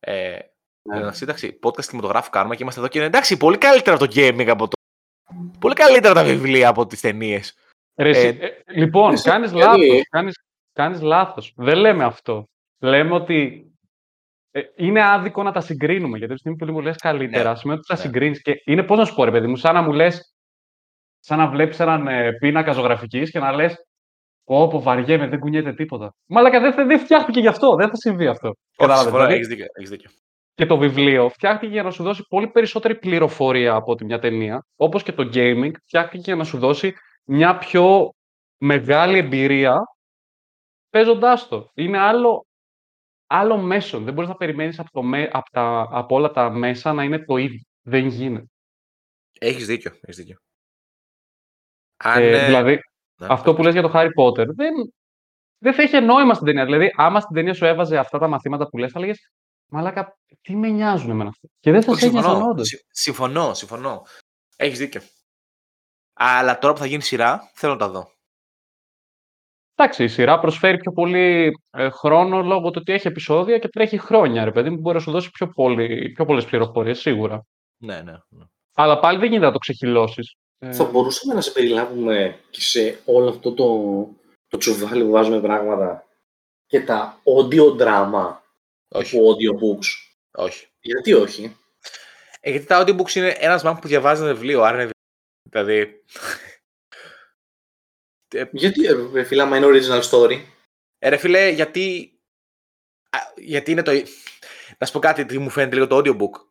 [0.00, 0.38] Ε,
[0.82, 0.98] Ναι.
[1.00, 1.12] ναι.
[1.12, 4.68] σύνταξη, podcast κινηματογράφου κάνουμε και είμαστε εδώ και είναι εντάξει, πολύ καλύτερα το gaming από
[4.68, 4.76] το.
[5.58, 7.54] Πολύ καλύτερα τα βιβλία από τις ταινίες.
[7.96, 10.02] Ρε, εσύ, Ε, ε, λοιπόν, εσύ, κάνεις γιατί- λάθος.
[10.08, 10.38] Κάνεις,
[10.72, 11.52] κάνεις λάθος.
[11.56, 12.44] Δεν λέμε αυτό.
[12.78, 13.67] Λέμε ότι ε,
[14.76, 16.18] είναι άδικο να τα συγκρίνουμε.
[16.18, 18.00] Γιατί τη στιγμή που μου λες καλύτερα, Ναι, σημαίνει ότι τα ναι.
[18.00, 18.42] συγκρίνεις.
[18.42, 20.34] Και είναι πώς να σου πω, ρε παιδί μου, σαν να μου λες,
[21.18, 23.88] σαν να βλέπεις έναν ε, πίνακα ζωγραφικής και να λες
[24.50, 26.14] Όπω βαριέμαι, δεν κουνιέται τίποτα.
[26.26, 27.74] Μαλάκα δεν, δεν φτιάχτηκε γι' αυτό.
[27.74, 28.52] Δεν θα συμβεί αυτό.
[28.76, 29.66] Κατάλαβες, δηλαδή; Έχεις δίκιο.
[29.72, 30.10] Έχεις δίκιο.
[30.54, 34.66] Και το βιβλίο φτιάχτηκε για να σου δώσει πολύ περισσότερη πληροφορία από ότι μια ταινία.
[34.76, 36.94] Όπως και το gaming φτιάχτηκε για να σου δώσει
[37.24, 38.14] μια πιο
[38.58, 39.80] μεγάλη εμπειρία
[40.90, 41.70] παίζοντάς το.
[41.74, 42.46] Είναι άλλο,
[43.30, 44.00] άλλο μέσο.
[44.00, 47.24] Δεν μπορείς να περιμένεις από, το με- από, τα, από όλα τα μέσα να είναι
[47.24, 47.60] το ίδιο.
[47.82, 48.46] Δεν γίνεται.
[49.38, 49.90] Έχεις δίκιο.
[50.00, 50.36] Έχεις δίκιο.
[51.96, 52.78] Αν, Ε, ε, δηλαδή,
[53.20, 54.74] ναι, αυτό που λες για το Harry Potter δεν,
[55.58, 56.64] δεν θα είχε νόημα στην ταινία.
[56.64, 59.30] Δηλαδή, άμα στην ταινία σου έβαζε αυτά τα μαθήματα που λες, θα λέγες
[59.70, 61.48] Μαλάκα, τι με νοιάζουν εμένα αυτά.
[61.60, 62.50] Και δεν θα όχι, σε ένοιαζαν συμφωνώ.
[62.50, 62.66] όντως.
[62.68, 64.02] Συ- Συμφωνώ, συμφωνώ.
[64.56, 65.00] Έχεις δίκιο.
[66.12, 68.12] Αλλά τώρα που θα γίνει σειρά, θέλω να τα δω.
[69.80, 73.98] Εντάξει, η σειρά προσφέρει πιο πολύ ε, χρόνο λόγω του ότι έχει επεισόδια και τρέχει
[73.98, 77.46] χρόνια, ρε παιδί μου, μπορεί να σου δώσει πιο, πολύ, πιο πολλές πληροφορίες, σίγουρα.
[77.76, 78.12] Ναι, ναι.
[78.28, 78.44] ναι.
[78.74, 80.34] Αλλά πάλι δεν γίνεται να το ξεχυλώσεις.
[80.58, 83.66] Ε, Θα μπορούσαμε να σε περιλάβουμε και σε όλο αυτό το,
[84.48, 86.06] το τσουβάλι που βάζουμε πράγματα
[86.66, 88.36] και τα audio drama
[88.88, 89.86] Όχι, του audiobooks;
[90.30, 90.66] όχι.
[90.80, 91.56] Γιατί όχι;
[92.40, 94.90] Ε, γιατί τα audiobooks είναι ένας μάγκο που διαβάζει ένα βιβλίο, άρα είναι
[95.50, 96.02] Δηλαδή.
[98.52, 100.40] Γιατί, ε, ρε φίλε, άμα είναι original story;
[100.98, 102.12] Ε, ρε φίλε, γιατί.
[103.10, 103.92] Α, γιατί είναι το.
[104.78, 106.46] Να σου πω κάτι, τι μου φαίνεται λίγο το audiobook.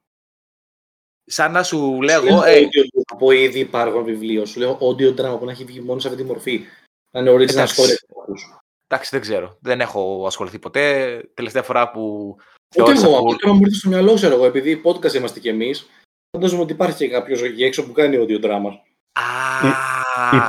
[1.25, 2.41] Σαν να σου λέω εγώ.
[2.41, 4.45] Δεν Ε, είναι audio από ήδη υπάρχον βιβλίο.
[4.45, 6.65] Σου λέω audio drama που να έχει βγει μόνο σε αυτή τη μορφή.
[7.11, 7.81] Να είναι original Εντάξει.
[7.81, 8.59] story.
[8.87, 9.57] εντάξει, δεν ξέρω.
[9.61, 11.21] Δεν έχω ασχοληθεί ποτέ.
[11.33, 12.35] Τελευταία φορά που.
[12.75, 15.39] Ούτε θεώρησα εγώ, που- απλά τώρα μου ήρθε στο μυαλό, ξέρω εγώ, επειδή podcast είμαστε
[15.39, 15.89] κι εμείς.
[16.31, 18.71] Φαντάζομαι ότι υπάρχει και κάποιος εκεί έξω που κάνει audio drama.
[19.11, 19.67] Α,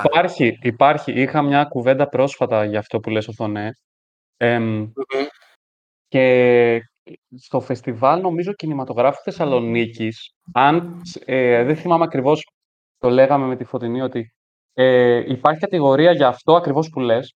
[0.04, 1.12] Υπάρχει, υπάρχει.
[1.12, 3.72] Είχα μια κουβέντα πρόσφατα για αυτό που λες, Οθονέ.
[4.36, 4.90] Εμ,
[6.08, 6.80] και
[7.36, 12.50] στο φεστιβάλ, νομίζω, κινηματογράφου Θεσσαλονίκης, αν, ε, δεν θυμάμαι ακριβώς,
[12.98, 14.32] το λέγαμε με τη Φωτεινή, ότι
[14.72, 17.34] ε, υπάρχει κατηγορία για αυτό ακριβώς που λες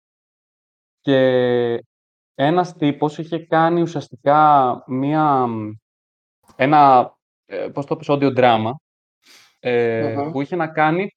[1.01, 1.85] και
[2.35, 5.47] ένας τύπος είχε κάνει ουσιαστικά μία,
[6.57, 7.13] ένα,
[7.47, 8.71] ε, πώς το πεις, audio drama,
[9.59, 10.31] ε, Αχα.
[10.31, 11.09] που είχε να κάνει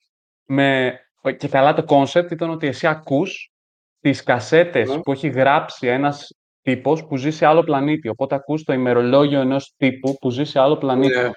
[0.51, 0.99] με...
[1.37, 3.51] Και καλά το κόνσεπτ ήταν ότι εσύ ακούς
[3.99, 4.99] τις κασέτες Ναι.
[4.99, 8.07] που έχει γράψει ένας τύπος που ζει σε άλλο πλανήτη.
[8.07, 11.17] Οπότε ακούς το ημερολόγιο ενός τύπου που ζει σε άλλο πλανήτη.
[11.17, 11.29] Ναι.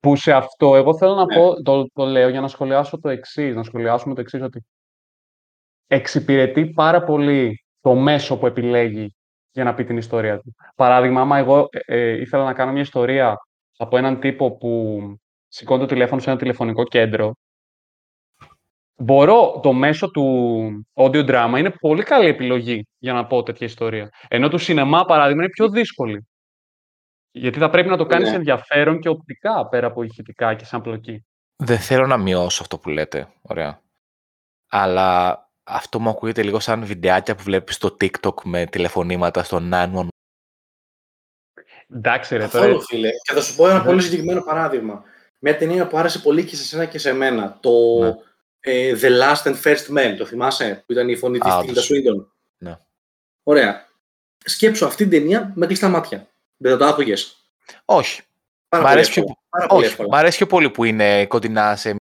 [0.00, 1.34] Που σε αυτό, εγώ θέλω να Ναι.
[1.34, 4.64] πω, το, το λέω για να σχολιάσω το εξής, να σχολιάσουμε το εξής ότι
[5.86, 9.14] εξυπηρετεί πάρα πολύ το μέσο που επιλέγει
[9.50, 10.54] για να πει την ιστορία του.
[10.74, 13.36] Παράδειγμα, άμα εγώ ε, ε, ήθελα να κάνω μια ιστορία
[13.76, 15.00] από έναν τύπο που
[15.56, 17.34] σηκώνει το τηλέφωνο σε ένα τηλεφωνικό κέντρο,
[18.96, 24.10] μπορώ το μέσο του audio drama είναι πολύ καλή επιλογή για να πω τέτοια ιστορία.
[24.28, 26.26] Ενώ του σινεμά, παράδειγμα, είναι πιο δύσκολη.
[27.30, 28.36] Γιατί θα πρέπει να το κάνεις Ναι.
[28.36, 31.24] ενδιαφέρον και οπτικά πέρα από ηχητικά και σαν πλοκή.
[31.56, 33.32] Δεν θέλω να μειώσω αυτό που λέτε.
[33.42, 33.82] Ωραία.
[34.70, 40.08] Αλλά αυτό μου ακούγεται λίγο σαν βιντεάκια που βλέπεις στο TikTok με τηλεφωνήματα στο 911.
[41.88, 42.64] Εντάξει, ρε, τώρα.
[42.64, 43.08] Καθόλου, φίλε.
[43.10, 43.84] Και θα σου πω ένα Ναι.
[43.84, 45.04] πολύ συγκεκριμένο παράδειγμα.
[45.38, 47.58] Μια ταινία που άρεσε πολύ και σε σένα και σε μένα.
[47.60, 48.14] Το Ναι.
[48.60, 51.74] ε, The Last and First Men, το θυμάσαι, που ήταν η φωνή της Α, Tilda
[51.74, 52.26] το- Swinton.
[52.58, 52.78] Ναι.
[53.42, 53.86] Ωραία.
[54.44, 56.28] Σκέψου αυτή την ταινία με κλειστά μάτια.
[56.56, 57.36] Δεν θα το άκουγες.
[57.84, 58.22] Όχι.
[58.68, 59.38] Πάρα Μ' πολύ αρέσει πιο- εύκολα.
[59.48, 59.90] Πάρα πολύ Όχι.
[59.90, 60.08] εύκολα.
[60.08, 61.94] Μ' αρέσει πιο πολύ που είναι κοντινά σε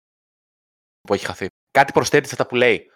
[1.02, 1.48] που έχει χαθεί.
[1.72, 2.92] Κάτι προσθέτει σε αυτά που λέει.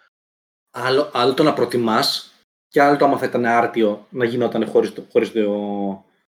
[0.70, 2.32] Άλλο, άλλο το να προτιμάς
[2.68, 5.40] και άλλο το άμα θα ήταν άρτιο να γινόταν χωρίς το, χωρίς το...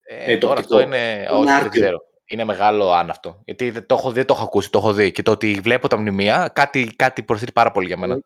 [0.04, 0.76] Ε, Ε, το τώρα οπτικό.
[0.78, 0.98] αυτό είναι.
[1.12, 1.82] Είναι Όχι, δεν άρτιο.
[1.82, 2.06] ξέρω.
[2.32, 3.42] Είναι μεγάλο αν αυτό.
[3.46, 5.12] Γιατί δεν το, έχω, δεν το έχω ακούσει, το έχω δει.
[5.12, 8.20] Και το ότι βλέπω τα μνημεία, κάτι, κάτι προσθέτει πάρα πολύ για μένα.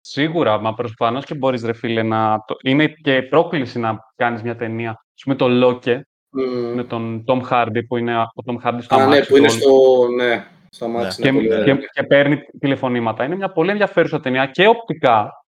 [0.00, 2.44] Σίγουρα, μα προφανώς και μπορείς, ρε φίλε, να.
[2.46, 2.56] Το...
[2.62, 4.90] Είναι και πρόκληση να κάνεις μια ταινία.
[4.90, 6.74] Α πούμε το Λόκε Μμμ.
[6.74, 9.48] με τον Tom Hardy, που είναι ο Tom Hardy στο Α, ναι, αμάξι που είναι
[9.48, 10.08] του, στο...
[10.16, 11.22] Ναι, στο αμάξι.
[11.22, 11.76] και, είναι πολύ και, ωραίο.
[11.92, 13.24] και παίρνει τηλεφωνήματα.
[13.24, 15.44] Είναι μια πολύ ενδιαφέρουσα ταινία και οπτικά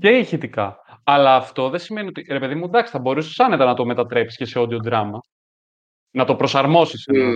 [0.00, 0.76] και ηχητικά.
[1.04, 4.36] Αλλά αυτό δεν σημαίνει ότι, ρε παιδί μου, εντάξει, θα μπορούσες άνετα να το μετατρέψεις
[4.36, 5.18] και σε audio drama.
[6.10, 7.04] Να το προσαρμόσεις.
[7.14, 7.34] Μμ.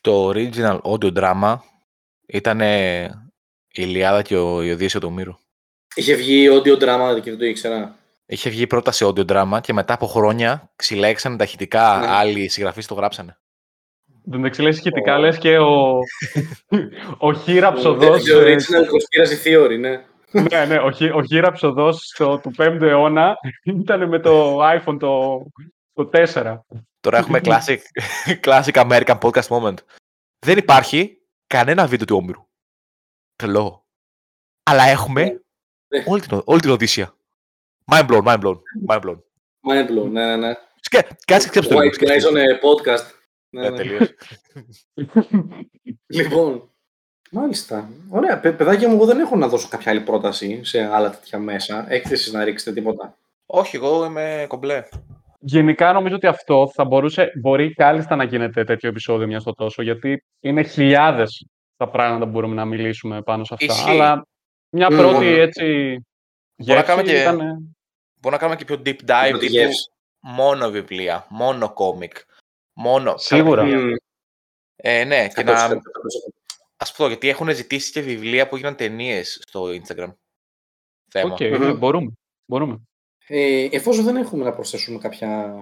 [0.00, 1.56] Το original audio drama
[2.26, 3.08] ήταν η
[3.74, 5.34] Ιλιάδα και ο Ιωδίας του Μύρου.
[5.94, 7.98] Είχε βγει audio drama και δεν το ήξερα.
[8.26, 11.98] Είχε βγει πρώτα σε audio drama και μετά από χρόνια ξυλέξανε τα ηχητικά.
[11.98, 12.06] Ναι.
[12.06, 13.38] Άλλοι συγγραφείς το γράψανε.
[14.28, 15.98] Δεν το λες ηχητικά, λες και ο,
[17.18, 18.22] ο χείραψοδος.
[18.22, 20.04] The original conspiracy theory, ναι.
[20.30, 25.42] ναι, ναι, ο, χει- ο χείραψοδος στο, του 5ου αιώνα ήταν με το iPhone το,
[25.92, 26.58] το 4.
[27.06, 27.78] Τώρα έχουμε classic,
[28.40, 29.74] classic American podcast moment.
[30.46, 32.48] Δεν υπάρχει κανένα βίντεο του Όμηρου.
[33.36, 33.86] Τρελό.
[34.62, 35.22] Αλλά έχουμε
[35.94, 36.04] Ναι.
[36.06, 37.16] όλη την, όλη την Οδύσσια.
[37.92, 38.56] Mind blown, mind blown,
[38.88, 39.18] mind blown.
[39.68, 40.54] Mind blown, ναι, ναι, ναι.
[40.80, 41.90] Σκέ, κάτσε σκέψτε το λίγο.
[41.90, 42.30] White σκέψτε guys το.
[42.30, 43.10] on a podcast.
[43.48, 43.76] Ναι, Ε, ναι.
[43.76, 44.08] τελείως.
[46.06, 46.70] Λοιπόν,
[47.30, 47.88] μάλιστα.
[48.08, 51.38] Ωραία, Παι- παιδάκια μου, εγώ δεν έχω να δώσω κάποια άλλη πρόταση σε άλλα τέτοια
[51.38, 51.86] μέσα.
[51.92, 53.18] Έκθεσης να ρίξετε τίποτα.
[53.46, 54.82] Όχι, εγώ είμαι κομπλέ.
[55.38, 59.82] Γενικά νομίζω ότι αυτό θα μπορούσε, μπορεί κάλλιστα να γίνεται τέτοιο επεισόδιο μιας στο τόσο,
[59.82, 63.66] γιατί είναι χιλιάδες τα πράγματα που μπορούμε να μιλήσουμε πάνω σε αυτά.
[63.66, 63.90] Ισχύει.
[63.90, 64.26] Αλλά
[64.70, 64.96] μια Μμμ.
[64.98, 66.04] πρώτη έτσι Μπορούμε
[66.56, 67.36] να γεύση κάνουμε και- ήταν...
[68.20, 69.90] Μπορούμε να κάνουμε και πιο deep dive Πρώτη τύπου γεύση.
[70.20, 72.16] μόνο βιβλία, μόνο κόμικ.
[72.72, 73.16] Μόνο.
[73.16, 73.62] Σίγουρα.
[73.62, 73.92] Καλά, Μμ.
[74.76, 75.58] Ε, ναι, και Θα το να.
[75.58, 76.34] σκέφτομαι, θα το σκέφτομαι.
[76.76, 80.12] Ας πω, γιατί έχουν ζητήσει και βιβλία που έγιναν ταινίες στο Instagram.
[81.10, 81.32] Θέμα.
[81.32, 81.64] Οκ, Μμμ.
[81.66, 82.12] ναι, μπορούμε.
[82.46, 82.80] μπορούμε.
[83.28, 85.56] Ε, εφόσον δεν έχουμε να προσθέσουμε κάποια,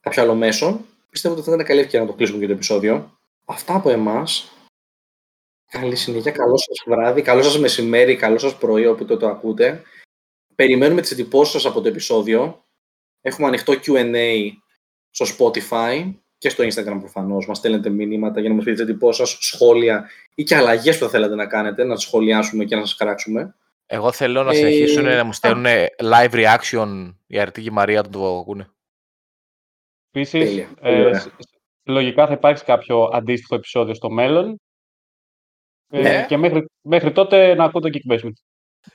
[0.00, 3.18] κάποιο άλλο μέσο, πιστεύω ότι θα ήταν καλή ευκαιρία να το κλείσουμε και το επεισόδιο.
[3.44, 4.52] Αυτά από εμάς.
[5.70, 9.82] Καλή συνέχεια, καλό σας βράδυ, καλό σας μεσημέρι, καλό σας πρωί, όποτε το ακούτε.
[10.54, 12.64] Περιμένουμε τις εντυπώσεις σας από το επεισόδιο.
[13.20, 14.50] Έχουμε ανοιχτό Q&A
[15.10, 17.46] στο Spotify και στο Instagram προφανώς.
[17.46, 21.04] Μας στέλνετε μηνύματα για να μας πείτε τις εντυπώσεις σας, σχόλια ή και αλλαγές που
[21.04, 23.54] θα θέλατε να κάνετε, να τι σχολιάσουμε και να σας κράξουμε.
[23.92, 25.32] Εγώ θέλω να Ε, συνεχίσουν να μου α.
[25.32, 25.64] στέλνουν
[26.02, 28.68] live reaction η Αρτή και η Μαρία όταν το ακούνε.
[30.10, 30.68] Επίσης, Τέλεια.
[30.80, 31.24] Πολύ ωραία.
[31.84, 34.60] λογικά θα υπάρξει κάποιο αντίστοιχο επεισόδιο στο μέλλον.
[35.92, 36.24] Ε, Ναι.
[36.28, 38.32] και μέχρι, μέχρι τότε να ακούω το Geek Basement.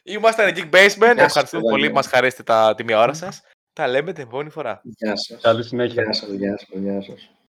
[0.03, 0.89] Ήμασταν Geek Basement.
[0.97, 1.69] σας, Ευχαριστούμε παιδάκια.
[1.69, 3.41] πολύ που μας χαρίσετε τα, τη μία ώρα σας.
[3.73, 4.81] Τα λέμε την επόμενη φορά.
[4.83, 5.41] Γεια σας.
[5.41, 6.03] Καλή συνέχεια.
[6.03, 7.29] Γεια σας, γεια σας, γεια σας.